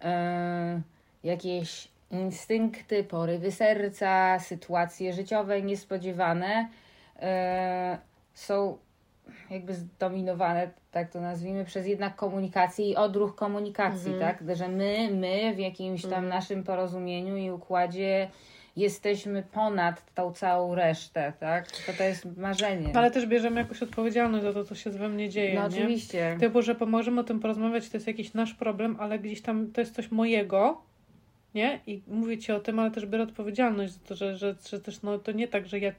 e, 0.00 0.80
jakieś 1.24 1.88
instynkty, 2.10 3.04
porywy 3.04 3.52
serca, 3.52 4.38
sytuacje 4.38 5.12
życiowe 5.12 5.62
niespodziewane 5.62 6.68
e, 7.16 7.98
są 8.34 8.78
jakby 9.50 9.74
zdominowane, 9.74 10.70
tak 10.90 11.10
to 11.10 11.20
nazwijmy, 11.20 11.64
przez 11.64 11.86
jednak 11.86 12.16
komunikację 12.16 12.90
i 12.90 12.96
odruch 12.96 13.34
komunikacji, 13.34 14.12
tak? 14.20 14.44
Że 14.56 14.68
my, 14.68 15.10
my 15.10 15.54
w 15.54 15.58
jakimś 15.58 16.06
tam 16.06 16.28
naszym 16.28 16.64
porozumieniu 16.64 17.36
i 17.36 17.50
układzie 17.50 18.28
jesteśmy 18.76 19.42
ponad 19.52 20.14
tą 20.14 20.32
całą 20.32 20.74
resztę, 20.74 21.32
tak? 21.40 21.70
To 21.70 21.92
to 21.98 22.04
jest 22.04 22.36
marzenie. 22.36 22.96
Ale 22.96 23.10
też 23.10 23.26
bierzemy 23.26 23.60
jakoś 23.60 23.82
odpowiedzialność 23.82 24.44
za 24.44 24.52
to, 24.52 24.64
co 24.64 24.74
się 24.74 24.90
we 24.90 25.08
mnie 25.08 25.28
dzieje, 25.28 25.54
no 25.54 25.68
nie? 25.68 25.76
oczywiście. 25.76 26.36
Typu, 26.40 26.62
że 26.62 26.76
możemy 26.86 27.20
o 27.20 27.24
tym 27.24 27.40
porozmawiać, 27.40 27.88
to 27.88 27.96
jest 27.96 28.06
jakiś 28.06 28.34
nasz 28.34 28.54
problem, 28.54 28.96
ale 29.00 29.18
gdzieś 29.18 29.42
tam 29.42 29.72
to 29.72 29.80
jest 29.80 29.94
coś 29.94 30.10
mojego, 30.10 30.82
nie? 31.54 31.80
I 31.86 32.02
mówię 32.06 32.38
ci 32.38 32.52
o 32.52 32.60
tym, 32.60 32.78
ale 32.78 32.90
też 32.90 33.06
biorę 33.06 33.24
odpowiedzialność 33.24 33.92
za 33.92 34.00
to, 34.06 34.14
że, 34.14 34.36
że, 34.36 34.54
że 34.68 34.80
też 34.80 35.02
no, 35.02 35.18
to 35.18 35.32
nie 35.32 35.48
tak, 35.48 35.66
że 35.66 35.78
ja 35.78 35.92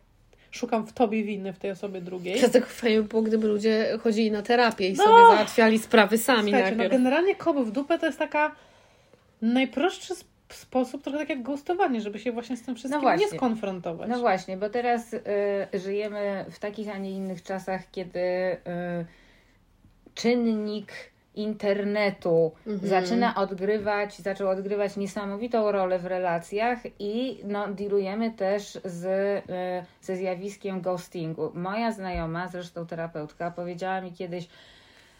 szukam 0.53 0.87
w 0.87 0.93
tobie 0.93 1.23
winy 1.23 1.53
w 1.53 1.59
tej 1.59 1.71
osobie 1.71 2.01
drugiej. 2.01 2.39
Dlatego 2.39 2.65
fajnie 2.65 2.97
by 3.01 3.03
było, 3.07 3.21
gdyby 3.21 3.47
ludzie 3.47 3.97
chodzili 4.03 4.31
na 4.31 4.41
terapię 4.41 4.87
i 4.87 4.93
No. 4.93 5.03
sobie 5.03 5.17
załatwiali 5.17 5.79
sprawy 5.79 6.17
sami 6.17 6.51
Słuchajcie, 6.51 6.75
no 6.75 6.89
generalnie 6.89 7.35
kop 7.35 7.57
w 7.57 7.71
dupę 7.71 7.99
to 7.99 8.05
jest 8.05 8.19
taka 8.19 8.55
najprostszy 9.41 10.13
sp- 10.21 10.33
sposób, 10.49 11.03
trochę 11.03 11.17
tak 11.19 11.29
jak 11.29 11.43
ghostowanie, 11.43 12.01
żeby 12.01 12.19
się 12.19 12.31
właśnie 12.31 12.57
z 12.57 12.61
tym 12.61 12.75
wszystkim 12.75 13.01
nie 13.01 13.17
właśnie. 13.17 13.27
skonfrontować. 13.37 14.09
No 14.09 14.19
właśnie, 14.19 14.57
bo 14.57 14.69
teraz 14.69 15.13
y, 15.13 15.21
żyjemy 15.73 16.45
w 16.51 16.59
takich, 16.59 16.89
a 16.89 16.97
nie 16.97 17.11
innych 17.11 17.43
czasach, 17.43 17.81
kiedy 17.91 18.19
y, 18.19 18.57
czynnik 20.15 20.91
internetu 21.35 22.51
Mhm. 22.67 22.89
zaczyna 22.89 23.35
odgrywać, 23.35 24.15
zaczął 24.19 24.49
odgrywać 24.49 24.97
niesamowitą 24.97 25.71
rolę 25.71 25.99
w 25.99 26.05
relacjach 26.05 26.79
i 26.99 27.39
no, 27.43 27.67
dealujemy 27.67 28.31
też 28.31 28.79
z, 28.85 29.05
y, 29.05 29.85
ze 30.01 30.15
zjawiskiem 30.15 30.81
ghostingu. 30.81 31.51
Moja 31.53 31.91
znajoma, 31.91 32.47
zresztą 32.47 32.87
terapeutka, 32.87 33.51
powiedziała 33.51 34.01
mi 34.01 34.11
kiedyś 34.13 34.47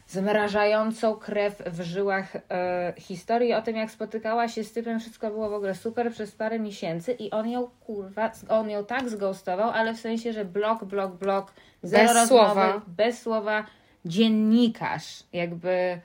zmrażającą 0.08 1.16
krew 1.16 1.64
w 1.66 1.82
żyłach 1.82 2.36
e, 2.36 2.94
historii 2.98 3.54
o 3.54 3.62
tym, 3.62 3.76
jak 3.76 3.92
spotykała 3.92 4.48
się 4.48 4.64
z 4.64 4.72
typem, 4.74 5.00
wszystko 5.00 5.30
było 5.30 5.50
w 5.50 5.54
ogóle 5.54 5.76
super 5.76 6.12
przez 6.12 6.32
parę 6.32 6.60
miesięcy 6.60 7.12
i 7.12 7.32
on 7.32 7.50
ją 7.50 7.70
kurwa, 7.86 8.32
on 8.50 8.70
ją 8.70 8.86
tak 8.86 9.10
zghostował, 9.10 9.70
ale 9.70 9.94
w 9.94 10.00
sensie, 10.00 10.34
że 10.34 10.46
blok, 10.46 10.84
blok, 10.86 11.12
blok, 11.16 11.54
zero 11.84 12.04
Bez 12.08 12.16
rozmowy, 12.16 12.46
słowa. 12.54 12.82
bez 12.88 13.22
słowa, 13.22 13.66
dziennikarz, 14.06 15.24
jakby 15.34 16.00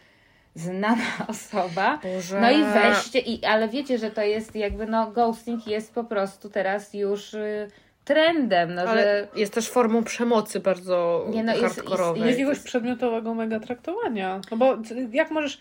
znana 0.54 1.04
osoba. 1.28 1.98
Boże. 2.02 2.40
No 2.40 2.50
i 2.50 2.64
weźcie, 2.64 3.18
i, 3.18 3.44
ale 3.44 3.68
wiecie, 3.68 3.98
że 3.98 4.10
to 4.10 4.22
jest 4.22 4.56
jakby, 4.56 4.86
no 4.86 5.10
ghosting 5.10 5.66
jest 5.66 5.94
po 5.94 6.04
prostu 6.04 6.50
teraz 6.50 6.94
już 6.94 7.34
y, 7.34 7.70
trendem, 8.04 8.74
no 8.74 8.82
Ale 8.82 9.02
że... 9.02 9.28
jest 9.40 9.54
też 9.54 9.68
formą 9.70 10.04
przemocy 10.04 10.60
bardzo 10.60 11.26
Nie, 11.30 11.44
no 11.44 11.52
jest- 11.56 11.62
hardkorowej. 11.64 12.22
jest- 12.22 12.38
jakiegoś 12.38 12.58
przedmiotowego 12.60 13.34
mega 13.34 13.60
traktowania. 13.60 14.40
No 14.50 14.56
bo 14.56 14.76
jak 15.12 15.30
możesz. 15.30 15.60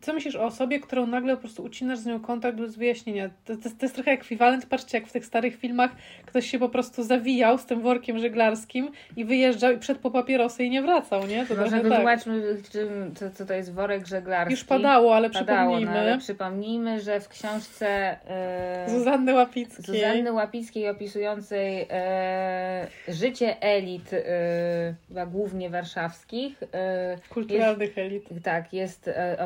Co 0.00 0.12
myślisz 0.12 0.36
o 0.36 0.44
osobie, 0.44 0.80
którą 0.80 1.06
nagle 1.06 1.34
po 1.36 1.40
prostu 1.40 1.62
ucinasz 1.62 1.98
z 1.98 2.06
nią 2.06 2.20
kontakt 2.20 2.58
bez 2.58 2.76
wyjaśnienia? 2.76 3.30
To, 3.44 3.56
to, 3.56 3.62
to 3.62 3.78
jest 3.82 3.94
trochę 3.94 4.10
ekwiwalent. 4.10 4.66
Patrzcie, 4.66 4.98
jak 4.98 5.06
w 5.06 5.12
tych 5.12 5.26
starych 5.26 5.56
filmach 5.56 5.90
ktoś 6.26 6.50
się 6.50 6.58
po 6.58 6.68
prostu 6.68 7.02
zawijał 7.02 7.58
z 7.58 7.66
tym 7.66 7.80
workiem 7.80 8.18
żeglarskim 8.18 8.90
i 9.16 9.24
wyjeżdżał 9.24 9.72
i 9.72 9.78
przed 9.78 9.98
po 9.98 10.10
papierosy 10.10 10.64
i 10.64 10.70
nie 10.70 10.82
wracał, 10.82 11.26
nie? 11.26 11.46
To 11.46 11.54
Może 11.54 11.70
tak. 11.70 11.82
wytłumaczmy, 11.82 12.42
czym, 12.72 13.14
co, 13.14 13.30
co 13.30 13.46
to 13.46 13.54
jest 13.54 13.72
worek 13.74 14.06
żeglarski. 14.06 14.52
Już 14.52 14.64
padało, 14.64 15.16
ale 15.16 15.30
Padało, 15.30 15.58
no, 15.58 15.66
przypomnijmy. 15.76 15.98
ale 16.00 16.18
przypomnijmy, 16.18 17.00
że 17.00 17.20
w 17.20 17.28
książce 17.28 18.16
e, 18.30 18.90
Zuzanny 18.90 19.34
Łapickiej. 19.34 19.84
Zuzanny 19.84 20.32
Łapickiej 20.32 20.88
opisującej 20.88 21.86
e, 21.90 22.86
życie 23.08 23.60
elit, 23.62 24.12
e, 24.12 24.94
chyba 25.08 25.26
głównie 25.26 25.70
warszawskich, 25.70 26.62
e, 26.72 27.18
Kulturalnych 27.28 27.98
elit. 27.98 28.28
tak, 28.42 28.72
jest 28.72 29.08
e, 29.08 29.38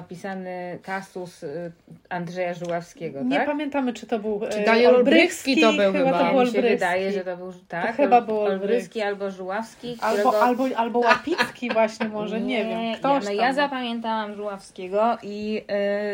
kasus 0.83 1.45
e, 1.45 1.71
Andrzeja 2.09 2.55
Żuławskiego, 2.55 3.23
Nie 3.23 3.37
tak? 3.37 3.47
pamiętamy, 3.47 3.93
czy 3.93 4.07
to 4.07 4.19
był 4.19 4.41
Czy 4.51 4.59
e, 4.59 4.65
Daniel 4.65 4.95
Olbrychski 4.95 5.61
to 5.61 5.73
był 5.73 5.93
chyba. 5.93 6.19
to 6.19 6.25
Nie, 6.25 6.31
był 6.33 6.41
mi 6.41 6.47
się 6.47 6.57
Olbrychski. 6.59 6.63
wydaje, 6.71 7.13
że 7.13 7.21
to 7.25 7.37
był 7.37 7.53
tak. 7.69 7.97
chyba 7.97 8.21
był 8.21 8.39
Olbryski 8.41 8.63
Olbrychski. 8.63 9.03
albo 9.03 9.31
Żuławski, 9.31 9.97
Albo, 10.01 10.19
którego... 10.31 10.43
albo, 10.43 10.65
albo 10.77 10.99
Łapicki 10.99 11.71
właśnie 11.73 12.09
może, 12.09 12.41
nie, 12.41 12.65
wiem. 12.65 12.83
ja, 12.83 12.97
Ktoś 12.97 13.23
no 13.25 13.27
tam. 13.31 13.35
ja 13.37 13.53
zapamiętałam 13.53 14.35
Żuławskiego 14.35 15.19
i, 15.23 15.63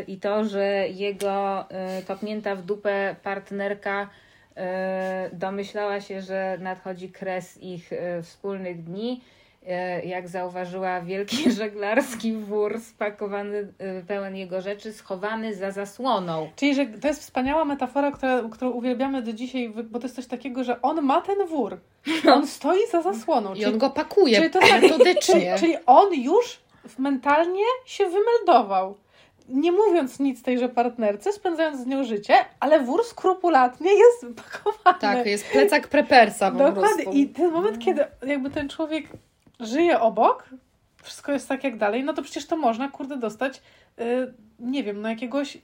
y, 0.01 0.05
i 0.13 0.17
to, 0.17 0.45
że 0.45 0.65
jego 0.89 1.65
y, 2.01 2.05
kopnięta 2.05 2.55
w 2.55 2.63
dupę 2.63 3.17
partnerka 3.23 4.03
y, 4.57 4.61
domyślała 5.33 6.01
się, 6.01 6.21
że 6.23 6.59
nadchodzi 6.61 7.09
kres 7.09 7.59
ich 7.63 7.93
y, 7.93 8.23
wspólnych 8.23 8.85
dni. 8.85 9.21
Y, 9.63 10.07
Jak 10.07 10.29
zauważyła 10.29 11.01
wielki 11.01 11.51
żeglarski 11.61 12.33
wór 12.33 12.81
spakowany, 12.81 13.59
y, 13.59 14.05
pełen 14.09 14.37
jego 14.37 14.61
rzeczy, 14.61 14.93
schowany 14.93 15.55
za 15.55 15.71
zasłoną. 15.71 16.51
Czyli, 16.57 16.75
że 16.75 16.87
to 16.87 17.09
jest 17.09 17.21
wspaniała 17.21 17.65
metafora, 17.65 18.11
która, 18.11 18.43
którą 18.51 18.71
uwielbiamy 18.71 19.23
do 19.23 19.33
dzisiaj, 19.33 19.69
bo 19.91 19.99
to 19.99 20.05
jest 20.05 20.17
coś 20.17 20.27
takiego, 20.27 20.65
że 20.65 20.83
on 20.83 21.03
ma 21.03 21.21
ten 21.21 21.47
wór. 21.47 21.79
On 22.33 22.47
stoi 22.47 22.87
za 22.93 23.03
zasłoną. 23.03 23.55
I 23.55 23.65
on 23.65 23.79
go 23.79 23.91
pakuje 23.91 24.37
czyli 24.37 24.51
to 24.51 24.61
tak- 24.61 24.69
czyli, 24.69 24.83
metodycznie. 24.83 25.57
czyli 25.59 25.75
on 25.87 26.15
już 26.15 26.61
mentalnie 26.99 27.65
się 27.85 28.05
wymeldował. 28.09 28.97
Nie 29.49 29.73
mówiąc 29.73 30.21
nic 30.21 30.43
tejże 30.43 30.69
partnerce, 30.69 31.33
spędzając 31.33 31.81
z 31.81 31.87
nią 31.87 32.05
życie, 32.05 32.35
ale 32.61 32.81
wór 32.81 33.05
skrupulatnie 33.05 33.91
jest 33.95 34.27
pakowany. 34.37 34.99
Tak, 35.01 35.27
jest 35.27 35.49
plecak 35.51 35.89
prepersa 35.89 36.51
po 36.51 36.59
Dokładnie. 36.59 36.81
prostu. 36.83 37.11
I 37.13 37.29
ten 37.29 37.51
moment, 37.51 37.79
kiedy 37.79 38.05
jakby 38.27 38.51
ten 38.51 38.69
człowiek 38.69 39.05
żyje 39.61 40.01
obok, 40.01 40.49
wszystko 41.03 41.33
jest 41.33 41.49
tak 41.49 41.65
jak 41.65 41.77
dalej, 41.79 42.05
no 42.05 42.13
to 42.13 42.23
przecież 42.23 42.47
to 42.47 42.57
można, 42.57 42.89
kurde, 42.89 43.17
dostać, 43.17 43.63
y, 44.01 44.33
nie 44.59 44.85
wiem, 44.85 45.03
no 45.03 45.09
jakiegoś, 45.09 45.59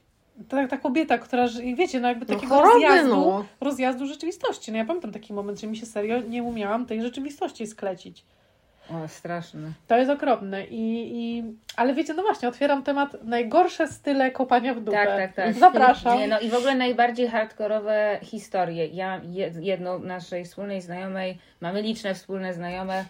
ta, 0.49 0.67
ta 0.67 0.77
kobieta, 0.77 1.17
która, 1.17 1.45
wiecie, 1.75 1.99
no 1.99 2.07
jakby 2.07 2.25
No 2.29 2.35
takiego 2.35 2.55
choroby, 2.55 2.73
rozjazdu, 2.73 3.09
no. 3.15 3.45
rozjazdu 3.61 4.05
rzeczywistości. 4.05 4.71
No 4.71 4.77
ja 4.77 4.85
pamiętam 4.85 5.11
taki 5.11 5.33
moment, 5.33 5.59
że 5.59 5.67
mi 5.67 5.77
się 5.77 5.85
serio 5.85 6.21
nie 6.21 6.43
umiałam 6.43 6.85
tej 6.85 7.01
rzeczywistości 7.01 7.67
sklecić. 7.67 8.25
O, 8.89 9.07
straszne. 9.07 9.71
To 9.87 9.97
jest 9.97 10.11
okropne. 10.11 10.65
I, 10.65 11.11
i... 11.15 11.43
Ale 11.75 11.93
wiecie, 11.93 12.13
no 12.13 12.23
właśnie, 12.23 12.47
otwieram 12.49 12.83
temat 12.83 13.23
najgorsze 13.23 13.87
style 13.87 14.31
kopania 14.31 14.73
w 14.73 14.79
dupę. 14.79 14.97
Tak, 14.97 15.07
tak, 15.17 15.33
tak. 15.33 15.53
Zapraszam. 15.53 16.17
Nie, 16.19 16.27
no 16.27 16.39
i 16.39 16.49
w 16.49 16.55
ogóle 16.55 16.75
najbardziej 16.75 17.27
hardkorowe 17.27 18.19
historie. 18.23 18.85
Ja 18.87 19.21
je- 19.23 19.51
jedną 19.59 19.99
naszej 19.99 20.45
wspólnej 20.45 20.81
znajomej, 20.81 21.37
mamy 21.61 21.81
liczne 21.81 22.13
wspólne 22.13 22.53
znajome 22.53 22.97
yy, 22.97 23.05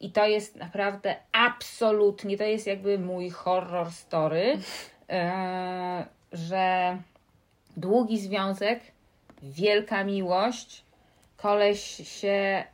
i 0.00 0.12
to 0.12 0.26
jest 0.26 0.56
naprawdę 0.56 1.16
absolutnie, 1.32 2.38
to 2.38 2.44
jest 2.44 2.66
jakby 2.66 2.98
mój 2.98 3.30
horror 3.30 3.90
story, 3.90 4.44
yy, 5.08 5.16
że 6.32 6.96
długi 7.76 8.18
związek, 8.18 8.80
wielka 9.42 10.04
miłość, 10.04 10.84
koleś 11.36 11.80
się 12.20 12.64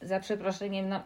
yy, 0.00 0.08
za 0.08 0.20
przeproszeniem, 0.20 0.88
no 0.88 1.00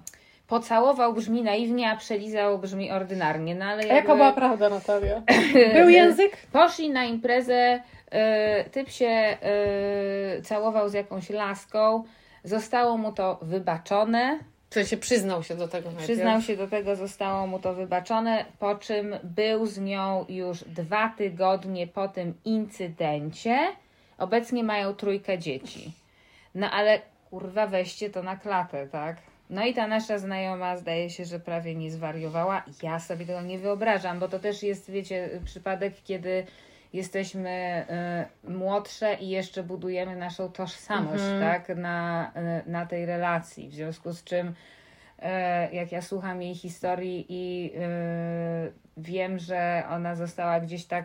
pocałował 0.48 1.12
brzmi 1.14 1.42
naiwnie, 1.42 1.90
a 1.90 1.96
przelizał 1.96 2.58
brzmi 2.58 2.90
ordynarnie, 2.90 3.54
no 3.54 3.64
ale 3.64 3.82
A 3.82 3.86
jaka 3.86 3.94
jakby- 3.94 4.14
była 4.14 4.32
prawda, 4.32 4.68
Natalia? 4.68 5.22
Był 5.74 5.88
język? 5.88 6.36
Poszli 6.52 6.90
na 6.90 7.04
imprezę, 7.04 7.80
typ 8.72 8.90
się 8.90 9.36
całował 10.44 10.88
z 10.88 10.92
jakąś 10.92 11.30
laską, 11.30 12.04
zostało 12.44 12.98
mu 12.98 13.12
to 13.12 13.38
wybaczone, 13.42 14.38
W 14.70 14.74
sensie 14.74 14.96
przyznał 14.96 15.42
się 15.42 15.56
do 15.56 15.68
tego 15.68 15.88
najpierw. 15.88 16.08
Przyznał 16.08 16.40
się 16.40 16.56
do 16.56 16.68
tego, 16.68 16.96
zostało 16.96 17.46
mu 17.46 17.58
to 17.58 17.74
wybaczone, 17.74 18.44
po 18.58 18.74
czym 18.74 19.16
był 19.22 19.66
z 19.66 19.78
nią 19.78 20.24
już 20.28 20.64
dwa 20.64 21.08
tygodnie 21.18 21.86
po 21.86 22.08
tym 22.08 22.34
incydencie. 22.44 23.58
Obecnie 24.18 24.64
mają 24.64 24.94
trójkę 24.94 25.38
dzieci. 25.38 25.92
No 26.54 26.70
ale 26.70 27.00
kurwa, 27.30 27.66
weźcie 27.66 28.10
to 28.10 28.22
na 28.22 28.36
klatę, 28.36 28.86
tak? 28.86 29.16
No 29.50 29.66
i 29.66 29.74
ta 29.74 29.86
nasza 29.86 30.18
znajoma 30.18 30.76
zdaje 30.76 31.10
się, 31.10 31.24
że 31.24 31.40
prawie 31.40 31.74
nie 31.74 31.90
zwariowała. 31.90 32.62
Ja 32.82 32.98
sobie 32.98 33.26
tego 33.26 33.42
nie 33.42 33.58
wyobrażam, 33.58 34.18
bo 34.18 34.28
to 34.28 34.38
też 34.38 34.62
jest, 34.62 34.90
wiecie, 34.90 35.40
przypadek, 35.44 35.94
kiedy 36.04 36.46
jesteśmy 36.92 37.86
y, 38.46 38.52
młodsze 38.52 39.14
i 39.14 39.28
jeszcze 39.28 39.62
budujemy 39.62 40.16
naszą 40.16 40.52
tożsamość, 40.52 41.24
tak, 41.40 41.68
na, 41.76 42.32
y, 42.66 42.70
na 42.70 42.86
tej 42.86 43.06
relacji. 43.06 43.68
W 43.68 43.74
związku 43.74 44.12
z 44.12 44.24
czym, 44.24 44.48
y, 44.48 45.22
jak 45.72 45.92
ja 45.92 46.02
słucham 46.02 46.42
jej 46.42 46.54
historii 46.54 47.26
i 47.28 47.72
wiem, 48.96 49.38
że 49.38 49.84
ona 49.90 50.14
została 50.14 50.60
gdzieś 50.60 50.84
tak 50.84 51.04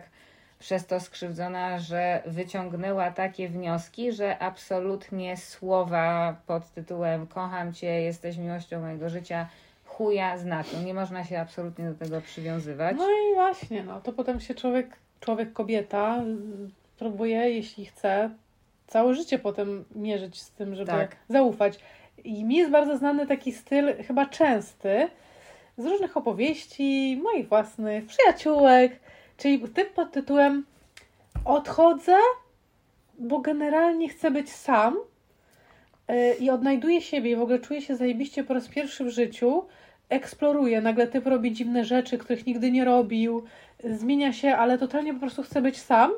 przez 0.58 0.86
to 0.86 1.00
skrzywdzona, 1.00 1.78
że 1.78 2.22
wyciągnęła 2.26 3.10
takie 3.10 3.48
wnioski, 3.48 4.12
że 4.12 4.38
absolutnie 4.38 5.36
słowa 5.36 6.36
pod 6.46 6.70
tytułem 6.70 7.26
kocham 7.26 7.72
cię, 7.72 8.02
jesteś 8.02 8.36
miłością 8.36 8.80
mojego 8.80 9.08
życia, 9.08 9.48
chuja 9.84 10.38
znaczą. 10.38 10.82
Nie 10.82 10.94
można 10.94 11.24
się 11.24 11.40
absolutnie 11.40 11.90
do 11.90 11.94
tego 11.94 12.20
przywiązywać. 12.20 12.96
No 12.96 13.08
i 13.10 13.34
właśnie, 13.34 13.82
no 13.82 14.00
to 14.00 14.12
potem 14.12 14.40
się 14.40 14.54
człowiek, 14.54 14.96
człowiek, 15.20 15.52
kobieta 15.52 16.24
próbuje, 16.98 17.50
jeśli 17.50 17.84
chce, 17.84 18.30
całe 18.86 19.14
życie 19.14 19.38
potem 19.38 19.84
mierzyć 19.94 20.40
z 20.40 20.50
tym, 20.50 20.74
żeby 20.74 20.90
Tak. 20.90 21.16
zaufać. 21.28 21.78
I 22.24 22.44
mi 22.44 22.56
jest 22.56 22.70
bardzo 22.70 22.96
znany 22.96 23.26
taki 23.26 23.52
styl, 23.52 23.94
chyba 24.06 24.26
częsty, 24.26 25.08
z 25.78 25.86
różnych 25.86 26.16
opowieści, 26.16 27.20
moich 27.22 27.48
własnych, 27.48 28.06
przyjaciółek, 28.06 29.00
czyli 29.36 29.68
typ 29.68 29.94
pod 29.94 30.12
tytułem 30.12 30.64
Odchodzę, 31.44 32.16
bo 33.18 33.38
generalnie 33.38 34.08
chcę 34.08 34.30
być 34.30 34.52
sam 34.52 34.96
y, 36.10 36.34
i 36.40 36.50
odnajduję 36.50 37.02
siebie 37.02 37.30
i 37.30 37.36
w 37.36 37.42
ogóle 37.42 37.58
czuję 37.58 37.82
się 37.82 37.96
zajebiście 37.96 38.44
po 38.44 38.54
raz 38.54 38.68
pierwszy 38.68 39.04
w 39.04 39.08
życiu. 39.08 39.62
Eksploruje, 40.08 40.80
nagle 40.80 41.06
typ 41.06 41.26
robi 41.26 41.52
dziwne 41.52 41.84
rzeczy, 41.84 42.18
których 42.18 42.46
nigdy 42.46 42.70
nie 42.70 42.84
robił, 42.84 43.44
zmienia 43.84 44.32
się, 44.32 44.56
ale 44.56 44.78
totalnie 44.78 45.14
po 45.14 45.20
prostu 45.20 45.42
chce 45.42 45.62
być 45.62 45.78
sam. 45.78 46.10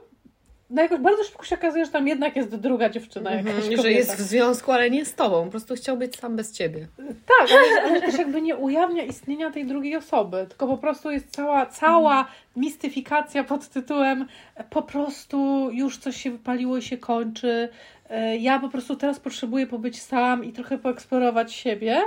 No 0.70 0.82
jakoś 0.82 1.01
bardzo 1.01 1.24
szybko 1.24 1.45
się 1.45 1.55
okazuje, 1.57 1.84
że 1.84 1.91
tam 1.91 2.09
jednak 2.09 2.36
jest 2.36 2.57
druga 2.57 2.88
dziewczyna, 2.91 3.30
jakaś 3.30 3.47
Mhm, 3.47 3.64
kobieta. 3.64 3.82
że 3.82 3.93
jest 3.93 4.14
w 4.16 4.20
związku, 4.20 4.72
ale 4.72 4.91
nie 4.91 5.05
z 5.05 5.14
tobą. 5.14 5.45
Po 5.45 5.51
prostu 5.51 5.74
chciał 5.74 5.97
być 5.97 6.16
sam 6.16 6.36
bez 6.36 6.53
ciebie. 6.53 6.86
Tak, 7.07 7.49
ale, 7.51 7.82
ale 7.91 8.01
też 8.01 8.18
jakby 8.18 8.43
nie 8.43 8.57
ujawnia 8.57 9.03
istnienia 9.03 9.51
tej 9.51 9.66
drugiej 9.66 9.97
osoby, 9.97 10.47
tylko 10.49 10.66
po 10.66 10.76
prostu 10.78 11.11
jest 11.11 11.30
cała, 11.30 11.66
cała 11.66 12.28
mistyfikacja 12.57 13.45
pod 13.45 13.68
tytułem 13.68 14.26
po 14.70 14.82
prostu 14.82 15.68
już 15.72 15.99
coś 15.99 16.16
się 16.16 16.30
wypaliło 16.30 16.76
i 16.76 16.82
się 16.82 16.99
kończy. 16.99 17.68
E, 18.11 18.36
Ja 18.36 18.59
po 18.59 18.68
prostu 18.68 18.97
teraz 18.97 19.20
potrzebuję 19.20 19.66
pobyć 19.66 20.03
sam 20.03 20.45
i 20.45 20.53
trochę 20.53 20.78
poeksplorować 20.78 21.53
siebie. 21.53 22.01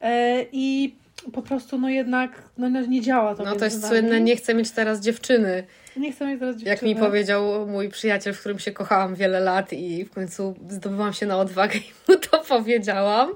E, 0.00 0.42
I 0.52 0.94
po 1.32 1.42
prostu 1.42 1.78
no 1.78 1.88
jednak 1.88 2.30
no, 2.58 2.68
no 2.68 2.80
nie 2.80 3.00
działa 3.00 3.34
to 3.34 3.44
No 3.44 3.56
to 3.56 3.64
jest 3.64 3.82
nami. 3.82 3.88
słynne, 3.94 4.20
nie 4.20 4.36
chcę 4.36 4.54
mieć 4.54 4.70
teraz 4.70 5.00
dziewczyny. 5.00 5.64
Nie 5.96 6.12
chcę 6.12 6.26
mieć 6.26 6.38
teraz 6.40 6.56
dziewczyny. 6.56 6.70
Jak 6.70 6.82
mi 6.82 6.96
powiedział 6.96 7.66
mój 7.66 7.88
przyjaciel, 7.88 8.34
w 8.34 8.40
którym 8.40 8.58
się 8.58 8.72
kochałam 8.72 9.14
wiele 9.14 9.40
lat 9.40 9.72
i 9.72 10.04
w 10.04 10.10
końcu 10.10 10.54
zdobyłam 10.68 11.12
się 11.12 11.26
na 11.26 11.38
odwagę 11.38 11.74
i 11.78 12.12
mu 12.12 12.16
to 12.18 12.38
powiedziałam. 12.38 13.30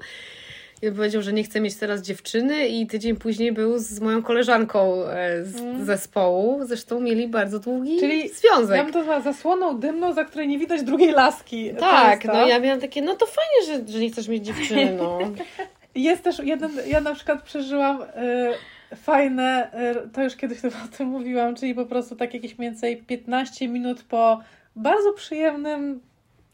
I 0.82 0.90
powiedział, 0.92 1.22
że 1.22 1.32
nie 1.32 1.42
chce 1.44 1.60
mieć 1.60 1.76
teraz 1.76 2.02
dziewczyny 2.02 2.68
i 2.68 2.86
tydzień 2.86 3.16
później 3.16 3.52
był 3.52 3.78
z 3.78 4.00
moją 4.00 4.22
koleżanką 4.22 5.04
e, 5.06 5.44
z 5.44 5.56
Mm. 5.60 5.84
zespołu. 5.84 6.60
Zresztą 6.66 7.00
mieli 7.00 7.28
bardzo 7.28 7.58
długi 7.58 8.00
Czyli 8.00 8.28
związek. 8.28 8.76
Ja 8.76 8.84
bym 8.84 8.92
to 8.92 8.98
nazwała 8.98 9.20
zasłoną 9.20 9.78
dymną, 9.80 10.12
za 10.12 10.24
której 10.24 10.48
nie 10.48 10.58
widać 10.58 10.82
drugiej 10.82 11.12
laski. 11.12 11.70
Tak, 11.78 12.24
no 12.24 12.46
ja 12.48 12.60
miałam 12.60 12.80
takie, 12.80 13.02
no 13.02 13.16
to 13.16 13.26
fajnie, 13.26 13.84
że, 13.86 13.92
że 13.92 13.98
nie 14.00 14.10
chcesz 14.10 14.28
mieć 14.28 14.46
dziewczyny, 14.46 14.94
no. 14.98 15.18
Jest 15.94 16.24
też 16.24 16.38
jeden, 16.38 16.70
ja 16.86 17.00
na 17.00 17.14
przykład 17.14 17.42
przeżyłam 17.42 18.02
y, 18.02 18.96
fajne, 18.96 19.70
y, 20.06 20.08
to 20.08 20.22
już 20.22 20.36
kiedyś 20.36 20.60
chyba 20.62 20.76
o 20.84 20.96
tym 20.96 21.08
mówiłam, 21.08 21.54
czyli 21.56 21.74
po 21.74 21.86
prostu 21.86 22.16
tak 22.16 22.34
jakieś 22.34 22.58
mniej 22.58 22.70
więcej 22.70 22.96
15 22.96 23.68
minut 23.68 24.02
po 24.02 24.40
bardzo 24.76 25.12
przyjemnym 25.12 26.00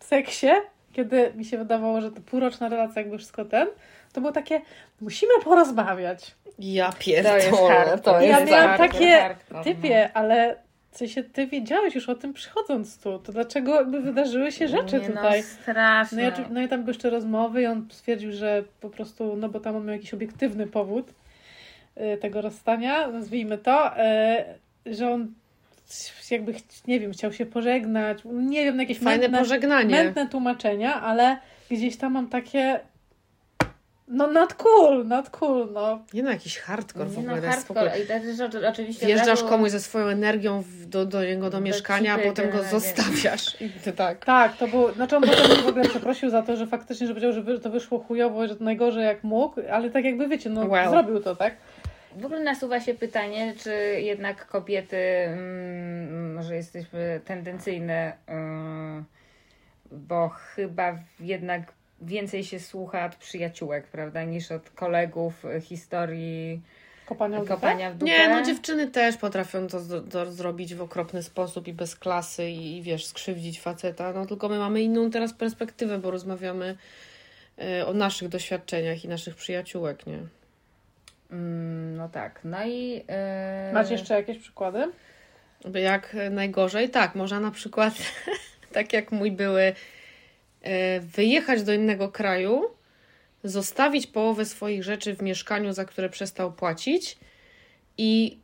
seksie, 0.01 0.49
kiedy 0.93 1.33
mi 1.35 1.45
się 1.45 1.59
wydawało, 1.59 2.01
że 2.01 2.13
to 2.13 2.21
półroczna 2.21 2.69
relacja 2.69 3.03
jakby 3.03 3.19
wszystko 3.19 3.45
ten, 3.45 3.69
to 4.13 4.21
było 4.21 4.33
takie, 4.33 4.61
musimy 5.01 5.33
porozmawiać. 5.45 6.35
Ja 6.59 6.93
To 6.93 6.97
jest 6.99 7.05
pierdolę, 7.05 7.75
hardcore. 7.75 7.99
to 7.99 8.21
Ja 8.21 8.39
jest 8.39 8.51
miałam 8.51 8.69
hardcore, 8.69 8.89
takie 8.89 9.21
hardcore, 9.21 9.59
no. 9.59 9.65
Typie, 9.65 10.11
ale 10.15 10.57
w 10.97 10.99
sensie 10.99 11.23
ty 11.25 11.47
wiedziałeś 11.47 11.95
już 11.95 12.09
o 12.09 12.15
tym 12.15 12.33
przychodząc 12.33 12.99
tu, 12.99 13.19
to 13.19 13.33
dlaczego 13.33 13.75
jakby 13.75 14.01
wydarzyły 14.01 14.53
się 14.53 14.69
rzeczy 14.69 15.01
Nie, 15.01 15.07
tutaj? 15.09 15.41
No, 15.41 15.63
straszne. 15.63 16.23
No 16.23 16.29
i, 16.29 16.33
oczy- 16.33 16.45
no 16.51 16.61
i 16.63 16.69
tam 16.69 16.81
były 16.81 16.91
jeszcze 16.91 17.11
rozmowy 17.11 17.63
i 17.63 17.67
on 17.67 17.89
stwierdził, 17.91 18.33
że 18.33 18.65
po 18.81 18.91
prostu, 18.91 19.37
no 19.37 19.49
bo 19.49 19.61
tam 19.61 19.77
on 19.77 19.85
miał 19.87 19.95
jakiś 19.95 20.15
obiektywny 20.15 20.67
powód 20.67 21.11
y, 22.15 22.17
tego 22.17 22.41
rozstania, 22.41 23.09
nazwijmy 23.09 23.59
to, 23.59 23.93
y, 24.87 24.95
że 24.95 25.11
on 25.11 25.33
jakby, 26.31 26.55
nie 26.87 27.01
wiem, 27.01 27.13
chciał 27.13 27.33
się 27.33 27.47
pożegnać, 27.47 28.19
nie 28.25 28.65
wiem, 28.65 28.81
jakieś 28.81 28.99
Fajne 28.99 29.23
mętne, 29.23 29.39
pożegnanie. 29.39 29.91
mętne 30.05 30.29
tłumaczenia, 30.29 31.03
ale 31.03 31.39
gdzieś 31.71 31.97
tam 31.97 32.13
mam 32.13 32.29
takie 32.29 32.81
no 34.09 34.27
not 34.27 34.55
cool, 34.55 35.07
not 35.07 35.31
cool, 35.31 35.69
no. 35.73 35.99
Nie 36.15 36.23
no, 36.23 36.31
jakiś 36.31 36.59
hardcore 36.59 37.07
w 37.07 37.13
Nie, 37.13 37.19
ogóle. 37.19 37.35
no, 37.35 37.35
w 37.35 37.39
ogóle... 37.39 37.53
hardcore. 37.53 37.99
I 38.03 38.07
to 38.07 38.13
jest 38.13 38.41
oczy- 38.41 38.69
oczywiście 38.69 39.07
Wjeżdżasz 39.07 39.29
razu- 39.29 39.49
komuś 39.49 39.71
ze 39.71 39.81
swoją 39.81 40.07
energią 40.07 40.63
w, 40.63 40.87
do, 40.87 41.07
do 41.07 41.25
niego 41.25 41.43
do 41.43 41.51
Do 41.51 41.61
mieszkania, 41.61 42.15
a 42.15 42.19
potem 42.19 42.51
go 42.51 42.63
zostawiasz. 42.63 43.61
I 43.61 43.71
ty 43.71 43.93
tak. 43.93 44.25
Tak, 44.25 44.57
to 44.57 44.69
był, 44.69 44.93
znaczy 44.93 45.17
on 45.17 45.23
potem 45.23 45.57
w 45.65 45.67
ogóle 45.67 45.89
przeprosił 45.89 46.31
za 46.31 46.43
to, 46.43 46.57
że 46.57 46.67
faktycznie, 46.67 47.07
że 47.07 47.15
powiedział, 47.15 47.33
że 47.33 47.61
to 47.61 47.71
wyszło 47.71 47.99
chujowo, 47.99 48.49
że 48.49 48.57
to 48.57 48.65
najgorzej 48.65 49.05
jak 49.05 49.25
mógł, 49.25 49.61
ale 49.73 49.91
tak 49.91 50.05
jakby 50.05 50.29
wiecie, 50.29 50.51
no 50.51 50.67
Well. 50.67 50.91
zrobił 50.91 51.21
to, 51.21 51.37
tak? 51.37 51.55
W 52.17 52.25
ogóle 52.25 52.41
nasuwa 52.43 52.81
się 52.81 52.95
pytanie, 52.95 53.55
czy 53.59 53.71
jednak 54.01 54.47
kobiety, 54.47 54.97
mm, 54.97 56.35
może 56.35 56.55
jesteśmy 56.57 57.21
tendencyjne, 57.25 58.13
mm, 58.27 59.05
bo 59.93 60.29
chyba 60.29 60.99
jednak 61.21 61.63
więcej 62.01 62.45
się 62.45 62.61
słucha 62.61 63.07
od 63.07 63.17
przyjaciółek, 63.17 63.87
prawda, 63.87 64.25
niż 64.25 64.53
od 64.53 64.71
kolegów 64.71 65.45
y, 65.45 65.61
historii 65.61 66.63
Kopania 67.07 67.39
w 67.39 67.41
dupę. 67.41 67.55
kopania 67.55 67.91
w 67.91 67.95
dupę. 67.95 68.13
Nie, 68.13 68.29
no 68.29 68.43
dziewczyny 68.43 68.87
też 68.87 69.17
potrafią 69.17 69.67
to, 69.67 69.81
to 70.11 70.33
zrobić 70.33 70.75
w 70.75 70.83
okropny 70.83 71.23
sposób 71.23 71.69
i 71.69 71.73
bez 71.73 71.97
klasy 71.97 72.51
i, 72.51 72.77
i 72.77 72.83
wiesz, 72.83 73.07
skrzywdzić 73.07 73.61
faceta. 73.61 74.13
No 74.13 74.27
tylko 74.27 74.49
my 74.49 74.59
mamy 74.59 74.83
inną 74.83 75.11
teraz 75.11 75.33
perspektywę, 75.33 75.99
bo 75.99 76.11
rozmawiamy 76.11 76.77
e, 77.59 77.87
o 77.87 77.93
naszych 77.93 78.29
doświadczeniach 78.29 79.05
i 79.05 79.09
naszych 79.09 79.35
przyjaciółek, 79.35 80.07
nie? 80.07 80.19
Mm, 81.31 81.97
no 81.97 82.09
tak, 82.09 82.41
no 82.45 82.67
i... 82.67 82.93
Yy, 82.93 83.73
Macie 83.73 83.93
jeszcze 83.93 84.15
jakieś 84.15 84.39
przykłady? 84.39 84.93
Jak 85.75 86.17
najgorzej, 86.31 86.91
tak, 86.91 87.15
można 87.15 87.41
na 87.41 87.51
przykład, 87.51 87.95
tak 88.73 88.93
jak 88.93 89.13
mój 89.13 89.33
były, 89.33 89.73
wyjechać 91.01 91.63
do 91.63 91.73
innego 91.73 92.09
kraju, 92.09 92.63
zostawić 93.45 94.07
połowę 94.07 94.45
swoich 94.45 94.85
rzeczy 94.85 95.15
w 95.15 95.23
mieszkaniu, 95.23 95.73
za 95.73 95.85
które 95.85 96.09
przestał 96.09 96.53
płacić 96.53 97.17
i 97.99 98.39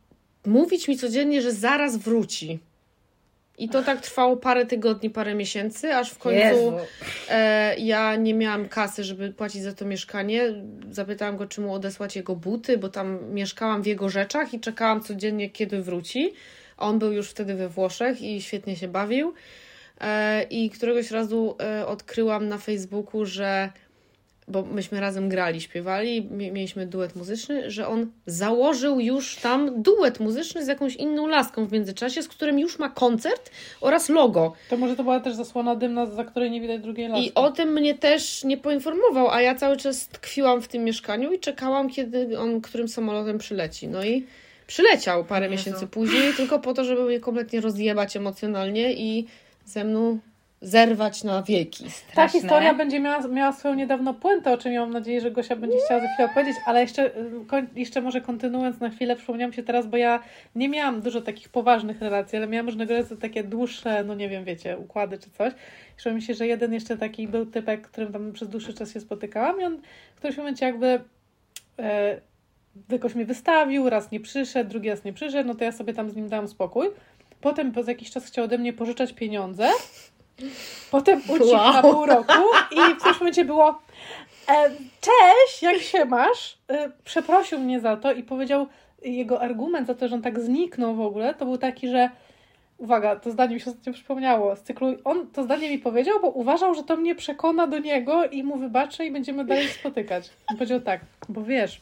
mówić 0.47 0.89
mi 0.89 0.99
codziennie, 0.99 1.43
że 1.43 1.53
zaraz 1.53 1.97
wróci. 1.97 2.59
I 3.59 3.69
to 3.69 3.83
tak 3.83 4.01
trwało 4.01 4.37
parę 4.37 4.67
tygodni, 4.67 5.11
parę 5.11 5.35
miesięcy, 5.35 5.95
aż 5.95 6.11
w 6.11 6.19
końcu 6.19 6.73
e, 7.29 7.77
ja 7.79 8.17
nie 8.17 8.35
miałam 8.35 8.69
kasy, 8.69 9.05
żeby 9.05 9.33
płacić 9.33 9.63
za 9.63 9.73
to 9.73 9.85
mieszkanie. 9.85 10.43
Zapytałam 10.91 11.37
go, 11.37 11.47
czy 11.47 11.61
mu 11.61 11.75
odesłać 11.75 12.17
jego 12.17 12.37
buty, 12.37 12.79
bo 12.79 12.89
tam 12.89 13.35
mieszkałam 13.35 13.83
w 13.83 13.87
jego 13.87 14.09
rzeczach 14.09 14.55
i 14.55 14.61
czekałam 14.61 15.01
codziennie, 15.01 15.51
kiedy 15.51 15.83
wróci. 15.83 16.33
A 16.77 16.87
On 16.87 16.99
był 16.99 17.13
już 17.13 17.31
wtedy 17.31 17.55
we 17.55 17.69
Włoszech 17.69 18.23
i 18.23 18.43
świetnie 18.43 18.77
się 18.77 18.89
bawił. 18.89 19.35
E, 20.01 20.43
I 20.43 20.71
któregoś 20.71 21.11
razu 21.11 21.57
e, 21.61 21.87
odkryłam 21.87 22.49
na 22.49 22.59
Facebooku, 22.59 23.25
że 23.25 23.73
bo 24.49 24.63
myśmy 24.63 25.01
razem 25.01 25.29
grali, 25.29 25.61
śpiewali, 25.61 26.23
mie- 26.23 26.53
mieliśmy 26.53 26.87
duet 26.87 27.17
muzyczny, 27.17 27.71
że 27.71 27.89
on 27.89 28.11
założył 28.27 29.01
już 29.01 29.37
tam 29.37 29.83
duet 29.83 30.21
muzyczny 30.21 30.65
z 30.65 30.69
jakąś 30.69 30.97
inną 30.97 31.27
laską 31.27 31.67
w 31.67 31.73
międzyczasie, 31.73 32.23
z 32.23 32.29
którym 32.29 32.59
już 32.59 32.79
ma 32.79 32.89
koncert 32.89 33.51
oraz 33.81 34.09
logo. 34.09 34.53
To 34.71 34.77
może 34.77 34.97
to 34.97 35.03
była 35.03 35.21
też 35.21 35.35
zasłona 35.35 35.77
dymna, 35.77 36.07
za 36.07 36.25
której 36.25 36.51
nie 36.51 36.61
widać 36.61 36.81
drugiej 36.81 37.09
laski. 37.09 37.27
I 37.27 37.35
o 37.35 37.51
tym 37.51 37.73
mnie 37.73 37.95
też 37.95 38.45
nie 38.45 38.57
poinformował, 38.57 39.31
a 39.31 39.43
ja 39.43 39.55
cały 39.55 39.77
czas 39.77 40.09
tkwiłam 40.09 40.63
w 40.63 40.69
tym 40.69 40.85
mieszkaniu 40.85 41.33
i 41.33 41.39
czekałam, 41.39 41.89
kiedy 41.89 42.39
on 42.39 42.61
którym 42.61 42.89
samolotem 42.89 43.39
przyleci. 43.39 43.89
No 43.89 44.05
i 44.05 44.27
przyleciał 44.67 45.25
parę 45.25 45.47
Jezu. 45.47 45.53
miesięcy 45.53 45.87
później, 45.87 46.35
tylko 46.37 46.59
po 46.59 46.75
to, 46.75 46.85
żeby 46.85 47.03
mnie 47.05 47.21
kompletnie 47.21 47.61
rozjebać 47.61 48.17
emocjonalnie 48.17 48.93
i 48.93 49.27
ze 49.65 49.85
mną 49.85 50.19
zerwać 50.63 51.25
na 51.25 51.43
wieki. 51.43 51.85
Ta 51.85 51.91
Straszne. 51.91 52.41
historia 52.41 52.75
będzie 52.75 53.01
miała, 53.01 53.29
miała 53.29 53.53
swoją 53.53 53.75
niedawno 53.75 54.15
puentę, 54.15 54.53
o 54.53 54.59
czym 54.59 54.73
ja 54.73 54.81
mam 54.81 54.91
nadzieję, 54.91 55.21
że 55.21 55.31
Gosia 55.31 55.57
będzie 55.57 55.77
chciała 55.85 56.01
za 56.01 56.09
chwilę 56.09 56.31
opowiedzieć, 56.31 56.57
ale 56.67 56.81
jeszcze, 56.81 57.11
koń, 57.47 57.67
jeszcze 57.77 58.01
może 58.01 58.21
kontynuując 58.21 58.81
na 58.81 58.91
chwilę, 58.91 59.17
przypomniałam 59.17 59.53
się 59.53 59.63
teraz, 59.63 59.87
bo 59.87 59.97
ja 59.97 60.23
nie 60.55 60.69
miałam 60.69 61.01
dużo 61.01 61.21
takich 61.21 61.49
poważnych 61.49 62.01
relacji, 62.01 62.39
ale 62.39 62.47
miałam 62.47 62.67
różnego 62.67 62.97
rodzaju 62.97 63.21
takie 63.21 63.45
dłuższe, 63.45 64.05
no 64.05 64.15
nie 64.15 64.29
wiem, 64.29 64.45
wiecie, 64.45 64.79
układy 64.79 65.19
czy 65.19 65.31
coś. 65.31 65.53
Przypomniał 65.97 66.17
mi 66.17 66.23
się, 66.23 66.35
że 66.35 66.47
jeden 66.47 66.73
jeszcze 66.73 66.97
taki 66.97 67.29
był 67.29 67.47
typek, 67.47 67.89
którym 67.89 68.13
tam 68.13 68.33
przez 68.33 68.49
dłuższy 68.49 68.75
czas 68.75 68.93
się 68.93 69.01
spotykałam 69.01 69.61
i 69.61 69.65
on 69.65 69.79
w 70.15 70.19
którymś 70.19 70.37
momencie 70.37 70.67
jakby 70.67 71.01
e, 71.79 72.21
jakoś 72.89 73.15
mnie 73.15 73.25
wystawił, 73.25 73.91
raz 73.91 74.11
nie 74.11 74.21
przyszedł, 74.21 74.71
drugi 74.71 74.89
raz 74.89 75.05
nie 75.05 75.13
przyszedł, 75.13 75.49
no 75.49 75.55
to 75.55 75.65
ja 75.65 75.73
sobie 75.73 75.95
tam 75.95 76.11
z 76.11 76.17
nim 76.17 76.29
dałam 76.29 76.49
spokój. 76.49 76.87
Potem 77.43 77.73
po 77.73 77.81
jakiś 77.81 78.11
czas 78.11 78.25
chciał 78.27 78.45
ode 78.45 78.59
mnie 78.59 78.73
pożyczać 78.73 79.13
pieniądze. 79.13 79.69
Potem 80.91 81.21
uciekł 81.29 81.51
Wow. 81.51 81.73
na 81.73 81.83
pół 81.83 82.07
roku 82.07 82.33
i 82.71 82.95
w 82.95 82.97
którymś 82.97 83.21
momencie 83.21 83.45
było 83.45 83.83
e, 84.49 84.71
cześć, 85.01 85.63
jak 85.63 85.79
się 85.79 86.05
masz? 86.05 86.59
E, 86.69 86.91
przeprosił 87.05 87.59
mnie 87.59 87.81
za 87.81 87.97
to 87.97 88.13
i 88.13 88.23
powiedział, 88.23 88.67
jego 89.03 89.41
argument 89.41 89.87
za 89.87 89.95
to, 89.95 90.09
że 90.09 90.15
on 90.15 90.23
tak 90.23 90.41
zniknął 90.41 90.95
w 90.95 91.01
ogóle, 91.01 91.35
to 91.35 91.45
był 91.45 91.59
taki, 91.59 91.89
że 91.89 92.11
uwaga, 92.79 93.17
to 93.17 93.31
zdanie 93.31 93.55
mi 93.55 93.61
się 93.61 93.71
ostatnio 93.71 93.93
przypomniało 93.93 94.57
z 94.57 94.63
cyklu, 94.63 94.95
on 95.05 95.27
to 95.27 95.43
zdanie 95.43 95.71
mi 95.71 95.79
powiedział, 95.79 96.21
bo 96.21 96.29
uważał, 96.29 96.75
że 96.75 96.83
to 96.83 96.97
mnie 96.97 97.15
przekona 97.15 97.67
do 97.67 97.79
niego 97.79 98.25
i 98.25 98.43
mu 98.43 98.57
wybaczę 98.57 99.07
i 99.07 99.11
będziemy 99.11 99.45
dalej 99.45 99.69
spotykać. 99.69 100.31
On 100.51 100.57
powiedział 100.57 100.81
tak, 100.81 101.01
bo 101.29 101.43
wiesz, 101.45 101.81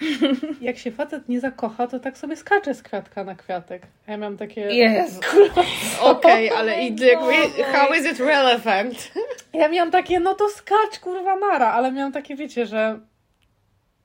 jak 0.60 0.78
się 0.78 0.90
facet 0.90 1.28
nie 1.28 1.40
zakocha, 1.40 1.86
to 1.86 2.00
tak 2.00 2.18
sobie 2.18 2.36
skacze 2.36 2.74
z 2.74 2.82
kwiatka 2.82 3.24
na 3.24 3.34
kwiatek. 3.34 3.82
A 4.06 4.10
ja 4.10 4.16
miałam 4.16 4.36
takie... 4.36 4.60
Jezu. 4.60 5.20
Okej, 6.02 6.50
ale 6.50 6.82
i 6.82 6.96
jakby, 7.00 7.62
how 7.72 7.94
is 7.94 8.06
it 8.12 8.18
relevant? 8.18 8.94
Ja 9.52 9.68
miałam 9.68 9.90
takie, 9.90 10.20
no 10.20 10.34
to 10.34 10.48
skacz, 10.48 10.98
kurwa, 11.00 11.36
nara, 11.36 11.72
ale 11.72 11.92
miałam 11.92 12.12
takie, 12.12 12.36
wiecie, 12.36 12.66
że 12.66 12.98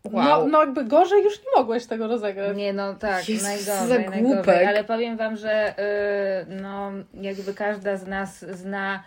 no, 0.06 0.12
Wow. 0.12 0.48
no 0.48 0.60
jakby 0.60 0.84
gorzej 0.86 1.24
już 1.24 1.38
nie 1.40 1.52
mogłeś 1.58 1.86
tego 1.86 2.08
rozegrać. 2.08 2.58
Nie, 2.58 2.74
no 2.74 2.94
tak, 2.94 3.30
Jezus, 3.30 3.48
najgorzej, 3.48 3.88
za 3.88 3.96
najgorzej. 3.96 4.22
głupek. 4.24 4.68
Ale 4.68 4.84
powiem 4.84 5.18
Wam, 5.18 5.36
że 5.38 5.74
y, 6.50 6.62
no, 6.62 6.92
jakby 7.14 7.54
każda 7.54 7.98
z 7.98 8.08
nas 8.08 8.40
zna 8.40 9.04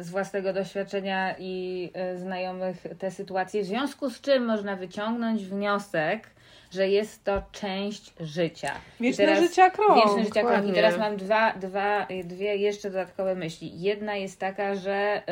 z 0.00 0.10
własnego 0.10 0.52
doświadczenia 0.52 1.34
i 1.38 1.90
y, 2.14 2.18
znajomych 2.18 2.86
te 2.98 3.10
sytuacje, 3.10 3.62
w 3.62 3.66
związku 3.66 4.10
z 4.10 4.20
czym 4.20 4.44
można 4.44 4.76
wyciągnąć 4.76 5.44
wniosek, 5.44 6.30
że 6.70 6.88
jest 6.88 7.24
to 7.24 7.42
część 7.52 8.12
życia. 8.20 8.72
Wieczne 9.00 9.24
teraz- 9.24 9.40
życia 9.40 9.70
krąg. 9.70 10.04
Wieczny 10.06 10.24
życia 10.24 10.42
krąg. 10.42 10.66
I 10.66 10.72
teraz 10.72 10.98
mam 10.98 11.16
dwa, 11.16 11.52
dwa, 11.52 12.06
dwie 12.24 12.56
jeszcze 12.56 12.90
dodatkowe 12.90 13.34
myśli. 13.34 13.80
Jedna 13.80 14.16
jest 14.16 14.38
taka, 14.40 14.74
że 14.74 15.22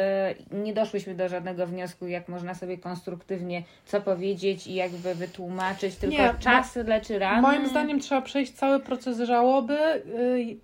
y, 0.52 0.56
nie 0.56 0.72
doszłyśmy 0.74 1.14
do 1.14 1.28
żadnego 1.28 1.66
wniosku, 1.66 2.06
jak 2.06 2.28
można 2.28 2.54
sobie 2.54 2.78
konstruktywnie 2.78 3.62
co 3.86 4.00
powiedzieć 4.00 4.66
i 4.66 4.74
jakby 4.74 5.14
wytłumaczyć, 5.14 5.96
tylko 5.96 6.16
Nie, 6.16 6.34
czas 6.38 6.76
leczy 6.76 7.18
rany. 7.18 7.42
Moim 7.42 7.68
zdaniem 7.68 8.00
trzeba 8.00 8.22
przejść 8.22 8.52
cały 8.52 8.80
proces 8.80 9.18
żałoby. 9.20 9.78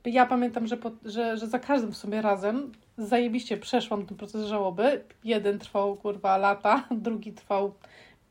Y, 0.04 0.10
Ja 0.10 0.26
pamiętam, 0.26 0.66
że, 0.66 0.76
po, 0.76 0.90
że, 1.04 1.36
że 1.36 1.46
za 1.46 1.58
każdym 1.58 1.94
sobie 1.94 2.22
razem 2.22 2.72
zajebiście 2.98 3.56
przeszłam 3.56 4.06
ten 4.06 4.16
proces 4.16 4.46
żałoby. 4.46 5.04
Jeden 5.24 5.58
trwał 5.58 5.96
kurwa 5.96 6.36
lata, 6.36 6.84
drugi 7.06 7.32
trwał 7.32 7.74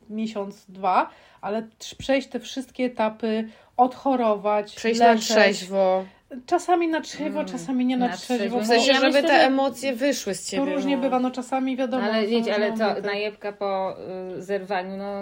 miesiąc, 0.10 0.66
dwa, 0.70 1.10
ale 1.42 1.68
przejść 1.98 2.28
te 2.28 2.40
wszystkie 2.40 2.86
etapy, 2.86 3.50
odchorować, 3.78 4.76
Przejść 4.76 5.00
na 5.00 5.12
leżeć. 5.12 5.28
trzeźwo. 5.30 6.06
Czasami 6.46 6.88
na 6.88 7.02
trzeźwo, 7.02 7.40
Mm, 7.40 7.52
czasami 7.52 7.86
nie 7.86 7.98
na, 7.98 8.08
na 8.08 8.18
trzeźwo. 8.18 8.60
W 8.60 8.66
sensie, 8.66 8.88
ja 8.88 8.94
żeby 9.00 9.06
myślę, 9.08 9.24
te 9.30 9.34
emocje 9.46 9.94
wyszły 9.96 10.36
z 10.36 10.50
ciebie. 10.50 10.66
To 10.66 10.72
różnie 10.76 10.96
no. 10.96 11.02
bywa, 11.02 11.20
no 11.20 11.32
czasami 11.32 11.76
wiadomo. 11.78 12.04
Ale 12.04 12.28
wiecie, 12.28 12.56
ale 12.56 12.72
momenty. 12.72 13.02
najebka 13.02 13.52
po 13.54 13.96
y, 14.38 14.42
zerwaniu, 14.42 14.98
no 14.98 15.14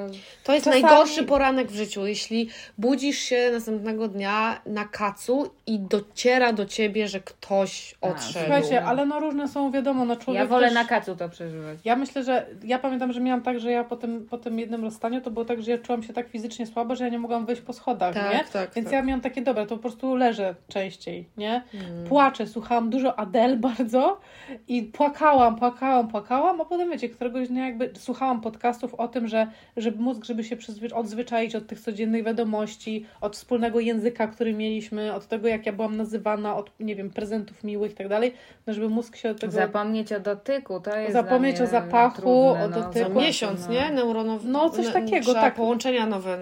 To 0.43 0.53
jest 0.53 0.65
Czasami- 0.65 0.83
najgorszy 0.83 1.23
poranek 1.23 1.67
w 1.71 1.75
życiu, 1.75 2.07
jeśli 2.07 2.49
budzisz 2.77 3.17
się 3.17 3.49
następnego 3.53 4.07
dnia 4.07 4.61
na 4.65 4.85
kacu 4.85 5.49
i 5.67 5.79
dociera 5.79 6.53
do 6.53 6.65
ciebie, 6.65 7.07
że 7.07 7.19
ktoś 7.19 7.95
A, 8.01 8.07
odszedł. 8.07 8.39
Słuchajcie, 8.45 8.83
ale 8.83 9.05
no 9.05 9.19
różne 9.19 9.47
są, 9.47 9.71
wiadomo, 9.71 10.05
no 10.05 10.15
człowiek 10.15 10.41
ja 10.41 10.47
wolę 10.47 10.67
też... 10.67 10.75
na 10.75 10.85
kacu 10.85 11.15
to 11.15 11.29
przeżywać. 11.29 11.79
Ja 11.85 11.95
myślę, 11.95 12.23
że 12.23 12.45
ja 12.63 12.79
pamiętam, 12.79 13.13
że 13.13 13.19
miałam 13.19 13.41
tak, 13.41 13.59
że 13.59 13.71
ja 13.71 13.83
po 13.83 13.95
tym, 13.95 14.27
po 14.29 14.37
tym 14.37 14.59
jednym 14.59 14.83
rozstaniu 14.83 15.21
to 15.21 15.31
było 15.31 15.45
tak, 15.45 15.61
że 15.63 15.71
ja 15.71 15.77
czułam 15.77 16.03
się 16.03 16.13
tak 16.13 16.27
fizycznie 16.29 16.67
słabo, 16.67 16.95
że 16.95 17.03
ja 17.03 17.09
nie 17.09 17.19
mogłam 17.19 17.45
wyjść 17.45 17.61
po 17.61 17.73
schodach, 17.73 18.13
Tak, 18.13 18.33
nie? 18.33 18.43
tak, 18.53 18.73
Więc 18.75 18.87
tak. 18.87 18.93
ja 18.93 19.01
miałam 19.01 19.21
takie, 19.21 19.41
dobra, 19.41 19.65
to 19.65 19.75
po 19.75 19.81
prostu 19.81 20.15
leżę 20.15 20.55
częściej, 21.01 21.29
nie? 21.37 21.63
Mm. 21.73 22.03
Płaczę, 22.07 22.47
słuchałam 22.47 22.89
dużo 22.89 23.19
Adele 23.19 23.57
bardzo 23.67 24.19
i 24.67 24.83
płakałam, 24.83 25.55
płakałam, 25.55 26.07
płakałam, 26.07 26.61
a 26.61 26.65
potem 26.65 26.91
wiecie, 26.91 27.09
któregoś 27.09 27.47
dnia 27.47 27.65
jakby 27.65 27.91
słuchałam 27.97 28.41
podcastów 28.41 28.93
o 28.93 29.07
tym, 29.07 29.27
że 29.27 29.47
żeby 29.77 30.03
mózg, 30.03 30.23
żeby 30.25 30.43
się 30.43 30.57
odzwyczaić 30.93 31.55
od 31.55 31.67
tych 31.67 31.79
codziennych 31.79 32.23
wiadomości, 32.23 33.05
od 33.21 33.35
wspólnego 33.35 33.79
języka, 33.79 34.27
który 34.27 34.53
mieliśmy, 34.53 35.13
od 35.13 35.27
tego, 35.27 35.47
jak 35.47 35.65
ja 35.65 35.73
byłam 35.73 35.97
nazywana, 35.97 36.55
od, 36.55 36.71
nie 36.79 36.95
wiem, 36.95 37.09
prezentów 37.09 37.63
miłych 37.63 37.91
i 37.91 37.95
tak 37.95 38.07
dalej, 38.07 38.33
no 38.67 38.73
żeby 38.73 38.89
mózg 38.89 39.15
się 39.15 39.29
od 39.29 39.39
tego... 39.39 39.53
Zapomnieć 39.53 40.13
o 40.13 40.19
dotyku, 40.19 40.79
to 40.79 40.97
jest 40.97 41.13
Zapomnieć 41.13 41.61
o 41.61 41.67
zapachu, 41.67 42.21
trudne, 42.21 42.65
o 42.65 42.67
no. 42.67 42.81
dotyku. 42.81 43.13
Za 43.13 43.19
miesiąc, 43.19 43.69
nie? 43.69 43.91
Neuronow... 43.91 44.41
No, 44.43 44.69
coś 44.69 44.85
ne- 44.85 44.93
takiego, 44.93 45.33
tak. 45.33 45.55
połączenia 45.55 46.05
nowe 46.05 46.37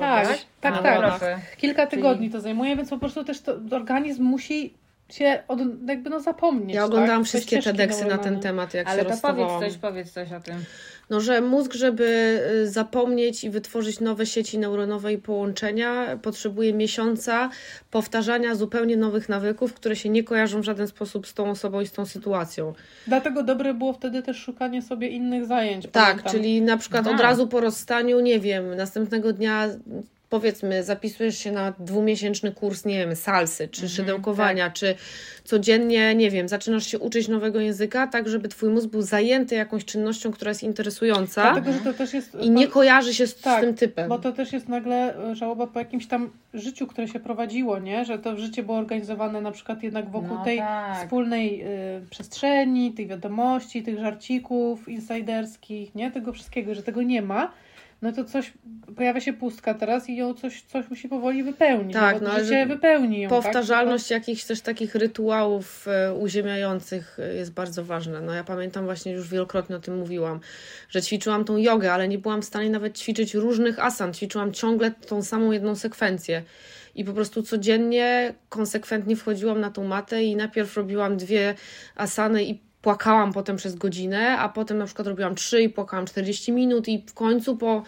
Tak, 0.00 0.26
robić. 0.26 0.46
tak, 0.60 0.74
No, 0.74 0.82
tak. 0.82 0.98
proszę. 0.98 1.38
Kilka 1.56 1.86
Czyli- 1.86 2.02
tygodni 2.02 2.30
to 2.30 2.40
zajmuje, 2.40 2.76
więc 2.76 2.90
po 2.90 2.98
prostu 2.98 3.24
też 3.24 3.40
to, 3.40 3.52
organizm 3.70 3.97
musi 4.18 4.74
się 5.08 5.42
od, 5.48 5.58
jakby 5.88 6.10
no 6.10 6.20
zapomnieć. 6.20 6.76
Ja 6.76 6.84
oglądałam 6.84 7.22
tak? 7.22 7.32
Te 7.32 7.38
wszystkie 7.38 7.62
TEDxy 7.62 8.04
na 8.04 8.18
ten 8.18 8.40
temat, 8.40 8.74
jak 8.74 8.86
Ale 8.86 8.98
się 8.98 9.04
to 9.04 9.10
rozstawałam. 9.10 9.54
powiedz 9.58 9.72
coś, 9.72 9.80
powiedz 9.80 10.12
coś 10.12 10.32
o 10.32 10.40
tym. 10.40 10.64
No, 11.10 11.20
że 11.20 11.40
mózg, 11.40 11.74
żeby 11.74 12.40
y, 12.52 12.70
zapomnieć 12.70 13.44
i 13.44 13.50
wytworzyć 13.50 14.00
nowe 14.00 14.26
sieci 14.26 14.58
neuronowe 14.58 15.12
i 15.12 15.18
połączenia, 15.18 16.18
potrzebuje 16.22 16.72
miesiąca 16.72 17.50
powtarzania 17.90 18.54
zupełnie 18.54 18.96
nowych 18.96 19.28
nawyków, 19.28 19.74
które 19.74 19.96
się 19.96 20.08
nie 20.08 20.24
kojarzą 20.24 20.60
w 20.60 20.64
żaden 20.64 20.88
sposób 20.88 21.26
z 21.26 21.34
tą 21.34 21.50
osobą 21.50 21.80
i 21.80 21.86
z 21.86 21.92
tą 21.92 22.06
sytuacją. 22.06 22.74
Dlatego 23.06 23.42
dobre 23.42 23.74
było 23.74 23.92
wtedy 23.92 24.22
też 24.22 24.36
szukanie 24.36 24.82
sobie 24.82 25.08
innych 25.08 25.46
zajęć. 25.46 25.84
Tak, 25.92 25.92
pamiętam. 25.92 26.32
czyli 26.32 26.62
na 26.62 26.76
przykład 26.76 27.06
Aha. 27.06 27.14
od 27.14 27.20
razu 27.20 27.46
po 27.46 27.60
rozstaniu, 27.60 28.20
nie 28.20 28.40
wiem, 28.40 28.74
następnego 28.74 29.32
dnia 29.32 29.68
powiedzmy, 30.30 30.84
zapisujesz 30.84 31.38
się 31.38 31.52
na 31.52 31.72
dwumiesięczny 31.78 32.52
kurs, 32.52 32.84
nie 32.84 32.98
wiem, 32.98 33.16
salsy, 33.16 33.68
czy 33.68 33.88
szydełkowania, 33.88 34.70
czy 34.70 34.94
codziennie, 35.44 36.14
nie 36.14 36.30
wiem, 36.30 36.48
zaczynasz 36.48 36.86
się 36.86 36.98
uczyć 36.98 37.28
nowego 37.28 37.60
języka, 37.60 38.06
tak 38.06 38.28
żeby 38.28 38.48
twój 38.48 38.70
mózg 38.70 38.88
był 38.88 39.02
zajęty 39.02 39.54
jakąś 39.54 39.84
czynnością, 39.84 40.30
która 40.32 40.48
jest 40.48 40.62
interesująca 40.62 41.42
Dlatego, 41.42 41.72
że 41.72 41.78
to 41.78 41.94
też 41.94 42.14
jest... 42.14 42.34
i 42.40 42.50
nie 42.50 42.68
kojarzy 42.68 43.14
się 43.14 43.26
z, 43.26 43.40
Tak, 43.40 43.62
z 43.62 43.66
tym 43.66 43.74
typem. 43.74 44.08
Bo 44.08 44.18
to 44.18 44.32
też 44.32 44.52
jest 44.52 44.68
nagle 44.68 45.16
e, 45.30 45.36
żałoba 45.36 45.66
po 45.66 45.78
jakimś 45.78 46.06
tam 46.06 46.30
życiu, 46.54 46.86
które 46.86 47.08
się 47.08 47.20
prowadziło, 47.20 47.78
nie? 47.78 48.04
Że 48.04 48.18
to 48.18 48.36
życie 48.36 48.62
było 48.62 48.78
organizowane 48.78 49.40
na 49.40 49.52
przykład 49.52 49.82
jednak 49.82 50.10
wokół 50.10 50.36
No 50.36 50.44
tej 50.44 50.58
tak. 50.58 50.98
wspólnej 50.98 51.62
y, 51.62 51.66
przestrzeni, 52.10 52.92
tych 52.92 53.08
wiadomości, 53.08 53.82
tych 53.82 53.98
żarcików 53.98 54.88
insiderskich, 54.88 55.94
nie? 55.94 56.10
Tego 56.10 56.32
wszystkiego, 56.32 56.74
że 56.74 56.82
tego 56.82 57.02
nie 57.02 57.22
ma. 57.22 57.52
No 58.02 58.12
to 58.12 58.24
coś, 58.24 58.52
pojawia 58.96 59.20
się 59.20 59.32
pustka 59.32 59.74
teraz 59.74 60.08
i 60.08 60.16
ją 60.16 60.34
coś, 60.34 60.62
coś 60.62 60.90
musi 60.90 61.08
powoli 61.08 61.42
wypełnić. 61.42 61.92
Tak, 61.92 62.20
no 62.20 62.30
życie 62.30 62.46
że 62.46 62.66
wypełni 62.66 63.20
ją. 63.20 63.30
Powtarzalność 63.30 64.10
jakichś 64.10 64.44
też 64.44 64.60
takich 64.60 64.94
rytuałów 64.94 65.88
e, 65.88 66.14
uziemiających 66.14 67.18
e, 67.18 67.34
jest 67.34 67.52
bardzo 67.52 67.84
ważna. 67.84 68.20
No 68.20 68.34
ja 68.34 68.44
pamiętam 68.44 68.84
właśnie, 68.84 69.12
już 69.12 69.28
wielokrotnie 69.28 69.76
o 69.76 69.80
tym 69.80 69.98
mówiłam, 69.98 70.40
że 70.88 71.02
ćwiczyłam 71.02 71.44
tą 71.44 71.56
jogę, 71.56 71.92
ale 71.92 72.08
nie 72.08 72.18
byłam 72.18 72.42
w 72.42 72.44
stanie 72.44 72.70
nawet 72.70 72.98
ćwiczyć 72.98 73.34
różnych 73.34 73.78
asan. 73.78 74.14
Ćwiczyłam 74.14 74.52
ciągle 74.52 74.90
tą 74.90 75.22
samą 75.22 75.52
jedną 75.52 75.76
sekwencję. 75.76 76.42
I 76.94 77.04
po 77.04 77.12
prostu 77.12 77.42
codziennie 77.42 78.34
konsekwentnie 78.48 79.16
wchodziłam 79.16 79.60
na 79.60 79.70
tą 79.70 79.84
matę 79.84 80.24
i 80.24 80.36
najpierw 80.36 80.76
robiłam 80.76 81.16
dwie 81.16 81.54
asany 81.96 82.44
i 82.44 82.67
płakałam 82.82 83.32
potem 83.32 83.56
przez 83.56 83.74
godzinę, 83.74 84.38
a 84.38 84.48
potem 84.48 84.78
na 84.78 84.84
przykład 84.84 85.08
robiłam 85.08 85.34
trzy 85.34 85.62
i 85.62 85.68
płakałam 85.68 86.06
40 86.06 86.52
minut 86.52 86.88
i 86.88 87.04
w 87.06 87.14
końcu 87.14 87.56
po 87.56 87.82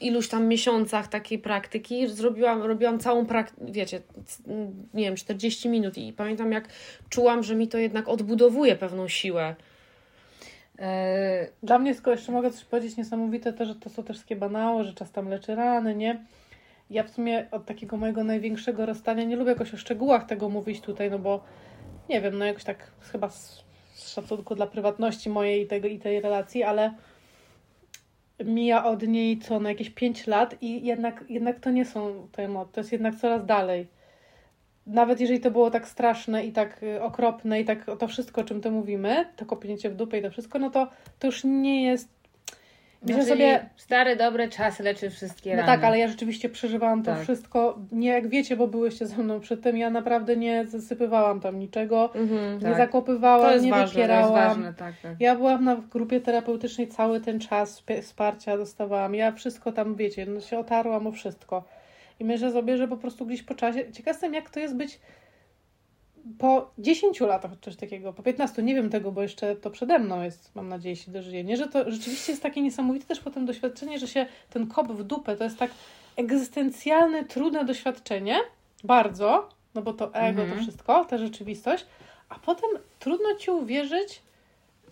iluś 0.00 0.28
tam 0.28 0.46
miesiącach 0.46 1.08
takiej 1.08 1.38
praktyki 1.38 2.08
zrobiłam, 2.08 2.62
robiłam 2.62 2.98
całą 2.98 3.26
praktykę, 3.26 3.72
wiecie, 3.72 4.00
nie 4.94 5.04
wiem, 5.04 5.16
40 5.16 5.68
minut 5.68 5.98
i 5.98 6.12
pamiętam 6.12 6.52
jak 6.52 6.68
czułam, 7.08 7.42
że 7.42 7.54
mi 7.54 7.68
to 7.68 7.78
jednak 7.78 8.08
odbudowuje 8.08 8.76
pewną 8.76 9.08
siłę. 9.08 9.54
E, 10.78 11.48
Dla 11.62 11.78
mnie, 11.78 11.94
tylko 11.94 12.10
jeszcze 12.10 12.32
mogę 12.32 12.50
coś 12.50 12.64
powiedzieć 12.64 12.96
niesamowite, 12.96 13.52
to, 13.52 13.64
że 13.64 13.74
to 13.74 13.90
są 13.90 14.02
też 14.02 14.16
wszystkie 14.16 14.36
banały, 14.36 14.84
że 14.84 14.94
czas 14.94 15.12
tam 15.12 15.28
leczy 15.28 15.54
rany, 15.54 15.94
nie? 15.96 16.24
Ja 16.90 17.04
w 17.04 17.10
sumie 17.10 17.46
od 17.50 17.66
takiego 17.66 17.96
mojego 17.96 18.24
największego 18.24 18.86
rozstania 18.86 19.24
nie 19.24 19.36
lubię 19.36 19.50
jakoś 19.50 19.74
o 19.74 19.76
szczegółach 19.76 20.26
tego 20.26 20.48
mówić 20.48 20.80
tutaj, 20.80 21.10
no 21.10 21.18
bo 21.18 21.44
nie 22.08 22.20
wiem, 22.20 22.38
no 22.38 22.44
jakoś 22.44 22.64
tak 22.64 22.90
chyba 23.12 23.30
z, 24.00 24.12
szacunku 24.12 24.54
dla 24.54 24.66
prywatności 24.66 25.30
mojej 25.30 25.62
i, 25.62 25.66
tego, 25.66 25.88
i 25.88 25.98
tej 25.98 26.20
relacji, 26.20 26.62
ale 26.62 26.94
mija 28.44 28.84
od 28.84 29.02
niej 29.02 29.38
co, 29.38 29.60
no 29.60 29.68
jakieś 29.68 29.90
5 29.90 30.26
lat 30.26 30.62
i 30.62 30.86
jednak, 30.86 31.24
jednak 31.28 31.60
to 31.60 31.70
nie 31.70 31.84
są 31.84 32.28
te 32.32 32.44
emocje, 32.44 32.72
to 32.72 32.80
jest 32.80 32.92
jednak 32.92 33.16
coraz 33.16 33.46
dalej. 33.46 33.86
nawet 34.86 35.20
jeżeli 35.20 35.40
to 35.40 35.50
było 35.50 35.70
tak 35.70 35.88
straszne 35.88 36.46
i 36.46 36.52
tak 36.52 36.82
y, 36.82 37.02
okropne 37.02 37.60
i 37.60 37.64
tak 37.64 37.86
to 37.98 38.08
wszystko, 38.08 38.40
o 38.40 38.44
czym 38.44 38.60
to 38.60 38.70
mówimy, 38.70 39.26
to 39.36 39.46
kopnięcie 39.46 39.90
w 39.90 39.96
dupę 39.96 40.18
i 40.18 40.22
to 40.22 40.30
wszystko, 40.30 40.58
no 40.58 40.70
to 40.70 40.88
to 41.18 41.26
już 41.26 41.44
nie 41.44 41.84
jest 41.84 42.19
Myślę 43.02 43.14
Znaczy, 43.14 43.28
sobie, 43.28 43.68
Stary, 43.76 44.16
dobry 44.16 44.48
czas 44.48 44.78
leczy 44.80 45.10
wszystkie 45.10 45.50
no 45.50 45.56
rany. 45.56 45.66
tak, 45.66 45.84
ale 45.84 45.98
ja 45.98 46.08
rzeczywiście 46.08 46.48
przeżywałam 46.48 47.02
to 47.02 47.10
Tak. 47.14 47.22
wszystko, 47.22 47.78
nie 47.92 48.08
jak 48.08 48.28
wiecie, 48.28 48.56
bo 48.56 48.66
byłyście 48.68 49.06
ze 49.06 49.16
mną 49.22 49.40
przy 49.40 49.56
tym, 49.56 49.76
ja 49.76 49.90
naprawdę 49.90 50.36
nie 50.36 50.66
zasypywałam 50.66 51.40
tam 51.40 51.58
niczego, 51.58 52.14
Mhm. 52.14 52.54
nie 52.58 52.60
Tak. 52.64 52.76
zakopywałam, 52.76 53.46
To 53.46 53.52
jest 53.52 53.64
nie 53.64 53.70
ważne, 53.70 53.86
wypierałam. 53.94 54.32
ważne, 54.34 54.74
tak, 54.74 54.94
tak. 55.02 55.12
Ja 55.20 55.36
byłam 55.36 55.64
na 55.64 55.76
grupie 55.76 56.20
terapeutycznej 56.20 56.88
cały 56.88 57.20
ten 57.20 57.40
czas, 57.40 57.82
wsparcia 58.02 58.56
dostawałam. 58.56 59.14
Ja 59.14 59.32
wszystko 59.32 59.72
tam, 59.72 59.94
wiecie, 59.94 60.26
no 60.26 60.40
się 60.40 60.58
otarłam 60.58 61.06
o 61.06 61.12
wszystko. 61.12 61.64
I 62.20 62.24
myślę 62.24 62.52
sobie, 62.52 62.76
że 62.76 62.88
po 62.88 62.96
prostu 62.96 63.26
gdzieś 63.26 63.42
po 63.42 63.54
czasie. 63.54 63.92
Ciekaw 63.92 64.06
jestem, 64.14 64.34
jak 64.34 64.50
to 64.50 64.60
jest 64.60 64.76
być 64.76 65.00
po 66.38 66.70
10 66.78 67.20
latach, 67.20 67.50
coś 67.60 67.76
takiego, 67.76 68.12
po 68.12 68.22
15, 68.22 68.62
nie 68.62 68.74
wiem 68.74 68.90
tego, 68.90 69.12
bo 69.12 69.22
jeszcze 69.22 69.56
to 69.56 69.70
przede 69.70 69.98
mną 69.98 70.22
jest, 70.22 70.54
mam 70.54 70.68
nadzieję, 70.68 70.96
się 70.96 71.12
dożyje. 71.12 71.44
Nie, 71.44 71.56
że 71.56 71.66
to 71.68 71.90
rzeczywiście 71.90 72.32
jest 72.32 72.42
takie 72.42 72.62
niesamowite 72.62 73.06
też 73.06 73.20
potem 73.20 73.46
doświadczenie, 73.46 73.98
że 73.98 74.08
się 74.08 74.26
ten 74.50 74.66
kop 74.66 74.92
w 74.92 75.04
dupę, 75.04 75.36
to 75.36 75.44
jest 75.44 75.58
tak 75.58 75.70
egzystencjalne, 76.16 77.24
trudne 77.24 77.64
doświadczenie, 77.64 78.38
bardzo, 78.84 79.48
no 79.74 79.82
bo 79.82 79.92
to 79.92 80.14
ego, 80.14 80.42
Mhm. 80.42 80.58
to 80.58 80.62
wszystko, 80.64 81.04
ta 81.04 81.18
rzeczywistość, 81.18 81.86
a 82.28 82.38
potem 82.38 82.70
trudno 82.98 83.34
ci 83.34 83.50
uwierzyć, 83.50 84.22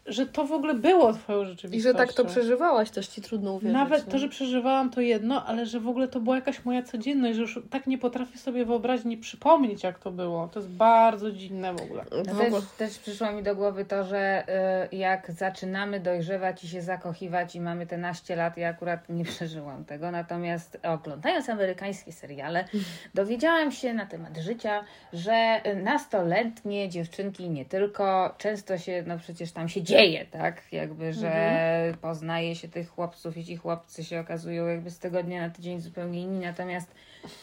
że 0.09 0.27
to 0.27 0.45
w 0.45 0.53
ogóle 0.53 0.75
było 0.75 1.13
twoją 1.13 1.43
I 1.43 1.47
rzeczywistością. 1.47 1.99
że 1.99 2.07
tak 2.07 2.13
to 2.13 2.25
przeżywałaś, 2.25 2.91
też 2.91 3.09
ci 3.09 3.23
trudno 3.23 3.53
uwierzyć. 3.53 3.75
Nawet 3.75 4.07
nie? 4.07 4.13
to, 4.13 4.19
że 4.19 4.29
przeżywałam 4.29 4.91
to 4.91 5.01
jedno, 5.01 5.47
ale 5.47 5.67
że 5.67 5.81
w 5.81 5.89
ogóle 5.89 6.09
to 6.09 6.21
była 6.21 6.37
jakaś 6.37 6.65
moja 6.65 6.83
codzienność, 6.83 7.35
że 7.37 7.43
już 7.43 7.61
tak 7.71 7.87
nie 7.87 7.99
potrafię 7.99 8.39
sobie 8.39 8.65
wyobrazić, 8.65 9.05
nie 9.07 9.19
przypomnieć 9.19 9.83
jak 9.85 9.99
to 9.99 10.11
było. 10.11 10.49
To 10.49 10.61
jest 10.61 10.71
bardzo 10.71 11.33
dziwne 11.33 11.73
w 11.75 11.83
ogóle. 11.83 12.05
No 12.11 12.35
W 12.35 12.39
też, 12.39 12.47
ogóle. 12.47 12.63
też 12.79 12.99
przyszło 12.99 13.33
mi 13.33 13.43
do 13.43 13.57
głowy 13.57 13.85
to, 13.85 14.05
że 14.05 14.45
y, 14.93 14.97
jak 14.97 15.33
zaczynamy 15.33 16.01
dojrzewać 16.01 16.65
i 16.65 16.69
się 16.69 16.83
zakochiwać 16.83 17.55
i 17.57 17.61
mamy 17.61 17.87
te 17.87 17.99
naście 17.99 18.37
lat, 18.37 18.57
ja 18.57 18.69
akurat 18.69 19.09
nie 19.09 19.25
przeżyłam 19.35 19.85
tego, 19.85 20.11
natomiast 20.11 20.79
oglądając 20.83 21.49
amerykańskie 21.49 22.13
seriale, 22.13 22.65
dowiedziałam 23.15 23.73
się 23.73 23.95
na 23.95 24.07
temat 24.07 24.37
życia, 24.37 24.85
że 25.13 25.61
nastoletnie 25.83 26.89
dziewczynki 26.89 27.45
i 27.45 27.51
nie 27.51 27.65
tylko, 27.65 28.35
często 28.39 28.79
się, 28.79 29.05
no 29.07 29.19
przecież 29.19 29.53
tam 29.53 29.69
się 29.69 29.83
dzieje, 29.83 29.98
tak? 30.31 30.63
Jakby, 30.73 31.13
że 31.13 31.95
poznaje 32.01 32.55
się 32.57 32.69
tych 32.69 32.89
chłopców 32.91 33.37
i 33.37 33.45
ci 33.45 33.57
chłopcy 33.57 34.05
się 34.05 34.21
okazują 34.21 34.67
jakby 34.67 34.91
z 34.91 34.99
tygodnia 34.99 35.41
na 35.41 35.51
tydzień 35.51 35.81
zupełnie 35.81 36.21
inni, 36.21 36.47
natomiast 36.47 36.95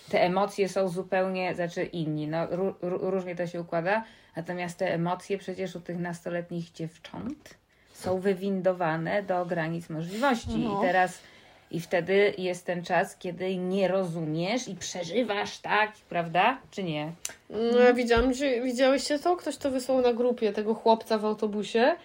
te 0.10 0.22
emocje 0.22 0.70
są 0.70 0.88
zupełnie, 0.90 1.56
znaczy 1.56 1.84
inni, 1.84 2.28
no 2.28 2.48
ró- 2.48 2.74
ró- 2.82 3.10
różnie 3.10 3.36
to 3.36 3.48
się 3.48 3.62
układa, 3.62 4.04
natomiast 4.36 4.78
te 4.80 4.94
emocje 4.94 5.38
przecież 5.38 5.76
u 5.76 5.80
tych 5.82 6.00
nastoletnich 6.00 6.72
dziewcząt 6.72 7.58
są 7.94 8.20
wywindowane 8.20 9.24
do 9.24 9.46
granic 9.46 9.90
możliwości 9.90 10.58
No. 10.58 10.80
i 10.80 10.86
teraz 10.88 11.20
i 11.72 11.80
wtedy 11.82 12.34
jest 12.38 12.66
ten 12.66 12.84
czas, 12.84 13.18
kiedy 13.18 13.58
nie 13.58 13.88
rozumiesz 13.88 14.68
i 14.68 14.76
przeżywasz, 14.76 15.58
tak, 15.58 15.92
prawda, 16.10 16.58
czy 16.72 16.84
nie? 16.84 17.12
No 17.50 17.80
ja 17.80 17.94
widziałam, 17.94 18.34
że 18.34 18.62
widziałyście 18.62 19.20
to? 19.20 19.36
Ktoś 19.36 19.58
to 19.58 19.72
wysłał 19.72 20.02
na 20.02 20.14
grupie 20.14 20.54
tego 20.54 20.74
chłopca 20.74 21.18
w 21.18 21.26
autobusie. 21.26 21.96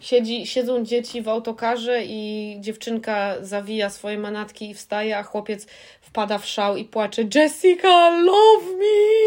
Siedzi, 0.00 0.46
siedzą 0.46 0.84
dzieci 0.84 1.22
w 1.22 1.28
autokarze 1.28 2.02
i 2.04 2.56
dziewczynka 2.60 3.34
zawija 3.40 3.90
swoje 3.90 4.18
manatki 4.18 4.70
i 4.70 4.74
wstaje, 4.74 5.18
a 5.18 5.22
chłopiec 5.22 5.66
wpada 6.00 6.38
w 6.38 6.46
szał 6.46 6.76
i 6.76 6.84
płacze 6.84 7.22
Jessica, 7.34 8.10
love 8.10 8.66
me! 8.66 9.24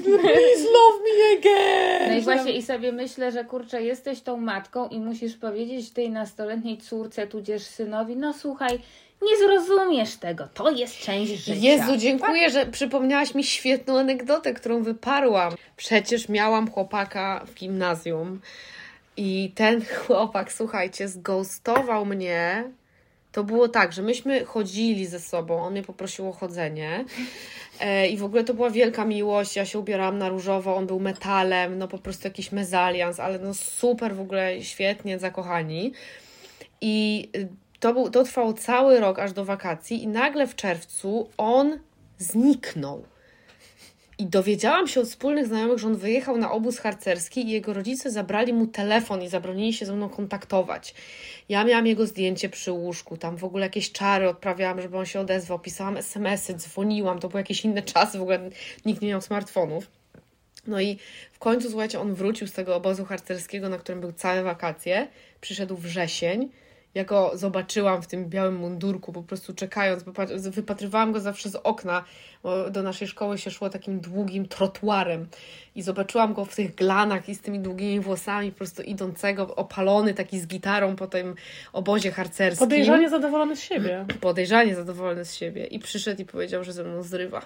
Please 0.00 0.64
love 0.64 0.98
me 1.04 1.38
again! 1.38 2.10
No 2.10 2.18
i 2.18 2.20
właśnie 2.20 2.52
i 2.52 2.62
sobie 2.62 2.92
myślę, 2.92 3.32
że 3.32 3.44
kurczę, 3.44 3.82
jesteś 3.82 4.20
tą 4.20 4.36
matką 4.36 4.88
i 4.88 4.98
musisz 4.98 5.36
powiedzieć 5.36 5.90
tej 5.90 6.10
nastoletniej 6.10 6.78
córce, 6.78 7.26
tudzież 7.26 7.62
synowi, 7.62 8.16
no 8.16 8.32
słuchaj, 8.32 8.78
nie 9.22 9.36
zrozumiesz 9.36 10.16
tego, 10.16 10.48
to 10.54 10.70
jest 10.70 10.98
część 10.98 11.32
życia. 11.32 11.60
Jezu, 11.60 11.96
dziękuję, 11.96 12.50
że 12.50 12.66
przypomniałaś 12.66 13.34
mi 13.34 13.44
świetną 13.44 13.98
anegdotę, 13.98 14.54
którą 14.54 14.82
wyparłam. 14.82 15.54
Przecież 15.76 16.28
miałam 16.28 16.70
chłopaka 16.70 17.44
w 17.46 17.54
gimnazjum 17.54 18.40
i 19.16 19.52
ten 19.54 19.84
chłopak, 20.06 20.52
słuchajcie, 20.52 21.08
zghostował 21.08 22.06
mnie. 22.06 22.70
To 23.32 23.44
było 23.44 23.68
tak, 23.68 23.92
że 23.92 24.02
myśmy 24.02 24.44
chodzili 24.44 25.06
ze 25.06 25.20
sobą, 25.20 25.62
on 25.62 25.72
mnie 25.72 25.82
poprosił 25.82 26.28
o 26.28 26.32
chodzenie 26.32 27.04
e, 27.80 28.08
i 28.08 28.16
w 28.16 28.24
ogóle 28.24 28.44
to 28.44 28.54
była 28.54 28.70
wielka 28.70 29.04
miłość, 29.04 29.56
ja 29.56 29.64
się 29.64 29.78
ubierałam 29.78 30.18
na 30.18 30.28
różowo, 30.28 30.76
on 30.76 30.86
był 30.86 31.00
metalem, 31.00 31.78
no 31.78 31.88
po 31.88 31.98
prostu 31.98 32.26
jakiś 32.28 32.52
mezalians, 32.52 33.20
ale 33.20 33.38
no 33.38 33.54
super 33.54 34.14
w 34.14 34.20
ogóle, 34.20 34.62
świetnie, 34.62 35.18
zakochani. 35.18 35.92
I 36.80 37.28
y, 37.36 37.48
to, 37.80 37.92
był, 37.92 38.10
to 38.10 38.24
trwało 38.24 38.52
cały 38.52 39.00
rok 39.00 39.18
aż 39.18 39.32
do 39.32 39.44
wakacji, 39.44 40.02
i 40.02 40.08
nagle 40.08 40.46
w 40.46 40.56
czerwcu 40.56 41.28
on 41.38 41.78
zniknął. 42.18 43.04
I 44.18 44.26
dowiedziałam 44.26 44.88
się 44.88 45.00
od 45.00 45.08
wspólnych 45.08 45.46
znajomych, 45.46 45.78
że 45.78 45.86
on 45.86 45.96
wyjechał 45.96 46.38
na 46.38 46.52
obóz 46.52 46.78
harcerski 46.78 47.46
i 47.46 47.50
jego 47.50 47.72
rodzice 47.72 48.10
zabrali 48.10 48.52
mu 48.52 48.66
telefon 48.66 49.22
i 49.22 49.28
zabronili 49.28 49.72
się 49.72 49.86
ze 49.86 49.92
mną 49.92 50.08
kontaktować. 50.08 50.94
Ja 51.48 51.64
miałam 51.64 51.86
jego 51.86 52.06
zdjęcie 52.06 52.48
przy 52.48 52.72
łóżku, 52.72 53.16
tam 53.16 53.36
w 53.36 53.44
ogóle 53.44 53.66
jakieś 53.66 53.92
czary 53.92 54.28
odprawiałam, 54.28 54.80
żeby 54.80 54.98
on 54.98 55.06
się 55.06 55.20
odezwał, 55.20 55.58
pisałam 55.58 55.96
SMS-y, 55.96 56.54
dzwoniłam, 56.54 57.18
to 57.18 57.28
były 57.28 57.40
jakieś 57.40 57.64
inne 57.64 57.82
czasy, 57.82 58.18
w 58.18 58.22
ogóle 58.22 58.50
nikt 58.86 59.02
nie 59.02 59.08
miał 59.08 59.20
smartfonów. 59.20 59.90
No 60.66 60.80
i 60.80 60.98
w 61.32 61.38
końcu, 61.38 61.70
słuchajcie, 61.70 62.00
on 62.00 62.14
wrócił 62.14 62.46
z 62.46 62.52
tego 62.52 62.76
obozu 62.76 63.04
harcerskiego, 63.04 63.68
na 63.68 63.78
którym 63.78 64.00
był 64.00 64.12
całe 64.12 64.42
wakacje. 64.42 65.08
Przyszedł 65.40 65.76
wrzesień. 65.76 66.48
Ja 66.96 67.04
go 67.04 67.30
zobaczyłam 67.34 68.02
w 68.02 68.06
tym 68.06 68.28
białym 68.28 68.56
mundurku, 68.56 69.12
po 69.12 69.22
prostu 69.22 69.54
czekając, 69.54 70.02
wypa- 70.02 70.50
wypatrywałam 70.50 71.12
go 71.12 71.20
zawsze 71.20 71.48
z 71.48 71.56
okna, 71.56 72.04
bo 72.42 72.70
do 72.70 72.82
naszej 72.82 73.08
szkoły 73.08 73.38
się 73.38 73.50
szło 73.50 73.70
takim 73.70 74.00
długim 74.00 74.48
trotuarem 74.48 75.26
i 75.74 75.82
zobaczyłam 75.82 76.34
go 76.34 76.44
w 76.44 76.54
tych 76.56 76.74
glanach 76.74 77.28
i 77.28 77.34
z 77.34 77.40
tymi 77.40 77.60
długimi 77.60 78.00
włosami, 78.00 78.52
po 78.52 78.58
prostu 78.58 78.82
idącego, 78.82 79.56
opalony 79.56 80.14
taki 80.14 80.40
z 80.40 80.46
gitarą 80.46 80.96
po 80.96 81.06
tym 81.06 81.34
obozie 81.72 82.10
harcerskim. 82.12 82.66
Podejrzanie 82.66 83.10
zadowolony 83.10 83.56
z 83.56 83.62
siebie. 83.62 84.06
Podejrzanie 84.20 84.74
zadowolony 84.74 85.24
z 85.24 85.34
siebie 85.34 85.64
i 85.66 85.78
przyszedł 85.78 86.22
i 86.22 86.24
powiedział, 86.24 86.64
że 86.64 86.72
ze 86.72 86.84
mną 86.84 87.02
zrywa. 87.02 87.42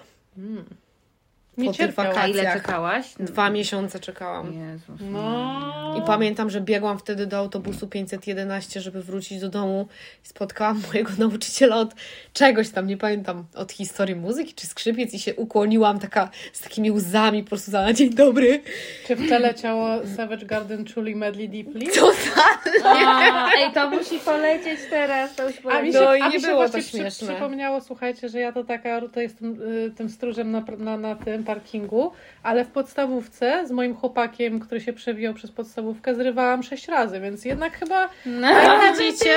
Nie 1.57 1.65
Po 1.65 1.71
tych 1.71 1.77
cierpiał. 1.79 2.05
A 2.05 2.09
ile 2.27 2.33
wakacjach. 2.43 2.53
czekałaś? 2.53 3.05
Dwa 3.19 3.49
miesiące 3.49 3.99
czekałam. 3.99 4.53
Jezus. 4.53 5.01
No. 5.11 5.95
I 5.99 6.01
pamiętam, 6.07 6.49
że 6.49 6.61
biegłam 6.61 6.99
wtedy 6.99 7.25
do 7.27 7.37
autobusu 7.37 7.87
511, 7.87 8.81
żeby 8.81 9.01
wrócić 9.03 9.39
do 9.39 9.49
domu 9.49 9.87
i 10.25 10.27
spotkałam 10.27 10.81
mojego 10.87 11.11
nauczyciela 11.17 11.75
od 11.75 11.93
czegoś 12.33 12.69
tam, 12.69 12.87
nie 12.87 12.97
pamiętam, 12.97 13.43
od 13.55 13.71
historii 13.71 14.15
muzyki 14.15 14.53
czy 14.53 14.67
skrzypiec 14.67 15.13
i 15.13 15.19
się 15.19 15.35
ukłoniłam 15.35 15.99
taka 15.99 16.29
z 16.53 16.59
takimi 16.61 16.91
łzami 16.91 17.43
po 17.43 17.49
prostu 17.49 17.71
za 17.71 17.93
dzień 17.93 18.09
dobry. 18.13 18.61
Czy 19.07 19.15
w 19.15 19.27
tle 19.27 19.39
leciało 19.39 19.87
Savage 20.15 20.45
Garden 20.45 20.85
Truly 20.85 21.15
Madly 21.15 21.47
Deeply? 21.47 21.85
A, 22.85 23.49
ej, 23.57 23.71
to 23.73 23.89
musi 23.89 24.19
polecieć 24.19 24.79
teraz, 24.89 25.35
to 25.35 25.43
już 25.49 25.53
A 25.57 25.57
mi 25.59 25.63
poleci. 25.63 25.93
się, 25.93 25.99
No 25.99 26.15
i 26.15 26.21
a 26.21 26.27
nie 26.29 26.35
mi 26.35 26.41
się 26.41 26.47
było 26.47 26.63
to 26.63 26.69
właśnie 26.69 26.81
przy, 26.81 26.97
śmieszne. 26.97 27.27
przypomniało, 27.27 27.81
słuchajcie, 27.81 28.29
że 28.29 28.39
ja 28.39 28.51
to 28.51 28.63
taka, 28.63 29.01
to 29.13 29.19
jestem 29.21 29.61
y, 29.61 29.91
tym 29.97 30.09
stróżem 30.09 30.51
na, 30.51 30.63
na, 30.77 30.97
na 30.97 31.15
tym 31.15 31.40
parkingu, 31.43 32.11
ale 32.43 32.65
w 32.65 32.67
podstawówce 32.67 33.67
z 33.67 33.71
moim 33.71 33.95
chłopakiem, 33.95 34.59
który 34.59 34.81
się 34.81 34.93
przewijał 34.93 35.33
przez 35.33 35.51
podstawówkę, 35.51 36.15
zrywałam 36.15 36.63
sześć 36.63 36.87
razy, 36.87 37.19
więc 37.19 37.45
jednak 37.45 37.77
chyba 37.77 38.09
No. 38.25 38.47
Tak, 38.47 38.97
Widzicie? 38.97 39.35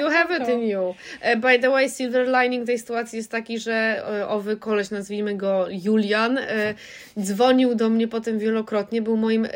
You 0.00 0.10
have 0.10 0.36
it 0.42 0.48
in 0.48 0.60
you. 0.60 0.94
E, 1.20 1.36
By 1.36 1.58
the 1.58 1.70
way, 1.70 1.90
silver 1.90 2.28
lining 2.28 2.66
tej 2.66 2.78
sytuacji 2.78 3.16
jest 3.16 3.30
taki, 3.30 3.58
że 3.58 4.04
e, 4.20 4.28
owy 4.28 4.56
koleś, 4.56 4.90
nazwijmy 4.90 5.34
go 5.34 5.66
Julian, 5.70 6.38
e, 6.38 6.74
dzwonił 7.18 7.74
do 7.74 7.88
mnie 7.90 8.08
potem 8.08 8.38
wielokrotnie, 8.38 9.02
był 9.02 9.16
moim 9.16 9.48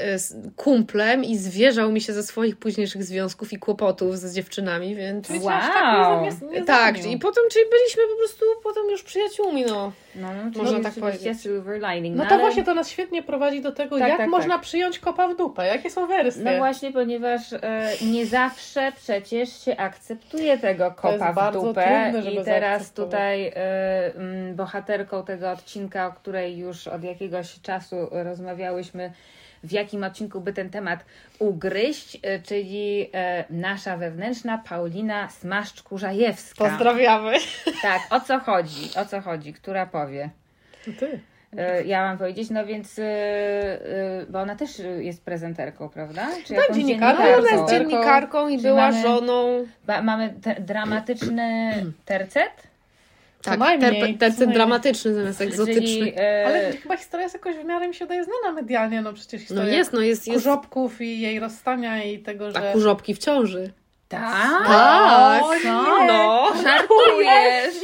kumplem 0.57 1.25
i 1.25 1.37
zwierzał 1.37 1.93
mi 1.93 2.01
się 2.01 2.13
ze 2.13 2.23
swoich 2.23 2.57
późniejszych 2.57 3.05
związków 3.05 3.53
i 3.53 3.59
kłopotów 3.59 4.19
z 4.19 4.35
dziewczynami, 4.35 4.95
więc... 4.95 5.31
Wow. 5.31 5.61
tak 5.61 6.43
nie, 6.53 6.63
Tak, 6.63 7.07
i 7.07 7.19
potem, 7.19 7.45
czyli 7.51 7.65
byliśmy 7.71 8.03
po 8.13 8.17
prostu 8.19 8.45
potem 8.63 8.91
już 8.91 9.03
przyjaciółmi, 9.03 9.65
no. 9.65 9.93
No, 10.15 10.29
no, 10.35 10.63
Można 10.63 10.81
tak 10.81 10.95
powiedzieć. 10.95 11.23
Silver 11.49 11.81
lining. 11.91 12.17
No 12.17 12.25
to 12.25 12.31
ale- 12.31 12.41
właśnie 12.41 12.65
to 12.65 12.75
nas 12.75 12.91
świetnie 12.91 13.23
prowadzi 13.23 13.61
do 13.63 13.73
tego, 13.73 13.99
Tak, 13.99 14.09
jak 14.09 14.19
tak, 14.19 14.29
można 14.31 14.55
tak. 14.55 14.63
przyjąć 14.63 14.99
kopa 14.99 15.29
w 15.29 15.37
dupę, 15.37 15.67
jakie 15.67 15.91
są 15.91 16.07
wersje. 16.07 16.45
No 16.45 16.57
właśnie, 16.59 16.93
ponieważ 16.93 17.53
e, 17.53 17.59
nie 18.03 18.27
zawsze 18.27 18.93
przecież 18.97 19.65
się 19.65 19.77
akceptuje 19.77 20.59
tego 20.59 20.91
kopa 20.91 21.51
w 21.51 21.53
dupę. 21.53 22.11
trudne, 22.13 22.31
I 22.33 22.45
teraz 22.45 22.93
tutaj 22.93 23.47
e, 23.47 23.53
bohaterką 24.55 25.25
tego 25.25 25.51
odcinka, 25.51 26.07
o 26.07 26.13
której 26.13 26.59
już 26.59 26.87
od 26.89 27.05
jakiegoś 27.05 27.61
czasu 27.61 27.97
rozmawiałyśmy, 28.11 29.13
w 29.65 29.73
jakim 29.73 30.05
odcinku 30.05 30.41
by 30.41 30.53
ten 30.53 30.71
temat 30.71 31.05
ugryźć, 31.39 32.19
e, 32.23 32.39
czyli 32.39 33.11
nasza 33.51 33.97
wewnętrzna 33.97 34.63
Paulina 34.69 35.29
Smaszcz-Kurzajewska. 35.29 36.59
Pozdrawiamy. 36.59 37.33
Tak, 37.83 38.01
o 38.11 38.21
co 38.21 38.39
chodzi? 38.39 38.91
O 38.97 39.05
co 39.05 39.21
chodzi? 39.21 39.53
Która 39.53 39.87
powie? 39.87 40.31
To 40.85 40.91
ty. 41.01 41.21
E, 41.57 41.85
ja 41.85 42.03
mam 42.03 42.19
powiedzieć, 42.19 42.51
no 42.51 42.67
więc, 42.67 42.99
e, 42.99 43.03
e, 43.05 44.27
bo 44.29 44.41
ona 44.41 44.57
też 44.57 44.71
jest 44.99 45.23
prezenterką, 45.25 45.89
prawda? 45.89 46.27
Czy 46.45 46.49
Tak, 46.55 46.63
jakąś 46.63 46.77
dziennikarką. 46.77 47.23
Ale 47.23 47.37
ona 47.39 47.43
dziennikarką? 47.49 47.73
jest 47.73 47.89
dziennikarką 47.89 48.49
i 48.49 48.57
Czy 48.57 48.63
była 48.63 48.91
mamy- 48.91 49.03
żoną. 49.03 49.67
Ba, 49.87 50.03
mamy 50.03 50.35
te, 50.43 50.55
dramatyczny 50.61 51.73
tercet, 52.05 52.51
Tak, 53.43 53.59
najmniej, 53.59 54.19
tercet 54.19 54.51
dramatyczny 54.53 55.15
zamiast 55.15 55.41
egzotyczny. 55.41 55.83
czyli 55.83 56.13
e, 56.17 56.45
Ale 56.47 56.73
chyba 56.73 56.97
historia 56.97 57.25
jest 57.25 57.35
jakoś 57.35 57.57
w 57.57 57.65
miarę 57.65 57.89
mi 57.89 57.95
się 57.95 58.07
daje 58.07 58.25
znana 58.25 58.53
medialnie, 58.55 59.03
no 59.03 59.13
przecież 59.13 59.41
No 59.41 59.47
historia 59.47 59.75
jest, 59.75 59.93
no 59.93 60.01
jest, 60.01 60.27
jest. 60.29 60.39
kurzopków 60.39 61.01
i 61.01 61.21
jej 61.21 61.41
rozstania 61.41 62.05
i 62.05 62.19
tego, 62.19 62.51
że... 62.51 62.71
A 62.71 62.73
kurzopki 62.73 63.15
w 63.15 63.19
ciąży. 63.19 63.73
tak, 64.09 64.67
Tak. 64.67 65.43
O, 65.43 65.47
co? 65.49 65.55
nie. 66.01 66.07
No. 66.07 66.53
Żartujesz! 66.63 67.75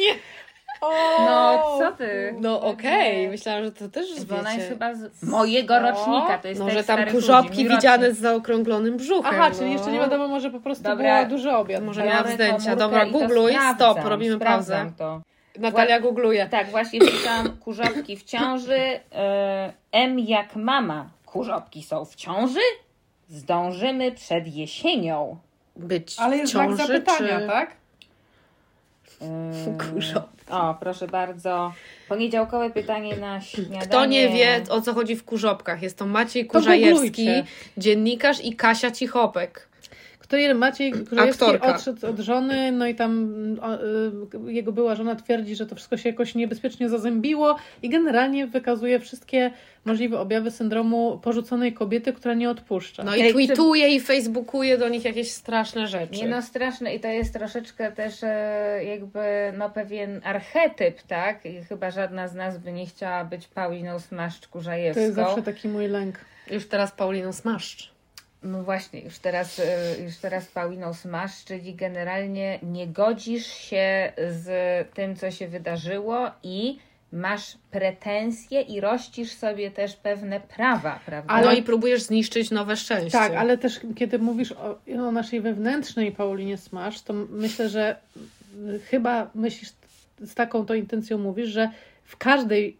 O! 0.84 1.24
No, 1.26 1.64
co 1.78 1.92
ty? 1.92 2.34
No 2.40 2.60
okej, 2.62 3.28
myślałam, 3.28 3.64
że 3.64 3.72
to 3.72 3.88
też 3.88 4.24
Bo 4.24 4.38
ona 4.38 4.52
jest 4.52 4.62
wiecie. 4.62 4.68
chyba 4.68 4.94
z 4.94 5.22
mojego 5.22 5.78
rocznika, 5.78 6.38
to 6.42 6.48
jest 6.48 6.60
No, 6.60 6.70
że 6.70 6.74
tam 6.74 6.82
starych 6.84 7.14
kurzopki 7.14 7.64
mój 7.64 7.74
widziane 7.76 7.96
rocznik. 8.06 8.18
z 8.18 8.22
zaokrąglonym 8.22 8.96
brzuchem. 8.96 9.32
Aha, 9.34 9.48
no. 9.52 9.58
czyli 9.58 9.72
jeszcze 9.72 9.92
nie 9.92 9.98
wiadomo, 9.98 10.28
może 10.28 10.50
po 10.50 10.60
prostu 10.60 10.84
Dobra. 10.84 11.16
było 11.24 11.30
duży 11.30 11.52
obiad. 11.52 11.84
Może 11.84 12.04
miała 12.04 12.22
zdjęcia. 12.28 12.46
komórkę 12.56 12.76
Dobra, 12.76 13.04
i 13.04 13.12
to 13.12 13.18
googluj, 13.18 13.52
sprawdzam, 13.52 13.74
stop, 13.94 14.08
robimy 14.08 14.36
sprawdzam 14.36 14.78
pauzę. 14.92 14.92
To. 14.98 15.20
Natalia 15.60 16.00
googluje. 16.00 16.46
Tak, 16.48 16.66
właśnie 16.70 17.00
wpisałam 17.00 17.56
kurzopki 17.56 18.16
w 18.16 18.24
ciąży. 18.24 19.00
E, 19.12 19.72
M 19.92 20.18
jak 20.18 20.56
mama. 20.56 21.08
Kurzopki 21.26 21.82
są 21.82 22.04
w 22.04 22.14
ciąży? 22.14 22.60
Zdążymy 23.28 24.12
przed 24.12 24.54
jesienią. 24.56 25.36
Być 25.76 26.16
Ale 26.18 26.36
w 26.36 26.38
jest 26.38 26.52
znak 26.52 26.66
ciąży, 26.68 26.86
zapytania, 26.86 27.40
czy... 27.40 27.46
tak? 27.46 27.70
E, 29.22 29.92
Kurzopki. 29.92 30.44
O, 30.50 30.74
proszę 30.80 31.06
bardzo. 31.08 31.72
Poniedziałkowe 32.08 32.70
pytanie 32.70 33.16
na 33.16 33.40
śniadanie. 33.40 33.80
Kto 33.80 34.06
nie 34.06 34.28
wie, 34.28 34.62
o 34.70 34.80
co 34.80 34.94
chodzi 34.94 35.16
w 35.16 35.24
kurzopkach, 35.24 35.82
jest 35.82 35.98
to 35.98 36.06
Maciej 36.06 36.46
To 36.46 36.52
Kurzajewski, 36.52 37.24
googlujcie. 37.24 37.44
dziennikarz 37.76 38.44
i 38.44 38.56
Kasia 38.56 38.90
Cichopek. 38.90 39.68
Który 40.34 40.54
Maciej 40.54 40.92
Kurzajewski 40.92 41.44
Aktorka. 41.44 41.74
odszedł 41.74 42.06
od 42.06 42.18
żony, 42.18 42.72
no 42.72 42.86
i 42.86 42.94
tam 42.94 43.34
o, 43.62 43.74
y, 43.74 44.52
jego 44.52 44.72
była 44.72 44.94
żona 44.94 45.16
twierdzi, 45.16 45.56
że 45.56 45.66
to 45.66 45.74
wszystko 45.74 45.96
się 45.96 46.08
jakoś 46.08 46.34
niebezpiecznie 46.34 46.88
zazębiło 46.88 47.56
i 47.82 47.88
generalnie 47.88 48.46
wykazuje 48.46 49.00
wszystkie 49.00 49.50
możliwe 49.84 50.20
objawy 50.20 50.50
syndromu 50.50 51.20
porzuconej 51.22 51.72
kobiety, 51.72 52.12
która 52.12 52.34
nie 52.34 52.50
odpuszcza. 52.50 53.04
No 53.04 53.16
i 53.16 53.20
Ej, 53.20 53.32
tweetuje 53.32 53.88
i 53.88 54.00
facebookuje 54.00 54.78
do 54.78 54.88
nich 54.88 55.04
jakieś 55.04 55.30
straszne 55.30 55.86
rzeczy. 55.86 56.22
Nie 56.22 56.28
no, 56.28 56.42
straszne 56.42 56.94
i 56.94 57.00
to 57.00 57.08
jest 57.08 57.32
troszeczkę 57.32 57.92
też 57.92 58.22
e, 58.22 58.80
jakby 58.84 59.20
no 59.58 59.70
pewien 59.70 60.20
archetyp, 60.24 61.02
tak? 61.02 61.46
I 61.46 61.64
chyba 61.64 61.90
żadna 61.90 62.28
z 62.28 62.34
nas 62.34 62.58
by 62.58 62.72
nie 62.72 62.86
chciała 62.86 63.24
być 63.24 63.48
Pauliną 63.48 63.96
Smaszcz-Kurzajewską. 63.98 64.94
to 64.94 65.00
jest 65.00 65.14
zawsze 65.14 65.42
taki 65.42 65.68
mój 65.68 65.88
lęk. 65.88 66.18
Już 66.50 66.66
teraz 66.68 66.92
Pauliną 66.92 67.32
Smaszcz. 67.32 67.93
No 68.44 68.62
właśnie, 68.62 69.00
już 69.00 69.18
teraz, 69.18 69.58
e, 69.60 70.00
już 70.04 70.16
teraz 70.16 70.46
Pauliną 70.46 70.94
Smasz, 70.94 71.44
czyli 71.44 71.74
generalnie 71.74 72.58
nie 72.62 72.86
godzisz 72.86 73.46
się 73.46 74.12
z 74.30 74.48
tym, 74.94 75.16
co 75.16 75.30
się 75.30 75.48
wydarzyło 75.48 76.30
i 76.42 76.78
masz 77.12 77.58
pretensje 77.70 78.60
i 78.60 78.80
rościsz 78.80 79.32
sobie 79.32 79.70
też 79.70 79.96
pewne 79.96 80.40
prawa, 80.40 81.00
prawda? 81.06 81.34
Ale- 81.34 81.46
No 81.46 81.52
i 81.52 81.62
próbujesz 81.62 82.02
zniszczyć 82.02 82.50
nowe 82.50 82.76
szczęście. 82.76 83.10
Tak, 83.10 83.32
ale 83.32 83.58
też 83.58 83.80
kiedy 83.96 84.18
mówisz 84.18 84.52
o, 84.52 84.78
o 85.06 85.12
naszej 85.12 85.40
wewnętrznej 85.40 86.12
Paulinie 86.12 86.56
Smash, 86.56 87.00
to 87.02 87.12
myślę, 87.30 87.68
że 87.68 87.96
chyba 88.90 89.30
myślisz 89.34 89.72
z 90.20 90.34
taką 90.34 90.66
to 90.66 90.74
intencją 90.74 91.18
mówisz, 91.18 91.48
że 91.48 91.70
w 92.04 92.16
każdej 92.16 92.76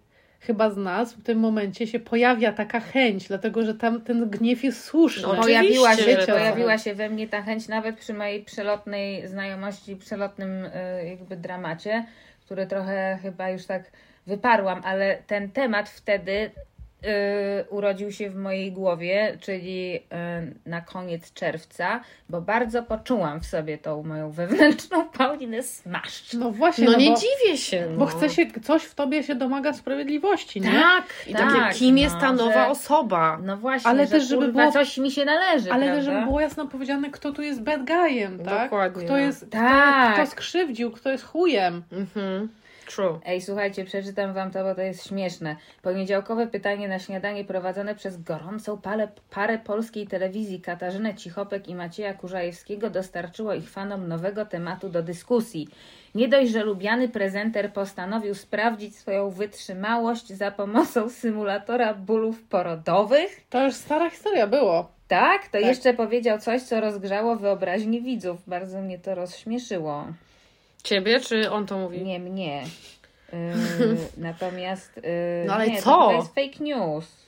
chyba 0.47 0.71
z 0.71 0.77
nas 0.77 1.13
w 1.13 1.23
tym 1.23 1.39
momencie 1.39 1.87
się 1.87 2.01
pojawia 2.01 2.53
taka 2.53 2.81
chęć, 2.81 3.29
dlatego 3.29 3.65
że 3.65 3.75
tam 3.75 4.01
ten 4.01 4.31
gniew 4.31 4.65
jest 4.65 4.85
słuszny. 4.85 5.23
No, 5.23 5.35
Pojawiła 5.35 5.97
się, 5.97 6.17
tak. 6.17 6.27
pojawiła 6.27 6.79
się 6.79 6.95
we 6.95 7.11
mnie 7.11 7.29
ta 7.29 7.43
chęć 7.43 7.69
nawet 7.69 7.97
przy 7.97 8.15
mojej 8.15 8.45
przelotnej 8.45 9.29
znajomości, 9.29 9.97
przelotnym 9.97 10.69
e, 10.75 11.07
jakby 11.07 11.37
dramacie, 11.37 12.07
który 12.45 12.67
trochę 12.67 13.19
chyba 13.23 13.51
już 13.51 13.67
tak 13.67 13.83
wyparłam, 14.27 14.81
ale 14.85 15.19
ten 15.27 15.51
temat 15.51 15.89
wtedy 15.89 16.51
urodził 17.71 18.13
się 18.13 18.31
w 18.31 18.37
mojej 18.37 18.73
głowie, 18.73 19.39
czyli 19.41 20.01
e, 20.13 20.43
na 20.67 20.81
koniec 20.81 21.33
czerwca, 21.33 22.01
bo 22.29 22.41
bardzo 22.41 22.83
poczułam 22.83 23.41
w 23.41 23.47
sobie 23.47 23.79
tą 23.79 24.03
moją 24.03 24.31
wewnętrzną 24.31 25.09
Paulinę 25.09 25.63
smaszcz. 25.63 26.35
No 26.35 26.51
właśnie, 26.51 26.85
No 26.85 26.93
no 26.93 26.99
nie 26.99 27.11
bo, 27.11 27.17
dziwię 27.17 27.59
się. 27.59 27.87
No. 27.91 27.97
bo 27.99 28.07
chce 28.07 28.31
się, 28.31 28.47
coś 28.63 28.83
w 28.83 28.95
tobie 28.95 29.23
się 29.23 29.35
domaga 29.35 29.73
sprawiedliwości, 29.73 30.61
nie? 30.61 30.73
Tak, 30.73 31.05
I 31.27 31.33
tak, 31.33 31.53
takie, 31.53 31.75
kim 31.79 31.99
jest 31.99 32.19
ta 32.21 32.33
no, 32.33 32.45
nowa 32.47 32.53
że- 32.65 32.69
osoba? 32.69 33.39
No 33.43 33.57
właśnie, 33.57 33.91
Ale 33.91 34.05
że 34.05 34.11
też, 34.11 34.29
żeby 34.29 34.45
kurwa, 34.45 34.61
było- 34.61 34.73
coś 34.73 34.99
mi 34.99 35.11
się 35.11 35.25
należy, 35.25 35.73
Ale 35.73 35.81
prawda? 35.85 35.97
też, 35.97 36.05
żeby 36.05 36.21
było 36.27 36.41
jasno 36.41 36.67
powiedziane, 36.67 37.11
kto 37.11 37.33
tu 37.33 37.43
jest 37.43 37.63
bad 37.63 37.85
guyem, 37.87 38.39
tak? 38.45 38.63
Dokładnie. 38.65 39.05
Kto 39.05 39.17
jest, 39.17 39.51
Tak. 39.51 40.13
kto, 40.15 40.23
kto 40.23 40.31
skrzywdził, 40.31 40.91
kto 40.91 41.11
jest 41.11 41.25
chujem. 41.25 41.83
Mhm. 41.93 42.49
True. 42.87 43.21
Ej, 43.27 43.41
słuchajcie, 43.43 43.85
przeczytam 43.85 44.33
wam 44.33 44.51
to, 44.51 44.65
bo 44.65 44.75
to 44.75 44.81
jest 44.83 45.09
śmieszne. 45.09 45.57
Poniedziałkowe 45.83 46.47
pytanie 46.47 46.89
na 46.89 46.99
śniadanie 46.99 47.45
prowadzone 47.45 47.95
przez 47.95 48.23
gorącą 48.23 48.79
parę, 48.81 49.09
parę 49.31 49.59
polskiej 49.59 50.07
telewizji 50.07 50.61
Katarzynę 50.61 51.15
Cichopek 51.15 51.69
i 51.69 51.75
Macieja 51.75 52.15
Kurzajewskiego 52.15 52.91
dostarczyło 52.91 53.55
ich 53.55 53.71
fanom 53.71 54.09
nowego 54.09 54.47
tematu 54.47 54.89
do 54.89 55.03
dyskusji. 55.03 55.69
Nie 56.15 56.29
dość, 56.29 56.51
że 56.53 56.65
lubiany 56.65 57.09
prezenter 57.09 57.73
postanowił 57.73 58.35
sprawdzić 58.35 58.97
swoją 58.97 59.31
wytrzymałość 59.31 60.27
za 60.29 60.51
pomocą 60.51 61.09
symulatora 61.23 61.95
bólów 61.95 62.43
porodowych, 62.43 63.41
To 63.51 63.65
już 63.65 63.75
stara 63.75 64.11
historia 64.11 64.47
było. 64.47 64.89
tak? 65.09 65.49
To 65.49 65.59
jeszcze 65.59 65.95
powiedział 65.95 66.39
coś, 66.39 66.63
co 66.63 66.81
rozgrzało 66.81 67.37
wyobraźnię 67.37 68.01
widzów. 68.01 68.39
Bardzo 68.47 68.81
mnie 68.81 68.99
to 68.99 69.15
rozśmieszyło. 69.15 70.07
Ciebie, 70.85 71.21
czy 71.21 71.51
on 71.51 71.67
to 71.67 71.79
mówi? 71.79 72.03
Nie, 72.03 72.19
mnie. 72.21 72.63
Yy, 73.33 73.39
natomiast. 74.27 74.97
Yy, 74.97 75.03
No 75.47 75.55
ale 75.55 75.69
nie, 75.69 75.83
co? 75.83 75.91
To, 75.91 76.13
jest 76.13 76.29
fake 76.35 76.65
news. 76.65 77.25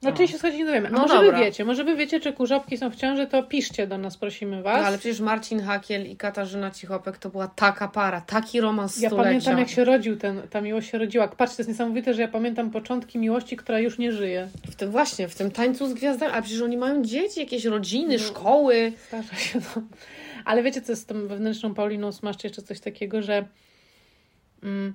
Znaczy 0.00 0.28
się 0.28 0.32
słuchajcie, 0.32 0.58
nie 0.58 0.64
dowiemy. 0.66 0.88
A 0.88 0.90
No 0.90 0.98
może 0.98 1.14
dobra. 1.14 1.38
wy 1.38 1.44
wiecie, 1.44 1.64
może 1.64 1.84
wy 1.84 1.96
wiecie, 1.96 2.20
czy 2.20 2.32
kurzopki 2.32 2.76
są 2.78 2.90
w 2.90 2.96
ciąży, 2.96 3.26
to 3.26 3.42
piszcie 3.42 3.86
do 3.86 3.98
nas, 3.98 4.16
prosimy 4.16 4.62
was. 4.62 4.80
No, 4.80 4.86
ale 4.86 4.98
przecież 4.98 5.20
Marcin 5.20 5.60
Hakiel 5.62 6.06
i 6.10 6.16
Katarzyna 6.16 6.70
Cichopek 6.70 7.18
to 7.18 7.28
była 7.30 7.48
taka 7.48 7.88
para, 7.88 8.20
taki 8.20 8.60
romans 8.60 9.00
ja 9.00 9.08
stulecia. 9.08 9.28
pamiętam, 9.28 9.58
jak 9.58 9.68
się 9.68 9.84
rodził 9.84 10.16
ten, 10.16 10.42
ta 10.50 10.60
miłość 10.60 10.90
się 10.90 10.98
rodziła. 10.98 11.28
Patrzcie, 11.28 11.56
to 11.56 11.60
jest 11.62 11.68
niesamowite, 11.68 12.14
że 12.14 12.22
ja 12.22 12.28
pamiętam 12.28 12.70
początki 12.70 13.18
miłości, 13.18 13.56
która 13.56 13.78
już 13.78 13.98
nie 13.98 14.12
żyje. 14.12 14.48
W 14.70 14.74
tym 14.74 14.90
właśnie, 14.90 15.28
w 15.28 15.34
tym 15.34 15.50
tańcu 15.50 15.86
z 15.88 15.94
gwiazdami, 15.94 16.32
a 16.34 16.42
przecież 16.42 16.62
oni 16.62 16.76
mają 16.76 17.02
dzieci, 17.04 17.40
jakieś 17.40 17.64
rodziny, 17.64 18.16
No. 18.18 18.24
szkoły. 18.24 18.92
Zdarza 19.08 19.36
się 19.36 19.60
to. 19.60 19.80
Ale 20.44 20.62
wiecie, 20.62 20.82
co 20.82 20.96
z 20.96 21.06
tą 21.06 21.28
wewnętrzną 21.28 21.74
Pauliną 21.74 22.12
Smaszczy 22.12 22.46
jeszcze 22.46 22.62
coś 22.62 22.80
takiego, 22.80 23.22
że 23.22 23.44
mm, 24.62 24.94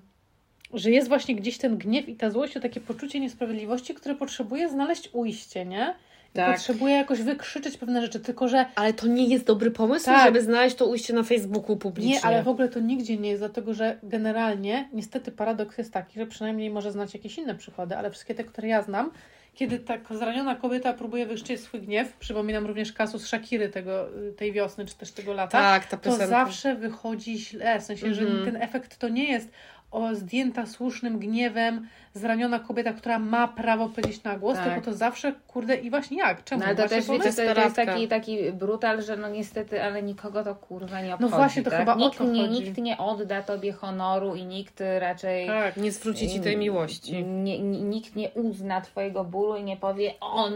że 0.74 0.92
jest 0.92 1.08
właśnie 1.08 1.36
gdzieś 1.36 1.58
ten 1.58 1.78
gniew 1.78 2.10
i 2.10 2.16
ta 2.16 2.32
złość, 2.32 2.54
to 2.54 2.60
takie 2.60 2.82
poczucie 2.82 3.20
niesprawiedliwości, 3.20 3.94
które 3.94 4.16
potrzebuje 4.16 4.70
znaleźć 4.70 5.10
ujście, 5.14 5.66
nie? 5.66 5.96
Tak. 6.34 6.56
Potrzebuje 6.56 6.94
jakoś 6.94 7.22
wykrzyczeć 7.22 7.78
pewne 7.78 8.02
rzeczy, 8.02 8.20
tylko 8.20 8.48
że 8.48 8.66
Ale 8.76 8.94
to 8.94 9.08
nie 9.08 9.28
jest 9.28 9.46
dobry 9.46 9.72
pomysł, 9.72 10.06
Tak. 10.06 10.26
żeby 10.26 10.42
znaleźć 10.42 10.76
to 10.76 10.86
ujście 10.86 11.14
na 11.14 11.24
Facebooku 11.24 11.78
publicznie. 11.78 12.12
Nie, 12.12 12.26
ale 12.26 12.44
w 12.44 12.48
ogóle 12.48 12.70
to 12.70 12.80
nigdzie 12.80 13.18
nie 13.18 13.30
jest, 13.30 13.42
dlatego 13.42 13.74
że 13.74 13.98
generalnie, 14.04 14.90
niestety 14.94 15.32
paradoks 15.32 15.78
jest 15.78 15.94
taki, 15.94 16.20
że 16.20 16.26
przynajmniej 16.26 16.70
może 16.70 16.92
znać 16.92 17.14
jakieś 17.14 17.38
inne 17.38 17.56
przykłady, 17.56 17.98
ale 17.98 18.12
wszystkie 18.12 18.36
te, 18.36 18.44
które 18.44 18.68
ja 18.68 18.82
znam, 18.82 19.12
kiedy 19.58 19.80
ta 19.80 19.94
zraniona 20.12 20.56
kobieta 20.56 20.94
próbuje 20.94 21.26
wyszczeć 21.26 21.62
swój 21.62 21.82
gniew, 21.82 22.14
przypominam 22.14 22.66
również 22.66 22.94
kasus 22.94 23.26
Shakiry 23.28 23.70
tego, 23.70 24.10
tej 24.38 24.52
wiosny, 24.54 24.86
czy 24.86 24.96
też 24.96 25.12
tego 25.12 25.34
lata, 25.34 25.58
Tak, 25.62 25.86
ta 25.86 25.98
to 25.98 26.18
zawsze 26.28 26.76
wychodzi 26.76 27.38
źle, 27.38 27.80
w 27.80 27.84
sensie, 27.84 28.14
że 28.14 28.22
Mhm. 28.22 28.46
ten 28.46 28.62
efekt 28.62 28.98
to 28.98 29.10
nie 29.10 29.32
jest 29.32 29.50
o 29.92 30.16
zdjęta 30.16 30.66
słusznym 30.66 31.20
gniewem 31.20 31.88
zraniona 32.14 32.60
kobieta, 32.60 32.94
która 32.94 33.20
ma 33.20 33.48
prawo 33.48 33.90
powiedzieć 33.90 34.24
na 34.24 34.38
głos, 34.38 34.56
Tak. 34.58 34.66
tylko 34.66 34.82
to 34.82 34.94
zawsze, 34.94 35.34
kurde, 35.48 35.76
i 35.76 35.90
właśnie 35.90 36.18
jak? 36.18 36.44
Czemu? 36.44 36.60
No 36.60 36.66
ale 36.66 36.76
to 36.76 36.82
Właśnie 36.82 36.98
też 37.00 37.08
wiecie, 37.08 37.48
to, 37.50 37.56
to 37.56 37.62
jest 37.62 37.76
taki, 37.76 38.08
taki 38.08 38.52
brutal, 38.52 39.02
że 39.02 39.18
no 39.18 39.30
niestety, 39.30 39.84
ale 39.84 40.04
nikogo 40.04 40.44
to 40.44 40.56
kurwa 40.56 41.02
nie 41.02 41.14
obchodzi. 41.14 41.34
właśnie, 41.34 41.64
to 41.64 41.70
tak? 41.70 41.80
chyba 41.80 41.94
o 41.94 41.98
nikt 41.98 42.20
nie, 42.20 42.42
chodzi. 42.42 42.50
Nikt 42.50 42.78
nie 42.78 42.98
odda 42.98 43.42
tobie 43.42 43.74
honoru 43.74 44.36
i 44.36 44.46
nikt 44.46 44.84
raczej. 45.00 45.48
Tak. 45.48 45.78
Nie 45.78 45.92
zwróci 45.92 46.30
ci 46.30 46.40
tej 46.40 46.58
miłości. 46.58 47.24
Nie, 47.24 47.60
nikt 47.60 48.16
nie 48.16 48.30
uzna 48.30 48.82
twojego 48.82 49.24
bólu 49.24 49.56
i 49.56 49.64
nie 49.64 49.78
powie, 49.78 50.14
on 50.22 50.54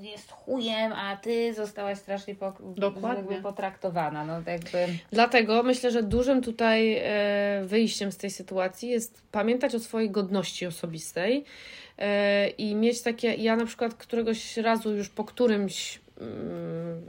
jest 0.00 0.30
chujem, 0.30 0.92
a 0.92 1.16
ty 1.16 1.54
zostałaś 1.54 1.98
strasznie 1.98 2.34
pok- 2.34 2.74
Dokładnie. 2.74 3.18
jakby 3.18 3.42
potraktowana. 3.42 4.24
No 4.24 4.42
to 4.42 4.50
jakby. 4.50 4.86
Dlatego 5.10 5.62
myślę, 5.62 5.90
że 5.90 6.02
dużym 6.02 6.42
tutaj 6.42 6.96
e, 7.02 7.62
wyjściem 7.64 8.12
z 8.12 8.16
tej 8.16 8.30
sytuacji 8.30 8.88
jest 8.88 9.22
pamiętać 9.32 9.74
o 9.74 9.80
swojej 9.80 10.10
godności 10.10 10.66
osobistej 10.66 11.44
e, 11.98 12.48
i 12.48 12.74
mieć 12.74 13.02
takie. 13.02 13.34
Ja 13.34 13.56
na 13.56 13.66
przykład 13.66 13.94
któregoś 13.94 14.56
razu 14.56 14.94
już 14.94 15.08
po 15.08 15.24
którymś 15.24 16.00
mm, 16.20 17.02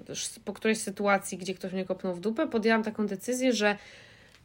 po 0.45 0.53
którejś 0.53 0.77
sytuacji, 0.77 1.37
gdzie 1.37 1.53
ktoś 1.53 1.73
mnie 1.73 1.85
kopnął 1.85 2.13
w 2.13 2.19
dupę, 2.19 2.47
podjęłam 2.47 2.83
taką 2.83 3.07
decyzję, 3.07 3.53
że 3.53 3.77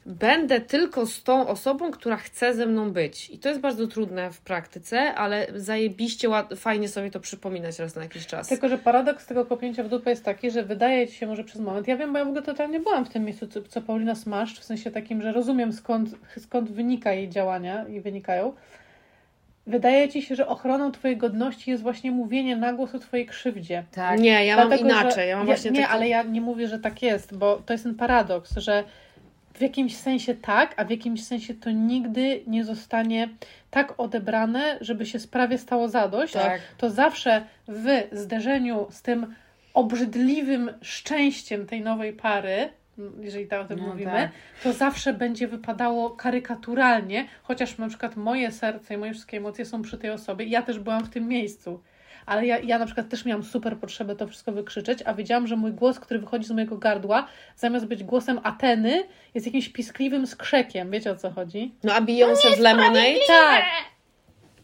będę 0.08 0.60
tylko 0.60 1.06
z 1.06 1.22
tą 1.22 1.48
osobą, 1.48 1.90
która 1.90 2.16
chce 2.16 2.54
ze 2.54 2.66
mną 2.66 2.92
być. 2.92 3.30
I 3.30 3.38
to 3.38 3.48
jest 3.48 3.60
bardzo 3.60 3.86
trudne 3.86 4.30
w 4.30 4.40
praktyce, 4.40 5.14
ale 5.14 5.46
zajebiście 5.54 6.28
fajnie 6.56 6.88
sobie 6.88 7.10
to 7.10 7.20
przypominać 7.20 7.78
raz 7.78 7.96
na 7.96 8.02
jakiś 8.02 8.26
czas. 8.26 8.48
Tylko, 8.48 8.68
że 8.68 8.78
paradoks 8.78 9.26
tego 9.26 9.46
kopnięcia 9.46 9.82
w 9.82 9.88
dupę 9.88 10.10
jest 10.10 10.24
taki, 10.24 10.50
że 10.50 10.62
wydaje 10.62 11.08
ci 11.08 11.14
się 11.14 11.26
może 11.26 11.44
przez 11.44 11.60
moment, 11.60 11.88
ja 11.88 11.96
wiem, 11.96 12.12
bo 12.12 12.18
ja 12.18 12.24
w 12.24 12.28
ogóle 12.28 12.42
totalnie 12.42 12.80
byłam 12.80 13.04
w 13.04 13.08
tym 13.08 13.24
miejscu, 13.24 13.46
co, 13.46 13.62
co 13.62 13.82
Paulina 13.82 14.14
Smaszcz, 14.14 14.60
w 14.60 14.64
sensie 14.64 14.90
takim, 14.90 15.22
że 15.22 15.32
rozumiem 15.32 15.72
skąd, 15.72 16.10
skąd 16.38 16.70
wynika 16.70 17.12
jej 17.12 17.28
działania 17.28 17.88
i 17.88 18.00
wynikają. 18.00 18.52
Wydaje 19.66 20.08
ci 20.08 20.22
się, 20.22 20.34
że 20.36 20.46
ochroną 20.46 20.92
twojej 20.92 21.16
godności 21.16 21.70
jest 21.70 21.82
właśnie 21.82 22.10
mówienie 22.10 22.56
na 22.56 22.72
głos 22.72 22.94
o 22.94 22.98
twojej 22.98 23.26
krzywdzie. 23.26 23.84
Tak. 23.92 24.20
Nie, 24.20 24.46
ja 24.46 24.56
mam 24.56 24.68
Dlatego, 24.68 24.88
inaczej. 24.90 25.12
że- 25.14 25.26
Ja 25.26 25.36
mam 25.36 25.46
właśnie 25.46 25.70
Nie, 25.70 25.80
taki... 25.82 25.92
ale 25.92 26.08
ja 26.08 26.22
nie 26.22 26.40
mówię, 26.40 26.68
że 26.68 26.78
tak 26.78 27.02
jest, 27.02 27.36
bo 27.36 27.62
to 27.66 27.72
jest 27.74 27.84
ten 27.84 27.94
paradoks, 27.94 28.56
że 28.56 28.84
w 29.58 29.62
jakimś 29.62 29.96
sensie 29.96 30.34
tak, 30.34 30.74
a 30.76 30.84
w 30.84 30.90
jakimś 30.90 31.24
sensie 31.24 31.54
to 31.54 31.70
nigdy 31.70 32.42
nie 32.46 32.64
zostanie 32.64 33.28
tak 33.70 33.94
odebrane, 34.00 34.78
żeby 34.80 35.06
się 35.06 35.18
sprawie 35.18 35.58
stało 35.58 35.88
zadość. 35.88 36.32
Tak. 36.32 36.60
To 36.78 36.90
zawsze 36.90 37.44
w 37.68 38.02
zderzeniu 38.12 38.86
z 38.90 39.02
tym 39.02 39.34
obrzydliwym 39.74 40.70
szczęściem 40.82 41.66
tej 41.66 41.80
nowej 41.80 42.12
pary, 42.12 42.68
jeżeli 43.20 43.46
tak 43.46 43.60
o 43.60 43.64
tym 43.64 43.78
No 43.78 43.86
mówimy, 43.86 44.10
tak. 44.10 44.30
to 44.62 44.72
zawsze 44.72 45.12
będzie 45.12 45.48
wypadało 45.48 46.10
karykaturalnie, 46.10 47.26
chociaż 47.42 47.78
na 47.78 47.88
przykład 47.88 48.16
moje 48.16 48.52
serce 48.52 48.94
i 48.94 48.96
moje 48.96 49.12
wszystkie 49.12 49.36
emocje 49.36 49.64
są 49.64 49.82
przy 49.82 49.98
tej 49.98 50.10
osobie. 50.10 50.44
Ja 50.44 50.62
też 50.62 50.78
byłam 50.78 51.04
w 51.04 51.10
tym 51.10 51.28
miejscu. 51.28 51.80
Ale 52.26 52.46
ja, 52.46 52.58
ja 52.58 52.78
na 52.78 52.86
przykład 52.86 53.08
też 53.08 53.24
miałam 53.24 53.42
super 53.44 53.76
potrzebę 53.76 54.16
to 54.16 54.26
wszystko 54.26 54.52
wykrzyczeć, 54.52 54.98
a 55.04 55.14
wiedziałam, 55.14 55.46
że 55.46 55.56
mój 55.56 55.72
głos, 55.72 56.00
który 56.00 56.20
wychodzi 56.20 56.44
z 56.46 56.50
mojego 56.50 56.76
gardła, 56.78 57.26
zamiast 57.56 57.86
być 57.86 58.04
głosem 58.04 58.40
Ateny, 58.42 59.02
jest 59.34 59.46
jakimś 59.46 59.68
piskliwym 59.68 60.26
skrzekiem. 60.26 60.90
Wiecie 60.90 61.10
o 61.10 61.16
co 61.16 61.30
chodzi? 61.30 61.74
No 61.82 61.94
a 61.94 62.00
Beyoncé 62.00 62.56
w 62.56 62.60
Lemonade? 62.60 63.14
Tak! 63.26 63.64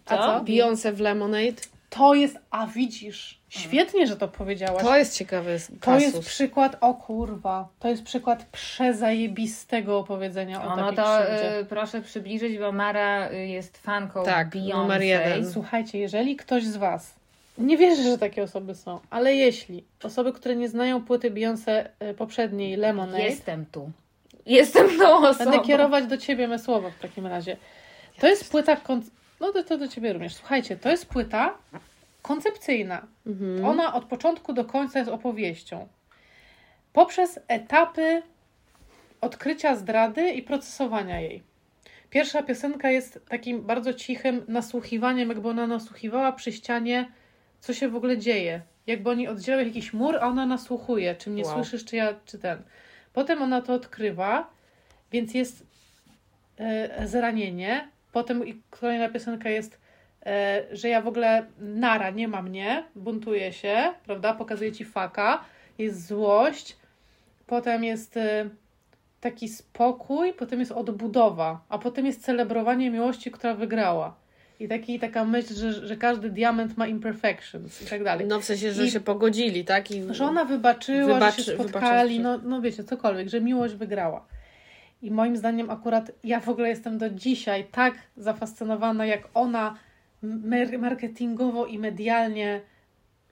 A 0.06 0.16
Co? 0.16 0.44
Beyoncé 0.44 0.92
w 0.92 1.00
Lemonade? 1.00 1.62
To 1.90 2.14
jest, 2.14 2.38
a 2.50 2.66
widzisz, 2.66 3.40
świetnie, 3.48 4.06
że 4.06 4.16
to 4.16 4.28
powiedziałaś. 4.28 4.82
To 4.82 4.96
jest 4.96 5.16
ciekawy 5.18 5.58
To 5.80 5.86
kasus. 5.86 6.02
jest 6.02 6.20
przykład, 6.28 6.76
o 6.80 6.94
kurwa, 6.94 7.68
to 7.78 7.88
jest 7.88 8.02
przykład 8.02 8.44
przezajebistego 8.44 9.98
opowiedzenia 9.98 10.64
o 10.64 10.76
no 10.76 10.92
to 10.92 11.22
y, 11.60 11.64
proszę 11.64 12.00
przybliżyć, 12.02 12.58
bo 12.58 12.72
Mara 12.72 13.30
y, 13.30 13.46
jest 13.46 13.78
fanką 13.78 14.24
Tak, 14.24 14.54
numer 14.54 15.00
Beyoncé. 15.00 15.04
jeden. 15.04 15.52
Słuchajcie, 15.52 15.98
jeżeli 15.98 16.36
ktoś 16.36 16.64
z 16.64 16.76
Was, 16.76 17.14
nie 17.58 17.76
wierzę, 17.76 18.02
że 18.02 18.18
takie 18.18 18.42
osoby 18.42 18.74
są, 18.74 19.00
ale 19.10 19.34
jeśli 19.34 19.84
osoby, 20.02 20.32
które 20.32 20.56
nie 20.56 20.68
znają 20.68 21.04
płyty 21.04 21.30
Beyoncé 21.30 21.88
y, 22.10 22.14
poprzedniej, 22.14 22.76
Lemonade, 22.76 23.22
Jestem 23.22 23.66
tu. 23.66 23.90
Jestem 24.46 24.98
tą 24.98 25.16
osobą. 25.28 25.50
będę 25.50 25.66
kierować 25.66 26.06
do 26.06 26.18
Ciebie 26.18 26.48
me 26.48 26.58
słowa 26.58 26.90
w 26.90 26.98
takim 26.98 27.26
razie. 27.26 27.56
To 28.18 28.26
jest 28.26 28.50
płyta, 28.50 28.76
kon... 28.76 29.02
no 29.40 29.52
to, 29.52 29.64
to 29.64 29.78
do 29.78 29.88
Ciebie 29.88 30.12
również. 30.12 30.34
Słuchajcie, 30.34 30.76
to 30.76 30.90
jest 30.90 31.06
płyta 31.06 31.58
koncepcyjna. 32.22 33.06
Mhm. 33.26 33.64
Ona 33.64 33.94
od 33.94 34.04
początku 34.04 34.52
do 34.52 34.64
końca 34.64 34.98
jest 34.98 35.10
opowieścią. 35.10 35.88
Poprzez 36.92 37.40
etapy 37.48 38.22
odkrycia 39.20 39.76
zdrady 39.76 40.30
i 40.30 40.42
procesowania 40.42 41.20
jej. 41.20 41.42
Pierwsza 42.10 42.42
piosenka 42.42 42.90
jest 42.90 43.20
takim 43.28 43.62
bardzo 43.62 43.94
cichym 43.94 44.44
nasłuchiwaniem, 44.48 45.28
jakby 45.28 45.48
ona 45.48 45.66
nasłuchiwała 45.66 46.32
przy 46.32 46.52
ścianie, 46.52 47.12
co 47.64 47.74
się 47.74 47.88
w 47.88 47.96
ogóle 47.96 48.18
dzieje. 48.18 48.60
Jakby 48.86 49.10
oni 49.10 49.28
oddzielały 49.28 49.64
jakiś 49.64 49.92
mur, 49.92 50.16
a 50.16 50.20
ona 50.20 50.46
nasłuchuje, 50.46 51.14
czy 51.14 51.30
mnie 51.30 51.44
Wow. 51.44 51.54
słyszysz, 51.54 51.84
czy 51.84 51.96
ja, 51.96 52.14
czy 52.24 52.38
ten. 52.38 52.62
Potem 53.12 53.42
ona 53.42 53.62
to 53.62 53.74
odkrywa, 53.74 54.50
więc 55.12 55.34
jest 55.34 55.66
e, 56.58 57.06
zranienie. 57.08 57.88
Potem 58.12 58.46
i 58.46 58.62
kolejna 58.70 59.08
piosenka 59.08 59.50
jest, 59.50 59.80
e, 60.26 60.64
że 60.72 60.88
ja 60.88 61.00
w 61.00 61.08
ogóle 61.08 61.46
nara, 61.58 62.10
nie 62.10 62.28
ma 62.28 62.42
mnie, 62.42 62.84
buntuję 62.96 63.52
się, 63.52 63.92
prawda? 64.06 64.34
Pokazuję 64.34 64.72
ci 64.72 64.84
faka, 64.84 65.44
jest 65.78 66.06
złość, 66.06 66.76
potem 67.46 67.84
jest 67.84 68.16
e, 68.16 68.48
taki 69.20 69.48
spokój, 69.48 70.32
potem 70.32 70.60
jest 70.60 70.72
odbudowa, 70.72 71.64
a 71.68 71.78
potem 71.78 72.06
jest 72.06 72.24
celebrowanie 72.24 72.90
miłości, 72.90 73.30
która 73.30 73.54
wygrała. 73.54 74.23
I 74.60 74.68
taki, 74.68 74.98
taka 74.98 75.24
myśl, 75.24 75.54
że, 75.54 75.72
że 75.72 75.96
każdy 75.96 76.30
diament 76.30 76.76
ma 76.76 76.86
imperfections 76.86 77.82
i 77.82 77.86
tak 77.86 78.04
dalej. 78.04 78.26
No 78.26 78.40
w 78.40 78.44
sensie, 78.44 78.72
że 78.72 78.84
I- 78.84 78.90
się 78.90 79.00
pogodzili, 79.00 79.64
tak? 79.64 79.90
I... 79.90 80.14
Że 80.14 80.24
ona 80.24 80.44
wybaczyła, 80.44 81.18
Wybaczy- 81.18 81.36
że 81.36 81.44
się 81.44 81.54
spotkali, 81.54 82.20
no, 82.20 82.38
no 82.38 82.60
wiecie, 82.60 82.84
cokolwiek, 82.84 83.28
że 83.28 83.40
miłość 83.40 83.74
wygrała. 83.74 84.26
I 85.02 85.10
moim 85.10 85.36
zdaniem 85.36 85.70
akurat 85.70 86.10
ja 86.24 86.40
w 86.40 86.48
ogóle 86.48 86.68
jestem 86.68 86.98
do 86.98 87.10
dzisiaj 87.10 87.64
tak 87.72 87.94
zafascynowana, 88.16 89.06
jak 89.06 89.28
ona 89.34 89.74
marketingowo 90.78 91.66
i 91.66 91.78
medialnie 91.78 92.60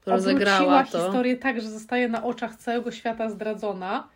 rozegrała 0.07 0.85
to. 0.85 1.05
historię 1.05 1.37
tak, 1.37 1.61
że 1.61 1.71
zostaje 1.71 2.09
na 2.09 2.25
oczach 2.25 2.57
całego 2.57 2.91
świata 2.91 3.31
zdradzona, 3.31 4.09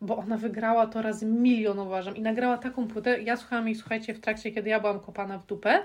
bo 0.00 0.16
ona 0.16 0.36
wygrała 0.36 0.86
to 0.86 1.02
razy 1.02 1.26
milion 1.26 1.78
uważam 1.78 2.16
i 2.16 2.22
nagrała 2.22 2.58
taką 2.58 2.88
płytę. 2.88 3.22
Ja 3.22 3.36
słuchałam 3.36 3.66
jej, 3.66 3.74
słuchajcie, 3.74 4.14
w 4.14 4.20
trakcie, 4.20 4.52
kiedy 4.52 4.70
ja 4.70 4.80
byłam 4.80 5.00
kopana 5.00 5.38
w 5.38 5.46
dupę 5.46 5.82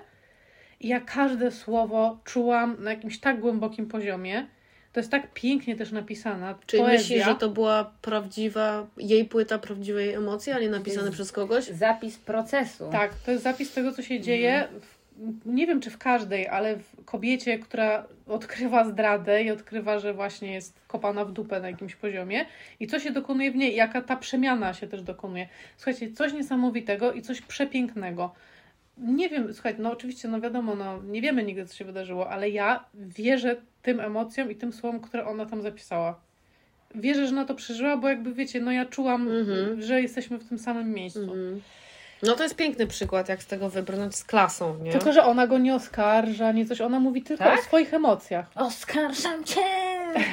i 0.80 0.88
ja 0.88 1.00
każde 1.00 1.52
słowo 1.52 2.20
czułam 2.24 2.76
na 2.80 2.90
jakimś 2.90 3.20
tak 3.20 3.40
głębokim 3.40 3.88
poziomie. 3.88 4.48
To 4.94 5.00
jest 5.00 5.12
tak 5.12 5.34
pięknie 5.34 5.76
też 5.76 5.92
napisana. 5.92 6.56
Czyli 6.66 6.84
poezja. 6.84 7.00
myślisz, 7.00 7.26
że 7.26 7.36
to 7.36 7.50
była 7.50 7.92
prawdziwa, 8.02 8.88
jej 8.98 9.26
płyta 9.26 9.60
prawdziwej 9.60 10.14
emocji, 10.14 10.52
a 10.52 10.60
nie 10.60 10.70
napisane 10.70 11.12
przez 11.12 11.32
kogoś? 11.32 11.66
Zapis 11.66 12.18
procesu. 12.18 12.90
Tak, 12.92 13.14
to 13.26 13.32
jest 13.32 13.44
zapis 13.44 13.74
tego, 13.74 13.92
co 13.92 14.02
się 14.02 14.20
dzieje. 14.20 14.68
W, 14.82 14.96
nie 15.46 15.68
wiem, 15.68 15.82
czy 15.82 15.90
w 15.90 15.98
każdej, 15.98 16.48
ale 16.48 16.78
w 16.78 17.06
kobiecie, 17.06 17.60
która 17.60 18.08
odkrywa 18.28 18.86
zdradę 18.86 19.44
i 19.44 19.52
odkrywa, 19.52 20.00
że 20.00 20.14
właśnie 20.14 20.54
jest 20.54 20.74
kopana 20.88 21.26
w 21.26 21.32
dupę 21.32 21.60
na 21.60 21.70
jakimś 21.70 21.96
poziomie 21.96 22.46
i 22.80 22.88
co 22.88 23.00
się 23.00 23.12
dokonuje 23.12 23.52
w 23.52 23.56
niej, 23.56 23.76
jaka 23.76 24.02
ta 24.02 24.16
przemiana 24.16 24.74
się 24.74 24.88
też 24.88 25.02
dokonuje. 25.02 25.48
Słuchajcie, 25.78 26.12
coś 26.12 26.34
niesamowitego 26.34 27.14
i 27.14 27.22
coś 27.22 27.42
przepięknego. 27.42 28.34
Nie 28.98 29.30
wiem, 29.30 29.54
słuchajcie, 29.54 29.82
no 29.82 29.92
oczywiście, 29.92 30.28
no 30.28 30.42
wiadomo, 30.42 30.76
no 30.76 31.02
nie 31.04 31.22
wiemy 31.22 31.44
nigdy, 31.44 31.66
co 31.66 31.76
się 31.76 31.86
wydarzyło, 31.86 32.30
ale 32.30 32.50
ja 32.50 32.86
wierzę 32.94 33.56
tym 33.82 34.00
emocjom 34.00 34.52
i 34.52 34.56
tym 34.56 34.74
słowom, 34.74 35.00
które 35.02 35.26
ona 35.28 35.46
tam 35.46 35.62
zapisała. 35.62 36.20
Wierzę, 36.96 37.28
że 37.28 37.32
ona 37.34 37.46
to 37.46 37.56
przeżyła, 37.56 37.98
bo 37.98 38.10
jakby 38.10 38.34
wiecie, 38.34 38.60
no 38.62 38.72
ja 38.72 38.86
czułam, 38.86 39.28
Mhm. 39.28 39.82
że 39.82 40.02
jesteśmy 40.02 40.38
w 40.38 40.50
tym 40.50 40.60
samym 40.60 40.94
miejscu. 40.94 41.22
Mhm. 41.22 41.62
No 42.24 42.36
to 42.36 42.44
jest 42.44 42.56
piękny 42.56 42.88
przykład, 42.88 43.30
jak 43.30 43.44
z 43.44 43.48
tego 43.48 43.70
wybrnąć 43.70 44.16
z 44.16 44.24
klasą, 44.24 44.78
nie? 44.84 44.92
Tylko, 44.92 45.14
że 45.14 45.24
ona 45.24 45.48
go 45.48 45.58
nie 45.58 45.76
oskarża, 45.76 46.52
nie 46.52 46.66
coś, 46.66 46.82
ona 46.82 47.00
mówi 47.00 47.22
tylko 47.24 47.44
Tak? 47.44 47.60
o 47.60 47.64
swoich 47.64 47.94
emocjach. 47.94 48.46
Oskarżam 48.56 49.44
cię 49.44 49.62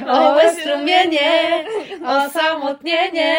O 0.09 0.37
o 0.37 0.51
strumienie, 0.51 1.65
osamotnienie, 2.07 3.37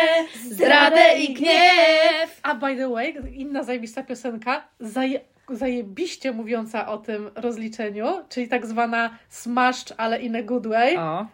zdradę 0.52 1.14
i 1.20 1.34
gniew. 1.34 2.40
A 2.44 2.56
by 2.56 2.76
the 2.76 2.90
way, 2.90 3.16
inna 3.34 3.64
zajebista 3.64 4.04
piosenka, 4.04 4.68
zaje, 4.80 5.20
zajebiście 5.50 6.32
mówiąca 6.32 6.88
o 6.88 6.98
tym 6.98 7.32
rozliczeniu, 7.36 8.24
czyli 8.30 8.48
tak 8.48 8.66
zwana 8.66 9.18
smashed, 9.30 9.94
ale 9.98 10.22
in 10.22 10.36
a 10.36 10.44
good 10.44 10.68
way. 10.68 10.98
O, 10.98 11.26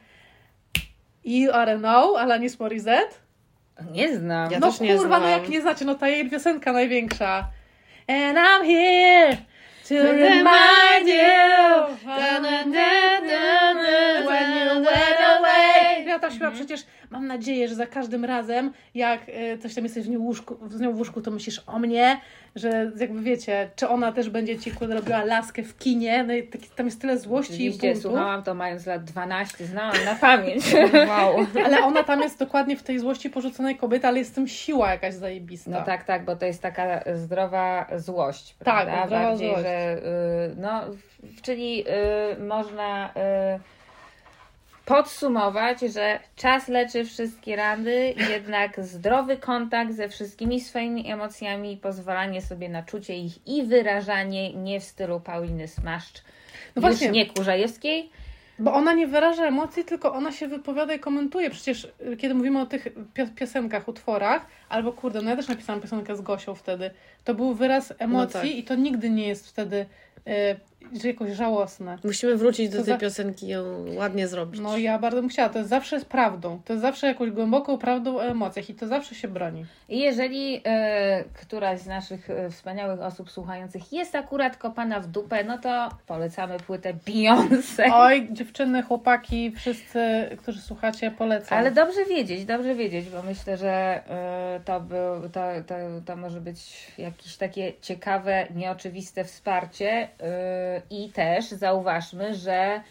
You 1.25 1.51
are 1.53 1.77
know, 1.77 2.17
Alanis 2.17 2.59
Morissette. 2.59 3.15
nie 3.91 4.17
znam. 4.17 4.51
Ja 4.51 4.59
no 4.59 4.67
też 4.71 4.79
nie 4.79 4.97
kurwa, 4.97 5.19
no 5.19 5.27
jak 5.27 5.49
nie 5.49 5.61
znacie, 5.61 5.85
no 5.85 5.95
ta 5.95 6.07
jej 6.07 6.29
piosenka 6.29 6.73
największa. 6.73 7.47
And 8.07 8.37
I'm 8.37 8.65
here 8.65 9.37
to 9.89 9.95
remind 10.03 11.07
you 11.07 11.97
when 14.27 14.45
you 14.53 14.85
went 14.85 15.19
away. 15.19 15.58
Ja 16.09 16.19
tam 16.19 16.31
śpiewa 16.31 16.51
przecież, 16.51 16.85
mam 17.09 17.27
nadzieję, 17.27 17.67
że 17.67 17.75
za 17.75 17.85
każdym 17.87 18.25
razem, 18.25 18.73
jak 18.95 19.21
y, 19.29 19.57
coś 19.57 19.75
tam 19.75 19.83
jesteś 19.83 20.05
w 20.05 20.09
nią, 20.09 20.19
łóżku, 20.19 20.57
z 20.69 20.79
nią 20.79 20.93
w 20.93 20.97
łóżku, 20.97 21.21
to 21.21 21.31
myślisz 21.31 21.61
o 21.67 21.79
mnie, 21.79 22.19
że 22.55 22.91
jakby 22.99 23.21
wiecie, 23.21 23.69
czy 23.75 23.89
ona 23.89 24.11
też 24.11 24.29
będzie 24.29 24.59
ci 24.59 24.71
kurde 24.71 24.95
robiła 24.95 25.23
laskę 25.23 25.63
w 25.63 25.77
kinie, 25.77 26.23
no 26.23 26.33
i 26.33 26.43
taki, 26.43 26.69
tam 26.75 26.85
jest 26.85 27.01
tyle 27.01 27.17
złości 27.17 27.53
i 27.53 27.55
Oczywiście 27.55 27.87
buntu. 27.93 28.01
słuchałam 28.09 28.43
to 28.43 28.53
mając 28.53 28.85
lat 28.85 29.03
12, 29.03 29.65
znałam 29.65 30.05
na 30.05 30.15
pamięć. 30.15 30.63
Wow. 31.09 31.45
Ale 31.65 31.79
ona 31.79 32.03
tam 32.03 32.21
jest 32.21 32.39
dokładnie 32.39 32.77
w 32.77 32.83
tej 32.83 32.99
złości 32.99 33.29
porzuconej 33.29 33.75
kobiety, 33.77 34.07
ale 34.07 34.19
jest 34.19 34.31
w 34.31 34.35
tym 34.35 34.47
siła 34.47 34.91
jakaś 34.91 35.13
zajebista. 35.13 35.71
No 35.71 35.81
tak, 35.81 36.03
tak, 36.03 36.25
bo 36.25 36.35
to 36.35 36.45
jest 36.45 36.61
taka 36.61 37.03
zdrowa 37.15 37.87
złość, 37.97 38.53
Tak, 38.53 38.85
prawda? 38.85 39.05
zdrowa 39.07 39.23
Bardziej, 39.25 39.47
złość. 39.49 39.63
że 39.63 39.97
y, 39.97 40.55
no, 40.57 40.81
w- 40.93 41.41
czyli 41.41 41.83
y, 42.37 42.43
można 42.43 43.09
y, 43.09 43.78
podsumować, 44.89 45.79
że 45.79 46.19
czas 46.35 46.67
leczy 46.67 47.05
wszystkie 47.05 47.55
rany, 47.55 48.13
jednak 48.29 48.85
zdrowy 48.85 49.37
kontakt 49.37 49.93
ze 49.93 50.09
wszystkimi 50.09 50.61
swoimi 50.61 51.11
emocjami 51.11 51.73
i 51.73 51.77
pozwalanie 51.77 52.41
sobie 52.41 52.69
na 52.69 52.83
czucie 52.83 53.17
ich 53.17 53.47
i 53.47 53.63
wyrażanie 53.63 54.53
nie 54.53 54.79
w 54.79 54.83
stylu 54.83 55.19
Pauliny 55.19 55.67
Smaszcz, 55.67 56.23
No 56.75 56.81
właśnie. 56.81 57.09
nie 57.09 57.25
Kurzajewskiej, 57.25 58.09
Bo 58.59 58.73
ona 58.73 58.93
nie 58.93 59.07
wyraża 59.07 59.45
emocji, 59.45 59.85
tylko 59.85 60.13
ona 60.13 60.31
się 60.31 60.47
wypowiada 60.47 60.93
i 60.93 60.99
komentuje. 60.99 61.49
Przecież 61.49 61.87
y, 62.13 62.17
kiedy 62.17 62.33
mówimy 62.35 62.61
o 62.61 62.65
tych 62.65 62.87
pio- 63.13 63.33
piosenkach, 63.35 63.87
utworach, 63.87 64.45
albo 64.69 64.91
kurde, 64.93 65.21
no 65.21 65.29
ja 65.29 65.35
też 65.35 65.47
napisałam 65.47 65.81
piosenkę 65.81 66.15
z 66.15 66.21
Gosią 66.21 66.55
wtedy, 66.55 66.91
to 67.23 67.33
był 67.33 67.53
wyraz 67.53 67.93
emocji 67.99 68.49
tak. 68.49 68.59
i 68.59 68.63
to 68.63 68.75
nigdy 68.75 69.09
nie 69.09 69.27
jest 69.27 69.47
wtedy 69.49 69.85
y, 70.27 70.59
jakoś 71.03 71.31
żałosne. 71.31 71.97
Musimy 72.03 72.35
wrócić 72.37 72.69
do 72.69 72.77
To 72.77 72.83
tej 72.83 72.93
za- 72.93 72.99
piosenki 72.99 73.45
i 73.45 73.49
ją 73.49 73.85
ładnie 73.95 74.27
zrobić. 74.27 74.61
No 74.61 74.77
ja 74.77 74.99
bardzo 74.99 75.21
bym 75.21 75.29
chciała, 75.29 75.49
to 75.49 75.57
jest 75.57 75.69
zawsze 75.69 75.99
z 75.99 76.05
prawdą. 76.05 76.61
To 76.65 76.73
jest 76.73 76.81
zawsze 76.81 77.07
jakąś 77.07 77.31
głęboką 77.31 77.77
prawdą 77.77 78.15
o 78.17 78.25
emocjach 78.25 78.69
i 78.69 78.73
to 78.73 78.87
zawsze 78.87 79.15
się 79.15 79.27
broni. 79.27 79.65
I 79.89 79.99
jeżeli 79.99 80.61
e, 80.65 81.23
któraś 81.33 81.79
z 81.79 81.85
naszych 81.87 82.29
e, 82.29 82.49
wspaniałych 82.49 83.01
osób 83.01 83.31
słuchających 83.31 83.93
jest 83.93 84.15
akurat 84.15 84.57
kopana 84.57 84.99
w 84.99 85.07
dupę, 85.07 85.43
no 85.43 85.57
to 85.57 85.89
polecamy 86.07 86.57
płytę 86.59 86.93
Beyoncé. 86.93 87.83
Oj, 87.93 88.27
dziewczyny, 88.31 88.83
chłopaki, 88.83 89.51
wszyscy, 89.51 90.29
którzy 90.37 90.61
słuchacie, 90.61 91.11
polecam. 91.11 91.57
Ale 91.57 91.71
dobrze 91.71 92.05
wiedzieć, 92.05 92.45
dobrze 92.45 92.75
wiedzieć, 92.75 93.09
bo 93.09 93.23
myślę, 93.23 93.57
że 93.57 93.69
e, 94.09 94.59
to, 94.65 94.79
był, 94.81 95.29
to, 95.33 95.41
to, 95.67 95.75
to 96.05 96.15
może 96.15 96.41
być 96.41 96.87
jakieś 96.97 97.37
takie 97.37 97.73
ciekawe, 97.81 98.47
nieoczywiste 98.55 99.23
wsparcie 99.23 100.07
e, 100.19 100.68
i 100.89 101.11
też 101.11 101.45
zauważmy, 101.45 102.35
że 102.35 102.81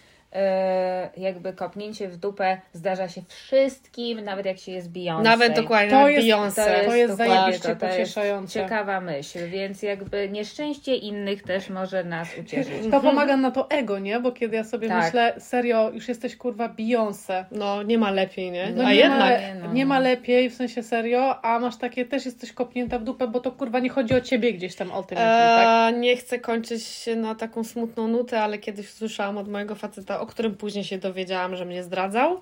jakby 1.16 1.53
kopnięcie 1.53 2.09
w 2.09 2.16
dupę 2.16 2.61
zdarza 2.72 3.09
się 3.09 3.22
wszystkim, 3.29 4.24
nawet 4.24 4.47
jak 4.47 4.59
się 4.59 4.72
jest 4.72 4.93
Beyoncé. 4.93 5.22
Nawet 5.22 5.53
dokładnie, 5.57 5.91
To 5.91 6.09
jest- 6.09 6.26
Beyoncé. 6.29 6.85
to 6.87 6.95
jest 6.95 7.12
dokładnie 7.12 7.35
zajebiście 7.35 7.68
to, 7.68 7.76
to 7.76 7.87
jest 7.87 7.99
pocieszające. 7.99 8.53
Ciekawa 8.61 9.01
myśl, 9.01 9.39
więc 9.49 9.83
jakby 9.83 10.29
nieszczęście 10.29 10.95
innych 10.95 11.43
też 11.43 11.70
może 11.70 12.05
nas 12.05 12.29
ucieszyć. 12.41 12.72
To 12.91 13.01
pomaga 13.01 13.37
na 13.37 13.51
to 13.51 13.70
ego, 13.70 13.99
nie? 13.99 14.20
Bo 14.20 14.33
kiedy 14.33 14.57
ja 14.57 14.64
sobie 14.64 14.89
Tak. 14.89 15.05
myślę, 15.05 15.35
serio, 15.39 15.91
już 15.95 16.09
jesteś 16.09 16.37
kurwa 16.37 16.68
Beyoncé. 16.68 17.45
No, 17.51 17.83
nie 17.83 17.99
ma 17.99 18.11
lepiej, 18.11 18.51
nie? 18.51 18.72
No 18.76 18.85
A 18.85 18.89
nie, 18.91 18.95
jednak. 18.95 19.41
ma, 19.61 19.66
no. 19.66 19.72
nie 19.72 19.87
ma 19.87 19.99
lepiej, 19.99 20.51
w 20.51 20.55
sensie 20.55 20.83
serio, 20.83 21.45
a 21.45 21.59
masz 21.59 21.76
takie, 21.76 22.05
też 22.05 22.24
jesteś 22.26 22.53
kopnięta 22.53 22.99
w 22.99 23.05
dupę, 23.05 23.26
bo 23.29 23.41
to 23.41 23.53
kurwa 23.53 23.79
nie 23.79 23.91
chodzi 23.91 24.14
o 24.14 24.20
ciebie 24.20 24.53
gdzieś 24.53 24.76
tam 24.76 24.89
ultimately, 24.89 25.16
tak? 25.57 25.95
E, 25.95 25.99
nie 25.99 26.16
chcę 26.16 26.39
kończyć 26.39 27.09
na 27.16 27.35
taką 27.35 27.64
smutną 27.64 28.09
nutę, 28.09 28.41
ale 28.43 28.59
kiedyś 28.59 28.91
słyszałam 28.91 29.39
od 29.39 29.49
mojego 29.49 29.74
faceta, 29.74 30.17
o 30.20 30.26
którym 30.26 30.56
później 30.56 30.84
się 30.84 30.98
dowiedziałam, 30.98 31.56
że 31.56 31.64
mnie 31.64 31.82
zdradzał. 31.82 32.40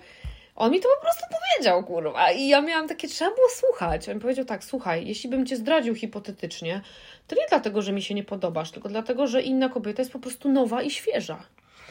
On 0.56 0.72
mi 0.72 0.80
to 0.80 0.88
po 0.96 1.02
prostu 1.02 1.24
powiedział, 1.30 1.84
kurwa. 1.84 2.32
I 2.32 2.48
ja 2.48 2.60
miałam 2.60 2.88
takie, 2.88 3.08
trzeba 3.08 3.30
było 3.34 3.48
słuchać. 3.48 4.08
On 4.08 4.14
mi 4.14 4.20
powiedział 4.20 4.44
tak, 4.44 4.64
słuchaj, 4.64 5.06
jeśli 5.06 5.30
bym 5.30 5.46
cię 5.46 5.56
zdradził 5.56 5.94
hipotetycznie, 5.94 6.80
to 7.26 7.36
nie 7.36 7.46
dlatego, 7.48 7.82
że 7.82 7.92
mi 7.92 8.02
się 8.02 8.14
nie 8.14 8.24
podobasz, 8.24 8.70
tylko 8.70 8.88
dlatego, 8.88 9.26
że 9.26 9.42
inna 9.42 9.68
kobieta 9.68 10.02
jest 10.02 10.12
po 10.12 10.18
prostu 10.18 10.48
nowa 10.48 10.82
i 10.82 10.90
świeża. 10.90 11.38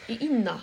I 0.08 0.24
inna. 0.24 0.62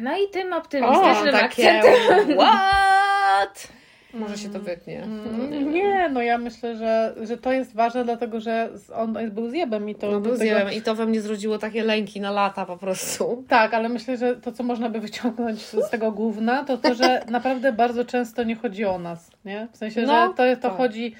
No 0.00 0.18
i 0.18 0.28
tym 0.28 0.52
O, 0.52 0.56
optymistycznym 0.56 1.32
takie 1.32 1.78
akcentem. 1.78 2.36
what? 2.38 3.68
Może 4.14 4.38
się 4.38 4.48
to 4.48 4.60
wytnie. 4.60 5.06
No, 5.06 5.46
nie, 5.48 5.56
Mm, 5.58 5.72
Nie, 5.72 6.08
no 6.12 6.22
ja 6.22 6.38
myślę, 6.38 6.76
że, 6.76 7.14
że 7.22 7.36
to 7.36 7.52
jest 7.52 7.74
ważne, 7.74 8.04
dlatego 8.04 8.40
że 8.40 8.68
on 8.94 9.18
był 9.30 9.50
zjebem 9.50 9.88
i 9.88 9.94
to... 9.94 10.10
No 10.10 10.20
był 10.20 10.32
tego- 10.32 10.36
zjebem 10.44 10.72
i 10.72 10.82
to 10.82 10.94
we 10.94 11.06
mnie 11.06 11.20
zrodziło 11.20 11.58
takie 11.58 11.84
lęki 11.84 12.20
na 12.20 12.30
lata 12.30 12.66
po 12.66 12.76
prostu. 12.76 13.44
Tak, 13.48 13.74
ale 13.74 13.88
myślę, 13.88 14.16
że 14.16 14.36
to, 14.36 14.52
co 14.52 14.62
można 14.62 14.90
by 14.90 15.00
wyciągnąć 15.00 15.60
z 15.60 15.90
tego 15.90 16.12
główna, 16.12 16.64
to 16.64 16.78
to, 16.78 16.94
że 16.94 17.22
naprawdę 17.30 17.72
bardzo 17.72 18.04
często 18.04 18.42
nie 18.42 18.56
chodzi 18.56 18.84
o 18.84 18.98
nas, 18.98 19.30
nie? 19.44 19.68
W 19.72 19.76
sensie, 19.76 20.02
No, 20.02 20.26
że 20.26 20.34
to, 20.56 20.62
to 20.62 20.68
tak. 20.68 20.76
chodzi... 20.78 21.14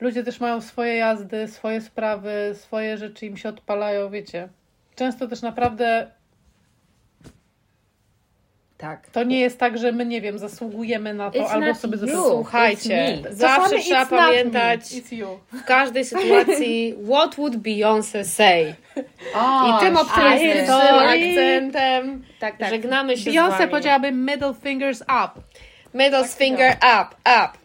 Ludzie 0.00 0.24
też 0.24 0.40
mają 0.40 0.60
swoje 0.60 0.96
jazdy, 0.96 1.48
swoje 1.48 1.80
sprawy, 1.80 2.30
swoje 2.54 2.96
rzeczy 2.98 3.26
im 3.26 3.36
się 3.36 3.48
odpalają, 3.48 4.10
wiecie. 4.10 4.48
Często 4.94 5.28
też 5.28 5.42
naprawdę 5.42 6.06
Tak. 8.82 9.06
to 9.12 9.24
nie 9.24 9.40
jest 9.40 9.58
tak, 9.58 9.78
że 9.78 9.92
my, 9.92 10.06
nie 10.06 10.20
wiem, 10.20 10.38
zasługujemy 10.38 11.14
na 11.14 11.30
to, 11.30 11.38
It's 11.38 11.48
albo 11.50 11.74
sobie 11.74 11.96
zasługujemy. 11.98 12.30
Słuchajcie, 12.30 13.18
zawsze 13.30 13.78
trzeba 13.78 14.06
pamiętać 14.06 14.80
w 15.52 15.64
każdej 15.64 16.04
sytuacji 16.04 16.94
what 17.10 17.34
would 17.34 17.56
Beyoncé 17.56 18.24
say. 18.24 18.74
O, 19.34 19.68
I 19.68 19.80
tym 19.80 19.96
optymistycznym 19.96 20.94
akcentem 20.98 22.24
Tak, 22.40 22.56
tak. 22.58 22.70
żegnamy 22.70 23.16
się 23.16 23.30
z 23.30 23.34
Beyoncé 23.34 23.58
wami. 23.58 23.70
powiedziałaby 23.70 24.12
middle 24.12 24.54
fingers 24.62 25.02
up. 25.02 25.30
Middle 25.94 26.28
finger 26.28 26.76
up, 26.76 27.14
up. 27.22 27.61